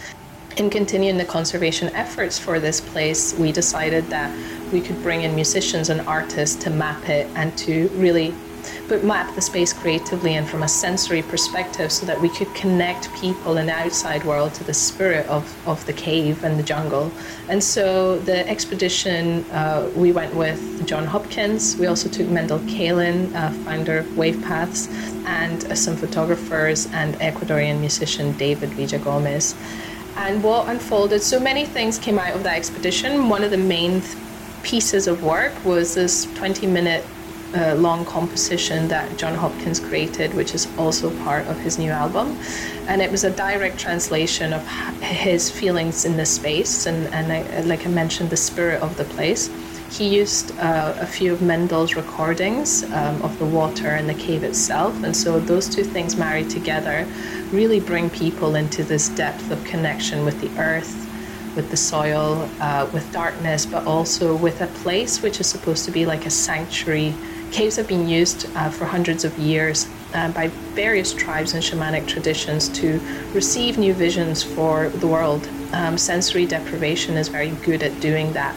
In 0.57 0.71
continuing 0.71 1.17
the 1.17 1.25
conservation 1.25 1.89
efforts 1.95 2.39
for 2.39 2.61
this 2.61 2.81
place, 2.81 3.35
we 3.35 3.51
decided 3.51 4.05
that 4.07 4.31
we 4.73 4.81
could 4.81 5.03
bring 5.03 5.23
in 5.23 5.35
musicians 5.35 5.89
and 5.89 6.01
artists 6.03 6.63
to 6.63 6.71
map 6.71 7.09
it 7.09 7.27
and 7.35 7.57
to 7.59 7.89
really 7.89 8.33
but 8.89 9.05
map 9.05 9.35
the 9.35 9.41
space 9.41 9.73
creatively 9.73 10.35
and 10.35 10.49
from 10.49 10.63
a 10.63 10.69
sensory 10.69 11.23
perspective 11.23 11.91
so 11.91 12.07
that 12.07 12.21
we 12.21 12.29
could 12.29 12.53
connect 12.55 13.13
people 13.15 13.57
in 13.57 13.67
the 13.67 13.73
outside 13.73 14.25
world 14.25 14.55
to 14.55 14.65
the 14.65 14.75
spirit 14.75 15.27
of, 15.27 15.45
of 15.67 15.85
the 15.87 15.93
cave 15.93 16.45
and 16.45 16.59
the 16.59 16.63
jungle. 16.63 17.11
And 17.49 17.63
so 17.63 18.19
the 18.21 18.49
expedition, 18.49 19.45
uh, 19.51 19.91
we 19.95 20.13
went 20.13 20.35
with 20.35 20.87
Jon 20.87 21.07
Hopkins. 21.07 21.77
We 21.77 21.87
also 21.87 22.09
took 22.09 22.29
Mendel 22.29 22.59
Kaelin, 22.61 23.35
uh, 23.35 23.51
founder 23.65 23.99
of 23.99 24.07
Wavepaths, 24.07 24.89
and 25.27 25.65
uh, 25.65 25.75
some 25.75 25.97
photographers 25.97 26.87
and 26.93 27.15
Ecuadorian 27.17 27.81
musician 27.81 28.33
David 28.37 28.71
Villagomez. 28.71 29.55
And 30.17 30.43
what 30.43 30.69
unfolded, 30.69 31.23
so 31.23 31.41
many 31.41 31.67
things 31.67 31.99
came 31.99 32.19
out 32.19 32.37
of 32.37 32.45
that 32.45 32.57
expedition. 32.57 33.29
One 33.29 33.43
of 33.43 33.51
the 33.51 33.59
main 33.59 34.01
pieces 34.63 35.07
of 35.07 35.23
work 35.23 35.53
was 35.65 35.95
this 35.95 36.27
20 36.35 36.67
minute 36.67 37.05
uh, 37.55 37.75
long 37.75 38.05
composition 38.05 38.89
that 38.89 39.17
Jon 39.17 39.35
Hopkins 39.35 39.81
created, 39.81 40.35
which 40.35 40.55
is 40.55 40.67
also 40.77 41.11
part 41.23 41.47
of 41.47 41.59
his 41.59 41.79
new 41.79 41.91
album. 41.91 42.39
And 42.89 43.01
it 43.01 43.11
was 43.11 43.25
a 43.25 43.31
direct 43.31 43.79
translation 43.79 44.53
of 44.53 44.67
his 45.01 45.51
feelings 45.51 46.05
in 46.05 46.17
this 46.17 46.35
space, 46.35 46.87
and, 46.87 47.07
and 47.15 47.33
I, 47.33 47.61
like 47.61 47.87
I 47.87 47.91
mentioned, 47.91 48.31
the 48.31 48.37
spirit 48.37 48.83
of 48.83 48.97
the 48.97 49.05
place. 49.05 49.51
He 49.91 50.09
used 50.09 50.59
uh, 50.59 50.95
a 50.99 51.07
few 51.07 51.33
of 51.33 51.41
Mendel's 51.41 51.95
recordings 51.95 52.83
um, 52.85 53.23
of 53.23 53.39
the 53.39 53.47
water 53.47 53.91
and 53.91 54.09
the 54.09 54.15
cave 54.15 54.43
itself, 54.43 55.05
and 55.05 55.17
so 55.17 55.39
those 55.39 55.69
two 55.69 55.85
things 55.85 56.17
married 56.17 56.51
together 56.51 57.07
really 57.53 57.79
bring 57.79 58.11
people 58.11 58.57
into 58.57 58.83
this 58.83 59.09
depth 59.11 59.51
of 59.53 59.63
connection 59.65 60.25
with 60.25 60.41
the 60.41 60.51
earth, 60.61 60.93
with 61.55 61.71
the 61.71 61.77
soil, 61.77 62.49
uh, 62.61 62.89
with 62.93 63.11
darkness, 63.13 63.65
but 63.65 63.87
also 63.87 64.35
with 64.35 64.61
a 64.63 64.67
place 64.83 65.23
which 65.23 65.39
is 65.39 65.47
supposed 65.47 65.85
to 65.85 65.93
be 65.93 66.05
like 66.05 66.27
a 66.27 66.31
sanctuary 66.31 67.15
Caves 67.55 67.77
have 67.77 67.87
been 67.87 68.09
used 68.09 68.49
uh, 68.57 68.69
for 68.69 68.85
hundreds 68.85 69.25
of 69.25 69.39
years 69.39 69.87
uh, 70.13 70.29
by 70.33 70.49
various 70.75 71.15
tribes 71.15 71.55
and 71.55 71.63
shamanic 71.63 72.09
traditions 72.09 72.69
to 72.71 72.99
receive 73.33 73.79
new 73.79 73.95
visions 73.95 74.43
for 74.43 74.89
the 74.89 75.07
world. 75.07 75.49
Um, 75.73 75.97
sensory 75.97 76.47
deprivation 76.47 77.17
is 77.17 77.29
very 77.29 77.51
good 77.51 77.85
at 77.85 78.01
doing 78.01 78.33
that. 78.33 78.57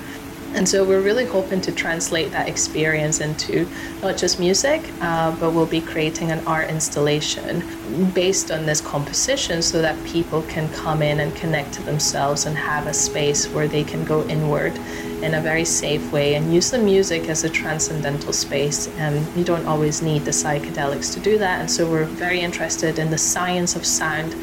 And 0.56 0.68
so 0.68 0.84
we're 0.84 1.02
really 1.02 1.26
hoping 1.26 1.62
to 1.62 1.72
translate 1.72 2.32
that 2.32 2.48
experience 2.48 3.22
into 3.22 3.68
not 4.02 4.18
just 4.18 4.40
music, 4.40 4.82
uh, 5.02 5.36
but 5.40 5.52
we'll 5.52 5.66
be 5.66 5.82
creating 5.82 6.32
an 6.32 6.46
art 6.48 6.70
installation 6.70 7.64
based 8.14 8.52
on 8.52 8.66
this 8.66 8.82
composition 8.82 9.62
so 9.62 9.82
that 9.82 10.02
people 10.06 10.42
can 10.44 10.68
come 10.74 11.02
in 11.02 11.20
and 11.20 11.36
connect 11.36 11.74
to 11.74 11.84
themselves 11.84 12.46
and 12.46 12.58
have 12.58 12.88
a 12.88 12.94
space 12.94 13.48
where 13.50 13.68
they 13.68 13.84
can 13.84 14.04
go 14.06 14.28
inward 14.28 14.76
in 15.22 15.34
a 15.34 15.42
very 15.42 15.66
safe 15.66 16.12
way 16.12 16.36
and 16.36 16.54
use 16.54 16.70
the 16.72 16.78
music 16.78 17.28
as 17.28 17.44
a 17.44 17.50
transcendental 17.50 18.34
space. 18.34 18.88
And 18.98 19.26
you 19.36 19.44
don't 19.44 19.66
always 19.66 20.02
need 20.02 20.26
the 20.26 20.32
psychedelics 20.32 21.14
to 21.14 21.20
do 21.20 21.38
that. 21.40 21.60
And 21.60 21.70
so 21.70 21.90
we're 21.90 22.06
very 22.06 22.40
interested 22.40 23.00
in 23.00 23.10
the 23.10 23.18
science 23.18 23.76
of 23.76 23.86
sound 23.86 24.34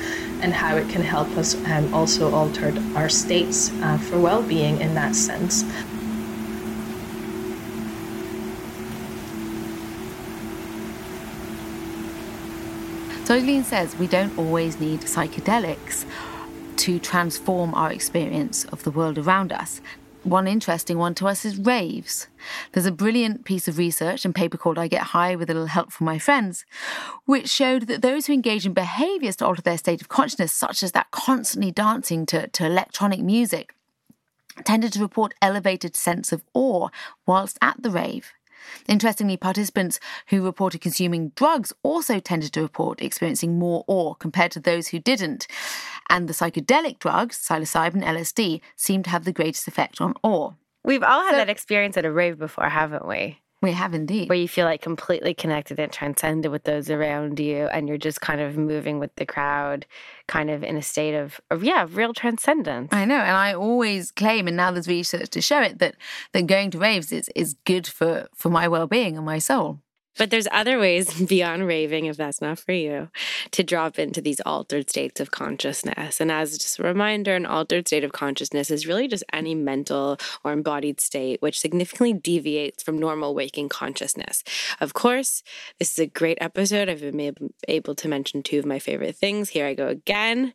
and 0.42 0.52
how 0.52 0.76
it 0.76 0.88
can 0.88 1.02
help 1.02 1.28
us 1.36 1.54
um, 1.66 1.92
also 1.94 2.32
alter 2.34 2.74
our 2.96 3.08
states 3.08 3.70
uh, 3.82 3.98
for 3.98 4.18
well 4.18 4.42
being 4.42 4.80
in 4.80 4.94
that 4.94 5.14
sense. 5.14 5.64
So 13.34 13.62
says 13.64 13.96
we 13.98 14.06
don't 14.06 14.38
always 14.38 14.78
need 14.78 15.00
psychedelics 15.00 16.04
to 16.76 17.00
transform 17.00 17.74
our 17.74 17.90
experience 17.90 18.64
of 18.66 18.84
the 18.84 18.92
world 18.92 19.18
around 19.18 19.52
us. 19.52 19.80
One 20.22 20.46
interesting 20.46 20.98
one 20.98 21.16
to 21.16 21.26
us 21.26 21.44
is 21.44 21.58
raves. 21.58 22.28
There's 22.70 22.86
a 22.86 22.92
brilliant 22.92 23.44
piece 23.44 23.66
of 23.66 23.76
research 23.76 24.24
and 24.24 24.36
paper 24.36 24.56
called 24.56 24.78
I 24.78 24.86
Get 24.86 25.02
High 25.02 25.34
with 25.34 25.50
a 25.50 25.52
little 25.52 25.66
help 25.66 25.90
from 25.90 26.04
my 26.04 26.16
friends, 26.16 26.64
which 27.24 27.48
showed 27.48 27.88
that 27.88 28.02
those 28.02 28.26
who 28.26 28.32
engage 28.32 28.66
in 28.66 28.72
behaviors 28.72 29.34
to 29.36 29.46
alter 29.46 29.62
their 29.62 29.78
state 29.78 30.00
of 30.00 30.08
consciousness, 30.08 30.52
such 30.52 30.84
as 30.84 30.92
that 30.92 31.10
constantly 31.10 31.72
dancing 31.72 32.26
to, 32.26 32.46
to 32.46 32.64
electronic 32.64 33.18
music, 33.18 33.74
tended 34.62 34.92
to 34.92 35.00
report 35.00 35.34
elevated 35.42 35.96
sense 35.96 36.30
of 36.30 36.44
awe 36.54 36.88
whilst 37.26 37.58
at 37.60 37.82
the 37.82 37.90
rave. 37.90 38.32
Interestingly, 38.88 39.36
participants 39.36 40.00
who 40.28 40.44
reported 40.44 40.80
consuming 40.80 41.30
drugs 41.36 41.72
also 41.82 42.20
tended 42.20 42.52
to 42.52 42.62
report 42.62 43.02
experiencing 43.02 43.58
more 43.58 43.84
awe 43.86 44.14
compared 44.14 44.52
to 44.52 44.60
those 44.60 44.88
who 44.88 44.98
didn't. 44.98 45.46
And 46.08 46.28
the 46.28 46.34
psychedelic 46.34 46.98
drugs, 46.98 47.38
psilocybin, 47.38 48.04
LSD, 48.04 48.60
seem 48.76 49.02
to 49.02 49.10
have 49.10 49.24
the 49.24 49.32
greatest 49.32 49.68
effect 49.68 50.00
on 50.00 50.14
awe. 50.22 50.52
We've 50.84 51.02
all 51.02 51.22
had 51.22 51.30
so, 51.30 51.36
that 51.36 51.48
experience 51.48 51.96
at 51.96 52.04
a 52.04 52.12
rave 52.12 52.38
before, 52.38 52.68
haven't 52.68 53.06
we? 53.06 53.38
We 53.64 53.72
have 53.72 53.94
indeed. 53.94 54.28
Where 54.28 54.36
you 54.36 54.46
feel 54.46 54.66
like 54.66 54.82
completely 54.82 55.32
connected 55.32 55.80
and 55.80 55.90
transcended 55.90 56.52
with 56.52 56.64
those 56.64 56.90
around 56.90 57.40
you, 57.40 57.66
and 57.68 57.88
you're 57.88 57.96
just 57.96 58.20
kind 58.20 58.42
of 58.42 58.58
moving 58.58 58.98
with 58.98 59.16
the 59.16 59.24
crowd, 59.24 59.86
kind 60.26 60.50
of 60.50 60.62
in 60.62 60.76
a 60.76 60.82
state 60.82 61.14
of, 61.14 61.40
of 61.50 61.64
yeah, 61.64 61.86
real 61.90 62.12
transcendence. 62.12 62.92
I 62.92 63.06
know, 63.06 63.16
and 63.16 63.34
I 63.34 63.54
always 63.54 64.10
claim, 64.10 64.48
and 64.48 64.56
now 64.58 64.70
there's 64.70 64.86
research 64.86 65.30
to 65.30 65.40
show 65.40 65.62
it, 65.62 65.78
that 65.78 65.96
that 66.32 66.46
going 66.46 66.72
to 66.72 66.78
raves 66.78 67.10
is 67.10 67.30
is 67.34 67.54
good 67.64 67.86
for 67.86 68.28
for 68.34 68.50
my 68.50 68.68
well 68.68 68.86
being 68.86 69.16
and 69.16 69.24
my 69.24 69.38
soul. 69.38 69.80
But 70.16 70.30
there's 70.30 70.48
other 70.52 70.78
ways 70.78 71.20
beyond 71.28 71.66
raving, 71.66 72.06
if 72.06 72.16
that's 72.16 72.40
not 72.40 72.58
for 72.58 72.72
you, 72.72 73.08
to 73.50 73.62
drop 73.62 73.98
into 73.98 74.20
these 74.20 74.40
altered 74.40 74.88
states 74.88 75.20
of 75.20 75.30
consciousness. 75.30 76.20
And 76.20 76.30
as 76.30 76.56
just 76.58 76.78
a 76.78 76.82
reminder, 76.82 77.34
an 77.34 77.46
altered 77.46 77.88
state 77.88 78.04
of 78.04 78.12
consciousness 78.12 78.70
is 78.70 78.86
really 78.86 79.08
just 79.08 79.24
any 79.32 79.54
mental 79.54 80.18
or 80.44 80.52
embodied 80.52 81.00
state 81.00 81.42
which 81.42 81.60
significantly 81.60 82.12
deviates 82.12 82.82
from 82.82 82.98
normal 82.98 83.34
waking 83.34 83.68
consciousness. 83.68 84.42
Of 84.80 84.94
course, 84.94 85.42
this 85.78 85.92
is 85.92 85.98
a 85.98 86.06
great 86.06 86.38
episode. 86.40 86.88
I've 86.88 87.00
been 87.00 87.52
able 87.68 87.94
to 87.94 88.08
mention 88.08 88.42
two 88.42 88.58
of 88.58 88.66
my 88.66 88.78
favorite 88.78 89.16
things. 89.16 89.50
Here 89.50 89.66
I 89.66 89.74
go 89.74 89.88
again 89.88 90.54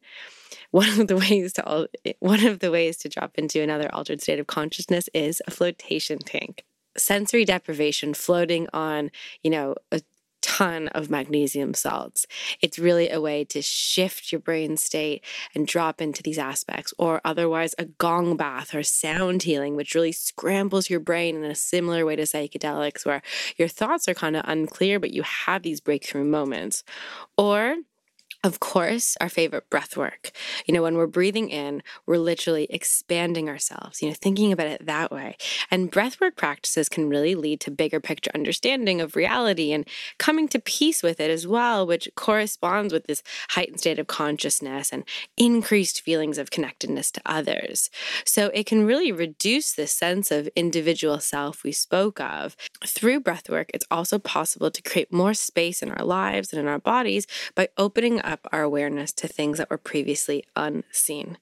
one 0.71 0.99
of 0.99 1.07
the 1.07 1.17
ways 1.17 1.53
to 1.53 1.87
eh, 2.05 2.13
one 2.19 2.45
of 2.45 2.59
the 2.59 2.71
ways 2.71 2.97
to 2.97 3.09
drop 3.09 3.37
into 3.37 3.61
another 3.61 3.89
altered 3.93 4.21
state 4.21 4.39
of 4.39 4.47
consciousness 4.47 5.09
is 5.13 5.41
a 5.47 5.51
flotation 5.51 6.19
tank 6.19 6.65
sensory 6.99 7.45
deprivation 7.45 8.13
floating 8.13 8.67
on, 8.73 9.11
you 9.43 9.49
know, 9.49 9.75
a 9.91 10.01
ton 10.41 10.87
of 10.89 11.09
magnesium 11.09 11.73
salts. 11.73 12.25
It's 12.61 12.79
really 12.79 13.09
a 13.09 13.19
way 13.19 13.43
to 13.45 13.61
shift 13.61 14.31
your 14.31 14.39
brain 14.39 14.77
state 14.77 15.23
and 15.53 15.67
drop 15.67 16.01
into 16.01 16.23
these 16.23 16.37
aspects, 16.37 16.93
or 16.97 17.19
otherwise 17.25 17.75
a 17.77 17.85
gong 17.85 18.37
bath 18.37 18.73
or 18.73 18.83
sound 18.83 19.43
healing, 19.43 19.75
which 19.75 19.95
really 19.95 20.13
scrambles 20.13 20.89
your 20.89 21.01
brain 21.01 21.35
in 21.35 21.43
a 21.43 21.55
similar 21.55 22.05
way 22.05 22.15
to 22.15 22.23
psychedelics, 22.23 23.05
where 23.05 23.21
your 23.57 23.67
thoughts 23.67 24.07
are 24.07 24.13
kind 24.13 24.37
of 24.37 24.45
unclear, 24.47 24.99
but 24.99 25.11
you 25.11 25.23
have 25.23 25.63
these 25.63 25.81
breakthrough 25.81 26.23
moments. 26.23 26.83
Or 27.37 27.75
of 28.41 28.61
course, 28.61 29.17
our 29.19 29.27
favorite 29.27 29.69
breath 29.69 29.97
work. 29.97 30.31
You 30.65 30.73
know, 30.73 30.81
when 30.81 30.95
we're 30.95 31.07
breathing 31.07 31.49
in, 31.49 31.83
we're 32.05 32.17
literally 32.17 32.67
expanding 32.69 33.49
ourselves, 33.49 34.01
you 34.01 34.07
know, 34.07 34.15
thinking 34.15 34.53
about 34.53 34.67
it 34.67 34.85
that 34.85 35.11
way. 35.11 35.35
And 35.69 35.91
breathwork 35.91 36.37
practices 36.37 36.87
can 36.87 37.09
really 37.09 37.35
lead 37.35 37.59
to 37.61 37.71
bigger 37.71 37.99
picture 37.99 38.31
understanding 38.33 39.01
of 39.01 39.17
reality 39.17 39.73
and 39.73 39.85
coming 40.19 40.47
to 40.49 40.59
peace 40.59 41.03
with 41.03 41.19
it 41.19 41.29
as 41.29 41.45
well, 41.45 41.85
which 41.85 42.07
corresponds 42.15 42.93
with 42.93 43.07
this 43.07 43.23
heightened 43.49 43.81
state 43.81 43.99
of 43.99 44.07
consciousness 44.07 44.93
and 44.93 45.03
increased 45.35 46.01
feelings 46.01 46.37
of 46.37 46.49
connectedness 46.49 47.11
to 47.11 47.21
others. 47.25 47.89
So 48.23 48.51
it 48.53 48.65
can 48.65 48.85
really 48.85 49.11
reduce 49.11 49.73
this 49.73 49.91
sense 49.91 50.31
of 50.31 50.47
individual 50.55 51.19
self 51.19 51.63
we 51.65 51.73
spoke 51.73 52.21
of. 52.21 52.55
Through 52.85 53.21
breathwork, 53.21 53.65
it's 53.73 53.85
also 53.91 54.17
possible 54.17 54.71
to 54.71 54.81
create 54.81 55.11
more 55.11 55.33
space 55.33 55.81
in 55.81 55.91
our 55.91 56.05
lives 56.05 56.53
and 56.53 56.59
in 56.61 56.67
our 56.67 56.79
bodies 56.79 57.27
by 57.53 57.67
opening 57.77 58.21
up 58.21 58.28
our 58.51 58.63
awareness 58.63 59.11
to 59.13 59.27
things 59.27 59.57
that 59.57 59.69
were 59.69 59.77
previously 59.77 60.43
unseen. 60.55 61.37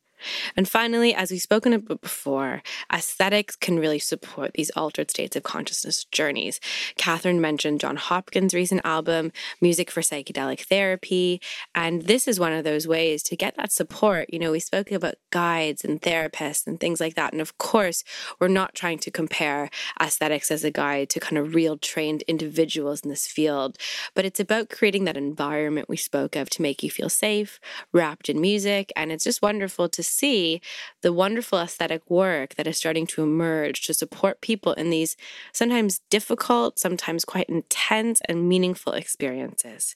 And 0.55 0.67
finally, 0.67 1.13
as 1.13 1.31
we've 1.31 1.41
spoken 1.41 1.73
about 1.73 2.01
before, 2.01 2.61
aesthetics 2.93 3.55
can 3.55 3.79
really 3.79 3.99
support 3.99 4.53
these 4.53 4.69
altered 4.71 5.11
states 5.11 5.35
of 5.35 5.43
consciousness 5.43 6.05
journeys. 6.05 6.59
Catherine 6.97 7.41
mentioned 7.41 7.79
Jon 7.79 7.95
Hopkins' 7.95 8.53
recent 8.53 8.81
album, 8.83 9.31
Music 9.61 9.91
for 9.91 10.01
Psychedelic 10.01 10.61
Therapy, 10.61 11.41
and 11.75 12.03
this 12.03 12.27
is 12.27 12.39
one 12.39 12.53
of 12.53 12.63
those 12.63 12.87
ways 12.87 13.23
to 13.23 13.35
get 13.35 13.55
that 13.57 13.71
support. 13.71 14.31
You 14.31 14.39
know, 14.39 14.51
we 14.51 14.59
spoke 14.59 14.91
about 14.91 15.15
guides 15.31 15.83
and 15.83 16.01
therapists 16.01 16.67
and 16.67 16.79
things 16.79 16.99
like 16.99 17.15
that. 17.15 17.33
And 17.33 17.41
of 17.41 17.57
course, 17.57 18.03
we're 18.39 18.47
not 18.47 18.75
trying 18.75 18.99
to 18.99 19.11
compare 19.11 19.69
aesthetics 20.01 20.51
as 20.51 20.63
a 20.63 20.71
guide 20.71 21.09
to 21.09 21.19
kind 21.19 21.37
of 21.37 21.55
real 21.55 21.77
trained 21.77 22.23
individuals 22.23 23.01
in 23.01 23.09
this 23.09 23.27
field, 23.27 23.77
but 24.13 24.25
it's 24.25 24.39
about 24.39 24.69
creating 24.69 25.05
that 25.05 25.17
environment 25.17 25.89
we 25.89 25.97
spoke 25.97 26.35
of 26.35 26.49
to 26.51 26.61
make 26.61 26.83
you 26.83 26.89
feel 26.89 27.09
safe, 27.09 27.59
wrapped 27.93 28.29
in 28.29 28.41
music. 28.41 28.91
And 28.95 29.11
it's 29.11 29.23
just 29.23 29.41
wonderful 29.41 29.89
to 29.89 30.03
see 30.07 30.61
the 31.01 31.13
wonderful 31.13 31.59
aesthetic 31.59 32.09
work 32.09 32.55
that 32.55 32.67
is 32.67 32.77
starting 32.77 33.05
to 33.07 33.23
emerge 33.23 33.85
to 33.85 33.93
support 33.93 34.41
people 34.41 34.73
in 34.73 34.89
these 34.89 35.15
sometimes 35.53 36.01
difficult, 36.09 36.79
sometimes 36.79 37.25
quite 37.25 37.49
intense 37.49 38.21
and 38.27 38.49
meaningful 38.49 38.93
experiences. 38.93 39.95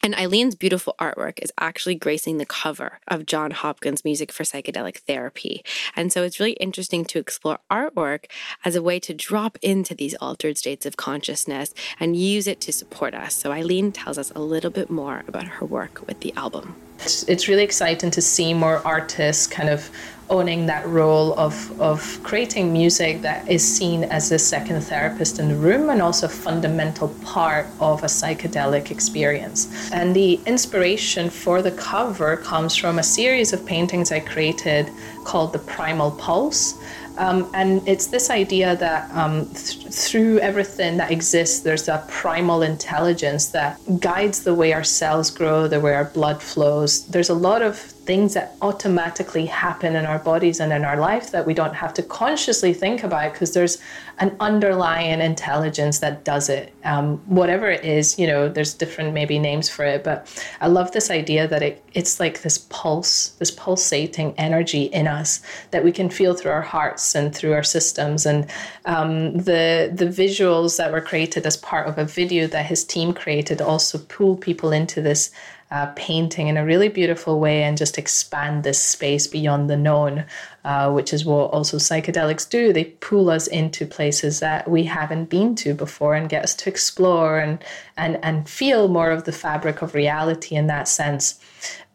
And 0.00 0.14
Eileen's 0.14 0.54
beautiful 0.54 0.94
artwork 1.00 1.42
is 1.42 1.52
actually 1.58 1.96
gracing 1.96 2.38
the 2.38 2.46
cover 2.46 3.00
of 3.08 3.26
Jon 3.26 3.50
Hopkins' 3.50 4.04
Music 4.04 4.30
for 4.30 4.44
Psychedelic 4.44 4.98
Therapy. 4.98 5.64
And 5.96 6.12
so 6.12 6.22
it's 6.22 6.38
really 6.38 6.52
interesting 6.52 7.04
to 7.06 7.18
explore 7.18 7.58
artwork 7.70 8.26
as 8.64 8.76
a 8.76 8.82
way 8.82 9.00
to 9.00 9.12
drop 9.12 9.58
into 9.60 9.94
these 9.94 10.14
altered 10.14 10.56
states 10.56 10.86
of 10.86 10.96
consciousness 10.96 11.74
and 11.98 12.16
use 12.16 12.46
it 12.46 12.60
to 12.62 12.72
support 12.72 13.12
us. 13.12 13.34
So 13.34 13.50
Eileen 13.50 13.90
tells 13.90 14.18
us 14.18 14.30
a 14.36 14.40
little 14.40 14.70
bit 14.70 14.88
more 14.88 15.24
about 15.26 15.44
her 15.44 15.66
work 15.66 16.06
with 16.06 16.20
the 16.20 16.32
album. 16.36 16.76
It's, 17.00 17.22
it's 17.24 17.48
really 17.48 17.64
exciting 17.64 18.10
to 18.10 18.20
see 18.20 18.54
more 18.54 18.82
artists 18.84 19.46
kind 19.46 19.68
of 19.68 19.90
owning 20.30 20.66
that 20.66 20.86
role 20.86 21.38
of, 21.38 21.80
of 21.80 22.20
creating 22.22 22.72
music 22.72 23.22
that 23.22 23.48
is 23.48 23.66
seen 23.66 24.04
as 24.04 24.28
the 24.28 24.38
second 24.38 24.80
therapist 24.82 25.38
in 25.38 25.48
the 25.48 25.54
room 25.54 25.88
and 25.90 26.02
also 26.02 26.26
a 26.26 26.28
fundamental 26.28 27.08
part 27.24 27.66
of 27.80 28.02
a 28.02 28.06
psychedelic 28.06 28.90
experience. 28.90 29.90
And 29.90 30.14
the 30.14 30.40
inspiration 30.46 31.30
for 31.30 31.62
the 31.62 31.70
cover 31.72 32.36
comes 32.36 32.76
from 32.76 32.98
a 32.98 33.02
series 33.02 33.52
of 33.52 33.64
paintings 33.64 34.12
I 34.12 34.20
created 34.20 34.90
called 35.24 35.52
The 35.52 35.60
Primal 35.60 36.10
Pulse. 36.12 36.78
Um, 37.18 37.50
and 37.52 37.86
it's 37.86 38.06
this 38.06 38.30
idea 38.30 38.76
that 38.76 39.10
um, 39.14 39.46
th- 39.46 39.88
through 39.88 40.38
everything 40.38 40.96
that 40.98 41.10
exists, 41.10 41.60
there's 41.60 41.88
a 41.88 42.04
primal 42.08 42.62
intelligence 42.62 43.48
that 43.48 43.80
guides 43.98 44.44
the 44.44 44.54
way 44.54 44.72
our 44.72 44.84
cells 44.84 45.30
grow, 45.30 45.66
the 45.66 45.80
way 45.80 45.94
our 45.94 46.04
blood 46.04 46.40
flows. 46.40 47.06
There's 47.06 47.28
a 47.28 47.34
lot 47.34 47.60
of 47.62 47.92
things 48.08 48.32
that 48.32 48.56
automatically 48.62 49.44
happen 49.44 49.94
in 49.94 50.06
our 50.06 50.18
bodies 50.18 50.60
and 50.60 50.72
in 50.72 50.82
our 50.82 50.96
life 50.96 51.30
that 51.30 51.44
we 51.44 51.52
don't 51.52 51.74
have 51.74 51.92
to 51.92 52.02
consciously 52.02 52.72
think 52.72 53.04
about 53.04 53.34
because 53.34 53.52
there's 53.52 53.76
an 54.16 54.34
underlying 54.40 55.20
intelligence 55.20 55.98
that 55.98 56.24
does 56.24 56.48
it. 56.48 56.72
Um, 56.84 57.18
whatever 57.26 57.68
it 57.68 57.84
is, 57.84 58.18
you 58.18 58.26
know, 58.26 58.48
there's 58.48 58.72
different 58.72 59.12
maybe 59.12 59.38
names 59.38 59.68
for 59.68 59.84
it, 59.84 60.04
but 60.04 60.26
I 60.62 60.68
love 60.68 60.90
this 60.92 61.10
idea 61.10 61.46
that 61.48 61.62
it, 61.62 61.84
it's 61.92 62.18
like 62.18 62.40
this 62.40 62.56
pulse, 62.70 63.28
this 63.40 63.50
pulsating 63.50 64.32
energy 64.38 64.84
in 64.84 65.06
us 65.06 65.42
that 65.72 65.84
we 65.84 65.92
can 65.92 66.08
feel 66.08 66.32
through 66.32 66.52
our 66.52 66.62
hearts 66.62 67.14
and 67.14 67.34
through 67.34 67.52
our 67.52 67.62
systems. 67.62 68.24
And 68.24 68.46
um, 68.86 69.34
the 69.34 69.92
the 69.94 70.06
visuals 70.06 70.78
that 70.78 70.92
were 70.92 71.02
created 71.02 71.44
as 71.44 71.58
part 71.58 71.86
of 71.86 71.98
a 71.98 72.06
video 72.06 72.46
that 72.46 72.64
his 72.64 72.84
team 72.84 73.12
created 73.12 73.60
also 73.60 73.98
pull 73.98 74.34
people 74.34 74.72
into 74.72 75.02
this 75.02 75.30
uh, 75.70 75.86
painting 75.96 76.48
in 76.48 76.56
a 76.56 76.64
really 76.64 76.88
beautiful 76.88 77.38
way 77.38 77.62
and 77.62 77.76
just 77.76 77.98
expand 77.98 78.64
this 78.64 78.82
space 78.82 79.26
beyond 79.26 79.68
the 79.68 79.76
known, 79.76 80.24
uh, 80.64 80.90
which 80.90 81.12
is 81.12 81.24
what 81.24 81.50
also 81.50 81.76
psychedelics 81.76 82.48
do. 82.48 82.72
They 82.72 82.84
pull 82.84 83.28
us 83.28 83.46
into 83.46 83.86
places 83.86 84.40
that 84.40 84.70
we 84.70 84.84
haven't 84.84 85.26
been 85.26 85.54
to 85.56 85.74
before 85.74 86.14
and 86.14 86.28
get 86.28 86.44
us 86.44 86.54
to 86.56 86.70
explore 86.70 87.38
and 87.38 87.62
and 87.96 88.18
and 88.22 88.48
feel 88.48 88.88
more 88.88 89.10
of 89.10 89.24
the 89.24 89.32
fabric 89.32 89.82
of 89.82 89.94
reality 89.94 90.54
in 90.54 90.68
that 90.68 90.88
sense. 90.88 91.38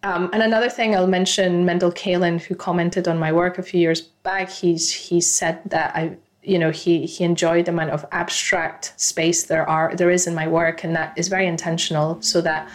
Um, 0.03 0.29
and 0.33 0.43
another 0.43 0.69
thing 0.69 0.95
I'll 0.95 1.07
mention, 1.07 1.65
Mendel 1.65 1.91
Kaelin, 1.91 2.41
who 2.41 2.55
commented 2.55 3.07
on 3.07 3.17
my 3.17 3.31
work 3.31 3.57
a 3.57 3.63
few 3.63 3.79
years 3.79 4.01
back, 4.01 4.49
he's 4.49 4.91
he 4.91 5.19
said 5.21 5.61
that 5.65 5.95
I 5.95 6.17
you 6.43 6.59
know 6.59 6.69
he 6.69 7.05
he 7.05 7.23
enjoyed 7.23 7.65
the 7.65 7.71
amount 7.71 7.91
of 7.91 8.05
abstract 8.11 8.93
space 8.97 9.43
there 9.43 9.67
are 9.67 9.95
there 9.95 10.11
is 10.11 10.27
in 10.27 10.35
my 10.35 10.47
work 10.47 10.83
and 10.83 10.95
that 10.95 11.17
is 11.17 11.29
very 11.29 11.47
intentional 11.47 12.21
so 12.21 12.41
that 12.41 12.69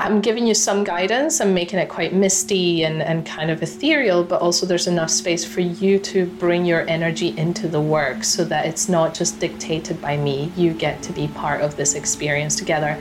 I'm 0.00 0.20
giving 0.20 0.46
you 0.46 0.54
some 0.54 0.84
guidance. 0.84 1.40
I'm 1.40 1.52
making 1.52 1.80
it 1.80 1.88
quite 1.88 2.14
misty 2.14 2.84
and, 2.84 3.02
and 3.02 3.26
kind 3.26 3.50
of 3.50 3.64
ethereal, 3.64 4.22
but 4.22 4.40
also 4.40 4.64
there's 4.64 4.86
enough 4.86 5.10
space 5.10 5.44
for 5.44 5.60
you 5.60 5.98
to 5.98 6.24
bring 6.24 6.64
your 6.64 6.88
energy 6.88 7.36
into 7.36 7.66
the 7.66 7.80
work 7.80 8.22
so 8.22 8.44
that 8.44 8.64
it's 8.64 8.88
not 8.88 9.12
just 9.12 9.40
dictated 9.40 10.00
by 10.00 10.16
me. 10.16 10.52
You 10.56 10.72
get 10.72 11.02
to 11.02 11.12
be 11.12 11.26
part 11.26 11.62
of 11.62 11.76
this 11.76 11.96
experience 11.96 12.54
together. 12.54 12.96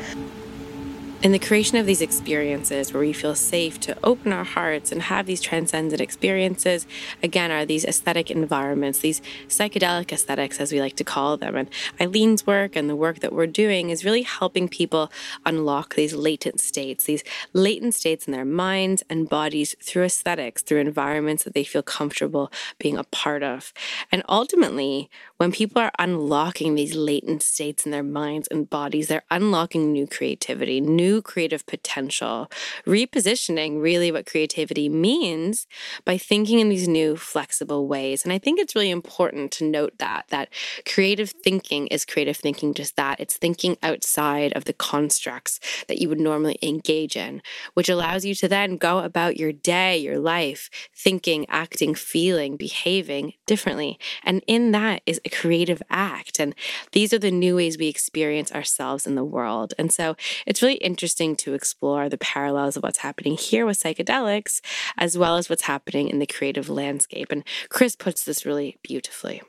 In 1.23 1.31
the 1.31 1.39
creation 1.39 1.77
of 1.77 1.87
these 1.87 2.03
experiences 2.03 2.93
where 2.93 3.01
we 3.01 3.11
feel 3.11 3.33
safe 3.33 3.79
to 3.79 3.97
open 4.03 4.31
our 4.31 4.43
hearts 4.43 4.91
and 4.91 5.01
have 5.01 5.25
these 5.25 5.41
transcendent 5.41 5.99
experiences, 5.99 6.85
again, 7.23 7.49
are 7.49 7.65
these 7.65 7.83
aesthetic 7.85 8.29
environments, 8.29 8.99
these 8.99 9.19
psychedelic 9.47 10.11
aesthetics, 10.11 10.59
as 10.59 10.71
we 10.71 10.79
like 10.79 10.95
to 10.97 11.03
call 11.03 11.35
them. 11.35 11.55
And 11.55 11.69
Eileen's 11.99 12.45
work 12.45 12.75
and 12.75 12.87
the 12.87 12.95
work 12.95 13.21
that 13.21 13.33
we're 13.33 13.47
doing 13.47 13.89
is 13.89 14.05
really 14.05 14.21
helping 14.21 14.69
people 14.69 15.11
unlock 15.43 15.95
these 15.95 16.13
latent 16.13 16.59
states, 16.59 17.05
these 17.05 17.23
latent 17.51 17.95
states 17.95 18.27
in 18.27 18.31
their 18.31 18.45
minds 18.45 19.03
and 19.09 19.27
bodies 19.27 19.75
through 19.81 20.03
aesthetics, 20.03 20.61
through 20.61 20.81
environments 20.81 21.43
that 21.45 21.55
they 21.55 21.63
feel 21.63 21.81
comfortable 21.81 22.51
being 22.77 22.95
a 22.95 23.03
part 23.05 23.41
of. 23.41 23.73
And 24.11 24.21
ultimately, 24.29 25.09
when 25.37 25.51
people 25.51 25.81
are 25.81 25.91
unlocking 25.99 26.75
these 26.75 26.95
latent 26.95 27.43
states 27.43 27.85
in 27.85 27.91
their 27.91 28.03
minds 28.03 28.47
and 28.49 28.69
bodies, 28.69 29.07
they're 29.07 29.23
unlocking 29.29 29.91
new 29.91 30.07
creativity, 30.07 30.81
new 30.81 31.21
creative 31.21 31.65
potential, 31.65 32.51
repositioning 32.85 33.81
really 33.81 34.11
what 34.11 34.25
creativity 34.25 34.89
means 34.89 35.67
by 36.05 36.17
thinking 36.17 36.59
in 36.59 36.69
these 36.69 36.87
new 36.87 37.15
flexible 37.15 37.87
ways. 37.87 38.23
And 38.23 38.33
I 38.33 38.39
think 38.39 38.59
it's 38.59 38.75
really 38.75 38.89
important 38.89 39.51
to 39.53 39.63
note 39.63 39.97
that 39.99 40.25
that 40.29 40.49
creative 40.91 41.31
thinking 41.43 41.87
is 41.87 42.05
creative 42.05 42.37
thinking 42.37 42.73
just 42.73 42.95
that. 42.95 43.19
It's 43.19 43.37
thinking 43.37 43.77
outside 43.83 44.53
of 44.53 44.65
the 44.65 44.73
constructs 44.73 45.59
that 45.87 45.99
you 45.99 46.09
would 46.09 46.19
normally 46.19 46.57
engage 46.61 47.15
in, 47.15 47.41
which 47.75 47.89
allows 47.89 48.25
you 48.25 48.33
to 48.35 48.47
then 48.47 48.77
go 48.77 48.99
about 48.99 49.37
your 49.37 49.51
day, 49.51 49.97
your 49.97 50.19
life, 50.19 50.69
thinking, 50.95 51.45
acting, 51.49 51.93
feeling, 51.93 52.57
behaving 52.57 53.33
differently. 53.45 53.99
And 54.23 54.43
in 54.47 54.71
that 54.71 55.01
is 55.05 55.21
a 55.27 55.35
creative 55.35 55.81
act. 55.89 56.39
And 56.39 56.55
these 56.91 57.13
are 57.13 57.19
the 57.19 57.31
new 57.31 57.55
ways 57.55 57.77
we 57.77 57.87
experience 57.87 58.51
ourselves 58.51 59.05
in 59.05 59.15
the 59.15 59.23
world. 59.23 59.73
And 59.77 59.91
so 59.91 60.15
it's 60.45 60.61
really 60.61 60.75
interesting 60.75 61.35
to 61.37 61.53
explore 61.53 62.09
the 62.09 62.17
parallels 62.17 62.77
of 62.77 62.83
what's 62.83 62.99
happening 62.99 63.35
here 63.37 63.65
with 63.65 63.79
psychedelics, 63.79 64.61
as 64.97 65.17
well 65.17 65.37
as 65.37 65.49
what's 65.49 65.63
happening 65.63 66.09
in 66.09 66.19
the 66.19 66.25
creative 66.35 66.69
landscape. 66.69 67.31
And 67.31 67.43
Chris 67.69 67.95
puts 67.95 68.23
this 68.23 68.45
really 68.45 68.77
beautifully. 68.81 69.41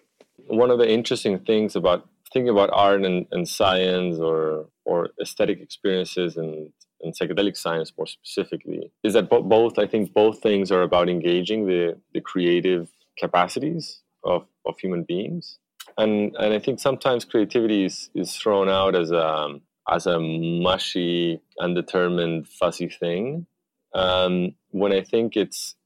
One 0.47 0.70
of 0.70 0.79
the 0.79 0.91
interesting 0.91 1.39
things 1.41 1.76
about 1.76 2.09
thinking 2.33 2.51
about 2.51 2.70
art 2.72 3.05
and, 3.05 3.26
and 3.33 3.49
science 3.49 4.18
or, 4.18 4.66
or 4.85 5.11
aesthetic 5.20 5.61
experiences 5.61 6.37
and 6.37 6.72
and 7.01 7.16
psychedelic 7.16 7.57
science 7.57 7.93
more 7.97 8.09
specifically 8.09 8.91
is 9.05 9.12
that 9.12 9.29
both 9.31 9.79
i 9.79 9.87
think 9.87 10.12
both 10.12 10.43
things 10.43 10.72
are 10.72 10.83
about 10.83 11.09
engaging 11.09 11.66
the, 11.66 11.97
the 12.12 12.20
creative 12.20 12.89
capacities 13.18 14.01
of, 14.24 14.47
of 14.66 14.79
human 14.79 15.05
beings 15.05 15.59
and 15.97 16.34
and 16.36 16.55
I 16.55 16.59
think 16.59 16.80
sometimes 16.80 17.24
creativity 17.24 17.84
is, 17.84 18.11
is 18.14 18.36
thrown 18.36 18.68
out 18.68 18.95
as 18.95 19.11
a 19.11 19.59
as 19.91 20.07
a 20.07 20.18
mushy, 20.20 21.41
undetermined, 21.61 22.47
fuzzy 22.47 22.89
thing. 22.89 23.47
Um, 23.95 24.55
when 24.70 24.93
I 24.93 25.03
think 25.03 25.36
it's 25.36 25.76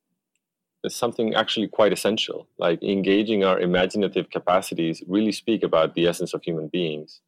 it's 0.85 0.97
something 0.97 1.35
actually 1.35 1.69
quite 1.69 1.93
essential. 1.93 2.49
Like 2.59 2.83
engaging 2.83 3.45
our 3.45 3.61
imaginative 3.61 4.31
capacities 4.31 5.03
really 5.07 5.33
speak 5.33 5.63
about 5.63 5.95
the 5.95 6.07
essence 6.07 6.35
of 6.35 6.43
human 6.43 6.69
beings, 6.69 7.21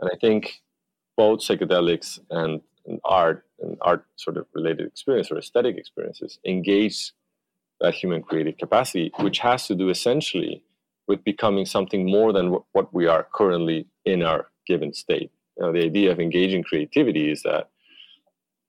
and 0.00 0.10
I 0.12 0.16
think 0.16 0.62
both 1.16 1.40
psychedelics 1.40 2.18
and, 2.30 2.60
and 2.86 3.00
art 3.04 3.44
and 3.60 3.78
art 3.80 4.04
sort 4.16 4.36
of 4.36 4.46
related 4.52 4.86
experience 4.86 5.30
or 5.30 5.38
aesthetic 5.38 5.76
experiences 5.78 6.38
engage 6.44 7.12
that 7.80 7.94
human 7.94 8.22
creative 8.22 8.58
capacity, 8.58 9.12
which 9.18 9.38
has 9.38 9.66
to 9.66 9.74
do 9.74 9.88
essentially 9.88 10.62
with 11.06 11.22
becoming 11.24 11.66
something 11.66 12.10
more 12.10 12.32
than 12.32 12.56
what 12.72 12.92
we 12.92 13.06
are 13.06 13.26
currently 13.34 13.86
in 14.04 14.22
our 14.22 14.48
given 14.66 14.92
state. 14.92 15.30
You 15.56 15.64
know, 15.64 15.72
the 15.72 15.84
idea 15.84 16.10
of 16.10 16.20
engaging 16.20 16.62
creativity 16.62 17.30
is 17.30 17.42
that 17.42 17.70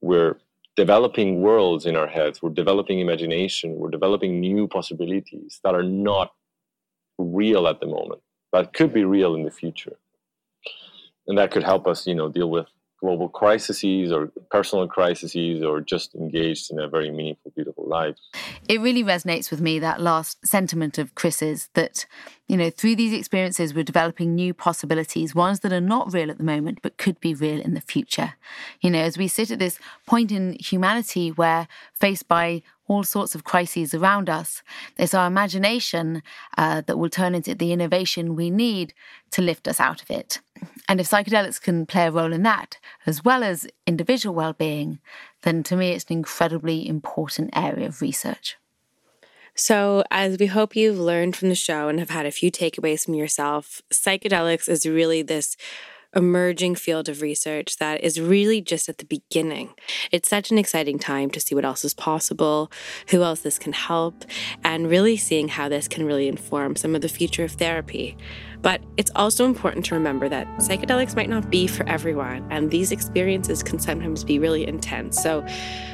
we're 0.01 0.37
developing 0.75 1.41
worlds 1.41 1.85
in 1.85 1.95
our 1.95 2.07
heads, 2.07 2.41
we're 2.41 2.51
developing 2.51 2.99
imagination, 2.99 3.75
we're 3.75 3.89
developing 3.89 4.39
new 4.39 4.67
possibilities 4.67 5.59
that 5.63 5.73
are 5.73 5.83
not 5.83 6.33
real 7.17 7.67
at 7.67 7.79
the 7.79 7.87
moment, 7.87 8.21
but 8.51 8.73
could 8.73 8.93
be 8.93 9.03
real 9.03 9.33
in 9.35 9.43
the 9.43 9.51
future. 9.51 9.97
And 11.25 11.37
that 11.37 11.51
could 11.51 11.63
help 11.63 11.87
us, 11.87 12.05
you 12.05 12.15
know, 12.15 12.29
deal 12.29 12.49
with 12.49 12.67
global 12.99 13.29
crises 13.29 14.11
or 14.11 14.27
personal 14.49 14.87
crises 14.87 15.63
or 15.63 15.81
just 15.81 16.15
engaged 16.15 16.71
in 16.71 16.79
a 16.79 16.87
very 16.87 17.11
meaningful, 17.11 17.51
beautiful 17.55 17.87
life. 17.87 18.15
It 18.67 18.81
really 18.81 19.03
resonates 19.03 19.51
with 19.51 19.61
me 19.61 19.79
that 19.79 20.01
last 20.01 20.45
sentiment 20.45 20.97
of 20.97 21.13
Chris's 21.15 21.69
that, 21.73 22.05
you 22.47 22.57
know, 22.57 22.69
through 22.69 22.95
these 22.95 23.13
experiences, 23.13 23.73
we're 23.73 23.83
developing 23.83 24.33
new 24.33 24.53
possibilities, 24.53 25.35
ones 25.35 25.59
that 25.59 25.71
are 25.71 25.81
not 25.81 26.13
real 26.13 26.31
at 26.31 26.37
the 26.37 26.43
moment, 26.43 26.79
but 26.81 26.97
could 26.97 27.19
be 27.19 27.33
real 27.33 27.61
in 27.61 27.75
the 27.75 27.81
future. 27.81 28.33
You 28.81 28.89
know, 28.89 28.99
as 28.99 29.17
we 29.17 29.27
sit 29.27 29.51
at 29.51 29.59
this 29.59 29.79
point 30.05 30.31
in 30.31 30.57
humanity 30.59 31.29
where 31.29 31.67
faced 31.93 32.27
by 32.27 32.63
all 32.87 33.03
sorts 33.03 33.35
of 33.35 33.43
crises 33.43 33.93
around 33.93 34.29
us. 34.29 34.63
It's 34.97 35.13
our 35.13 35.27
imagination 35.27 36.23
uh, 36.57 36.81
that 36.81 36.97
will 36.97 37.09
turn 37.09 37.35
into 37.35 37.53
the 37.53 37.71
innovation 37.71 38.35
we 38.35 38.49
need 38.49 38.93
to 39.31 39.41
lift 39.41 39.67
us 39.67 39.79
out 39.79 40.01
of 40.01 40.09
it. 40.09 40.39
And 40.87 40.99
if 40.99 41.09
psychedelics 41.09 41.61
can 41.61 41.85
play 41.85 42.07
a 42.07 42.11
role 42.11 42.33
in 42.33 42.43
that, 42.43 42.77
as 43.05 43.23
well 43.23 43.43
as 43.43 43.67
individual 43.85 44.33
well 44.33 44.53
being, 44.53 44.99
then 45.43 45.63
to 45.63 45.75
me 45.75 45.91
it's 45.91 46.05
an 46.05 46.13
incredibly 46.13 46.87
important 46.87 47.49
area 47.53 47.87
of 47.87 48.01
research. 48.01 48.57
So, 49.59 50.03
as 50.11 50.37
we 50.37 50.45
hope 50.45 50.75
you've 50.75 50.99
learned 50.99 51.35
from 51.35 51.49
the 51.49 51.55
show 51.55 51.87
and 51.87 51.97
have 51.97 52.11
had 52.11 52.27
a 52.27 52.31
few 52.31 52.51
takeaways 52.51 53.05
from 53.05 53.15
yourself, 53.15 53.81
psychedelics 53.91 54.69
is 54.69 54.85
really 54.85 55.23
this 55.23 55.57
emerging 56.15 56.75
field 56.75 57.09
of 57.09 57.21
research 57.21 57.77
that 57.77 58.03
is 58.03 58.19
really 58.19 58.61
just 58.61 58.89
at 58.89 58.97
the 58.97 59.05
beginning. 59.05 59.73
It's 60.11 60.29
such 60.29 60.51
an 60.51 60.57
exciting 60.57 60.99
time 60.99 61.29
to 61.31 61.39
see 61.39 61.55
what 61.55 61.65
else 61.65 61.83
is 61.85 61.93
possible, 61.93 62.71
who 63.09 63.23
else 63.23 63.41
this 63.41 63.59
can 63.59 63.73
help, 63.73 64.25
and 64.63 64.89
really 64.89 65.17
seeing 65.17 65.49
how 65.49 65.69
this 65.69 65.87
can 65.87 66.05
really 66.05 66.27
inform 66.27 66.75
some 66.75 66.95
of 66.95 67.01
the 67.01 67.09
future 67.09 67.43
of 67.43 67.51
therapy. 67.53 68.17
But 68.61 68.81
it's 68.97 69.11
also 69.15 69.45
important 69.45 69.85
to 69.85 69.95
remember 69.95 70.27
that 70.29 70.47
psychedelics 70.57 71.15
might 71.15 71.29
not 71.29 71.49
be 71.49 71.67
for 71.67 71.87
everyone, 71.87 72.45
and 72.49 72.71
these 72.71 72.91
experiences 72.91 73.63
can 73.63 73.79
sometimes 73.79 74.23
be 74.23 74.39
really 74.39 74.67
intense. 74.67 75.21
So 75.21 75.45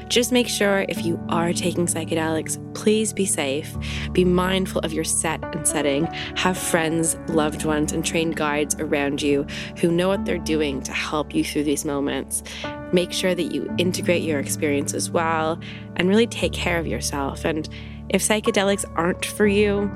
just 0.08 0.32
make 0.32 0.48
sure 0.48 0.86
if 0.90 1.06
you 1.06 1.20
are 1.30 1.54
taking 1.54 1.88
psychedelics, 1.88 2.58
please 2.76 3.14
be 3.14 3.26
safe, 3.26 3.76
be 4.12 4.24
mindful 4.24 4.82
of 4.82 4.94
your 4.94 5.04
set 5.04 5.44
and 5.56 5.68
setting, 5.68 6.06
have 6.36 6.58
friends, 6.58 7.18
loved 7.28 7.66
ones, 7.66 7.92
and 7.92 8.06
trained 8.06 8.36
guides 8.36 8.76
around 8.76 9.22
you 9.22 9.46
who 9.78 9.92
know 9.92 10.08
what 10.08 10.26
they're 10.26 10.38
doing 10.38 10.82
to 10.84 10.94
help 10.94 11.34
you 11.34 11.44
through 11.44 11.64
these 11.64 11.86
moments. 11.86 12.44
Make 12.92 13.12
sure 13.12 13.34
that 13.34 13.54
you 13.54 13.74
integrate 13.78 14.24
your 14.24 14.40
experience 14.40 14.94
as 14.94 15.10
well 15.10 15.60
and 15.96 16.08
really 16.08 16.28
take 16.28 16.54
care 16.54 16.78
of 16.80 16.88
yourself. 16.88 17.44
And 17.44 17.68
if 18.10 18.22
psychedelics 18.22 18.86
aren't 18.96 19.26
for 19.26 19.48
you, 19.48 19.92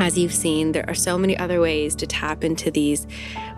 as 0.00 0.16
you've 0.16 0.32
seen, 0.32 0.72
there 0.72 0.88
are 0.88 0.94
so 0.94 1.18
many 1.18 1.36
other 1.36 1.60
ways 1.60 1.94
to 1.96 2.06
tap 2.06 2.42
into 2.42 2.70
these 2.70 3.06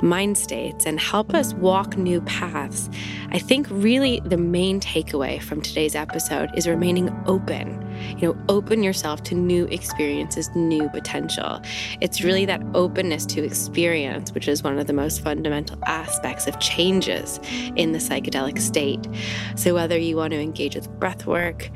mind 0.03 0.36
states 0.36 0.84
and 0.84 0.99
help 0.99 1.32
us 1.32 1.55
walk 1.55 1.97
new 1.97 2.20
paths. 2.22 2.90
I 3.30 3.38
think 3.38 3.68
really 3.70 4.20
the 4.24 4.36
main 4.36 4.80
takeaway 4.80 5.40
from 5.40 5.62
today's 5.62 5.95
episode 5.95 6.51
is 6.57 6.66
remaining 6.66 7.14
open. 7.26 7.78
You 8.18 8.28
know, 8.28 8.45
open 8.49 8.82
yourself 8.82 9.22
to 9.24 9.36
new 9.36 9.66
experiences, 9.66 10.51
new 10.57 10.88
potential. 10.88 11.61
It's 12.01 12.22
really 12.22 12.45
that 12.47 12.61
openness 12.74 13.24
to 13.26 13.45
experience, 13.45 14.32
which 14.32 14.49
is 14.49 14.64
one 14.64 14.76
of 14.78 14.88
the 14.88 14.93
most 14.93 15.22
fundamental 15.22 15.78
aspects 15.86 16.49
of 16.49 16.59
changes 16.59 17.38
in 17.76 17.93
the 17.93 17.99
psychedelic 17.99 18.59
state. 18.59 19.07
So, 19.55 19.74
whether 19.74 19.97
you 19.97 20.16
want 20.16 20.32
to 20.32 20.40
engage 20.40 20.74
with 20.74 20.90
breath 20.99 21.26
work, 21.26 21.70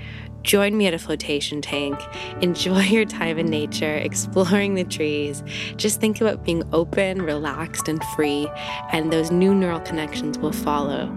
Join 0.47 0.76
me 0.76 0.86
at 0.86 0.94
a 0.94 0.99
flotation 1.01 1.61
tank. 1.61 2.01
Enjoy 2.40 2.80
your 2.82 3.05
time 3.05 3.36
in 3.36 3.47
nature, 3.47 3.97
exploring 3.97 4.74
the 4.74 4.84
trees. 4.84 5.42
Just 5.74 6.01
think 6.01 6.20
about 6.20 6.44
being 6.44 6.62
open, 6.72 7.20
relaxed, 7.20 7.88
and 7.88 8.01
free, 8.14 8.49
and 8.92 9.12
those 9.12 9.32
new 9.32 9.53
neural 9.53 9.80
connections 9.80 10.38
will 10.38 10.53
follow. 10.53 11.14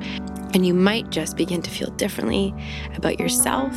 And 0.56 0.66
you 0.66 0.74
might 0.74 1.12
just 1.12 1.38
begin 1.38 1.62
to 1.62 1.70
feel 1.70 1.92
differently 1.92 2.56
about 2.96 3.20
yourself 3.20 3.72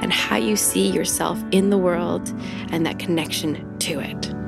and 0.00 0.10
how 0.10 0.36
you 0.36 0.56
see 0.56 0.88
yourself 0.90 1.38
in 1.52 1.68
the 1.68 1.76
world 1.76 2.32
and 2.70 2.86
that 2.86 2.98
connection 2.98 3.78
to 3.80 4.00
it. 4.00 4.43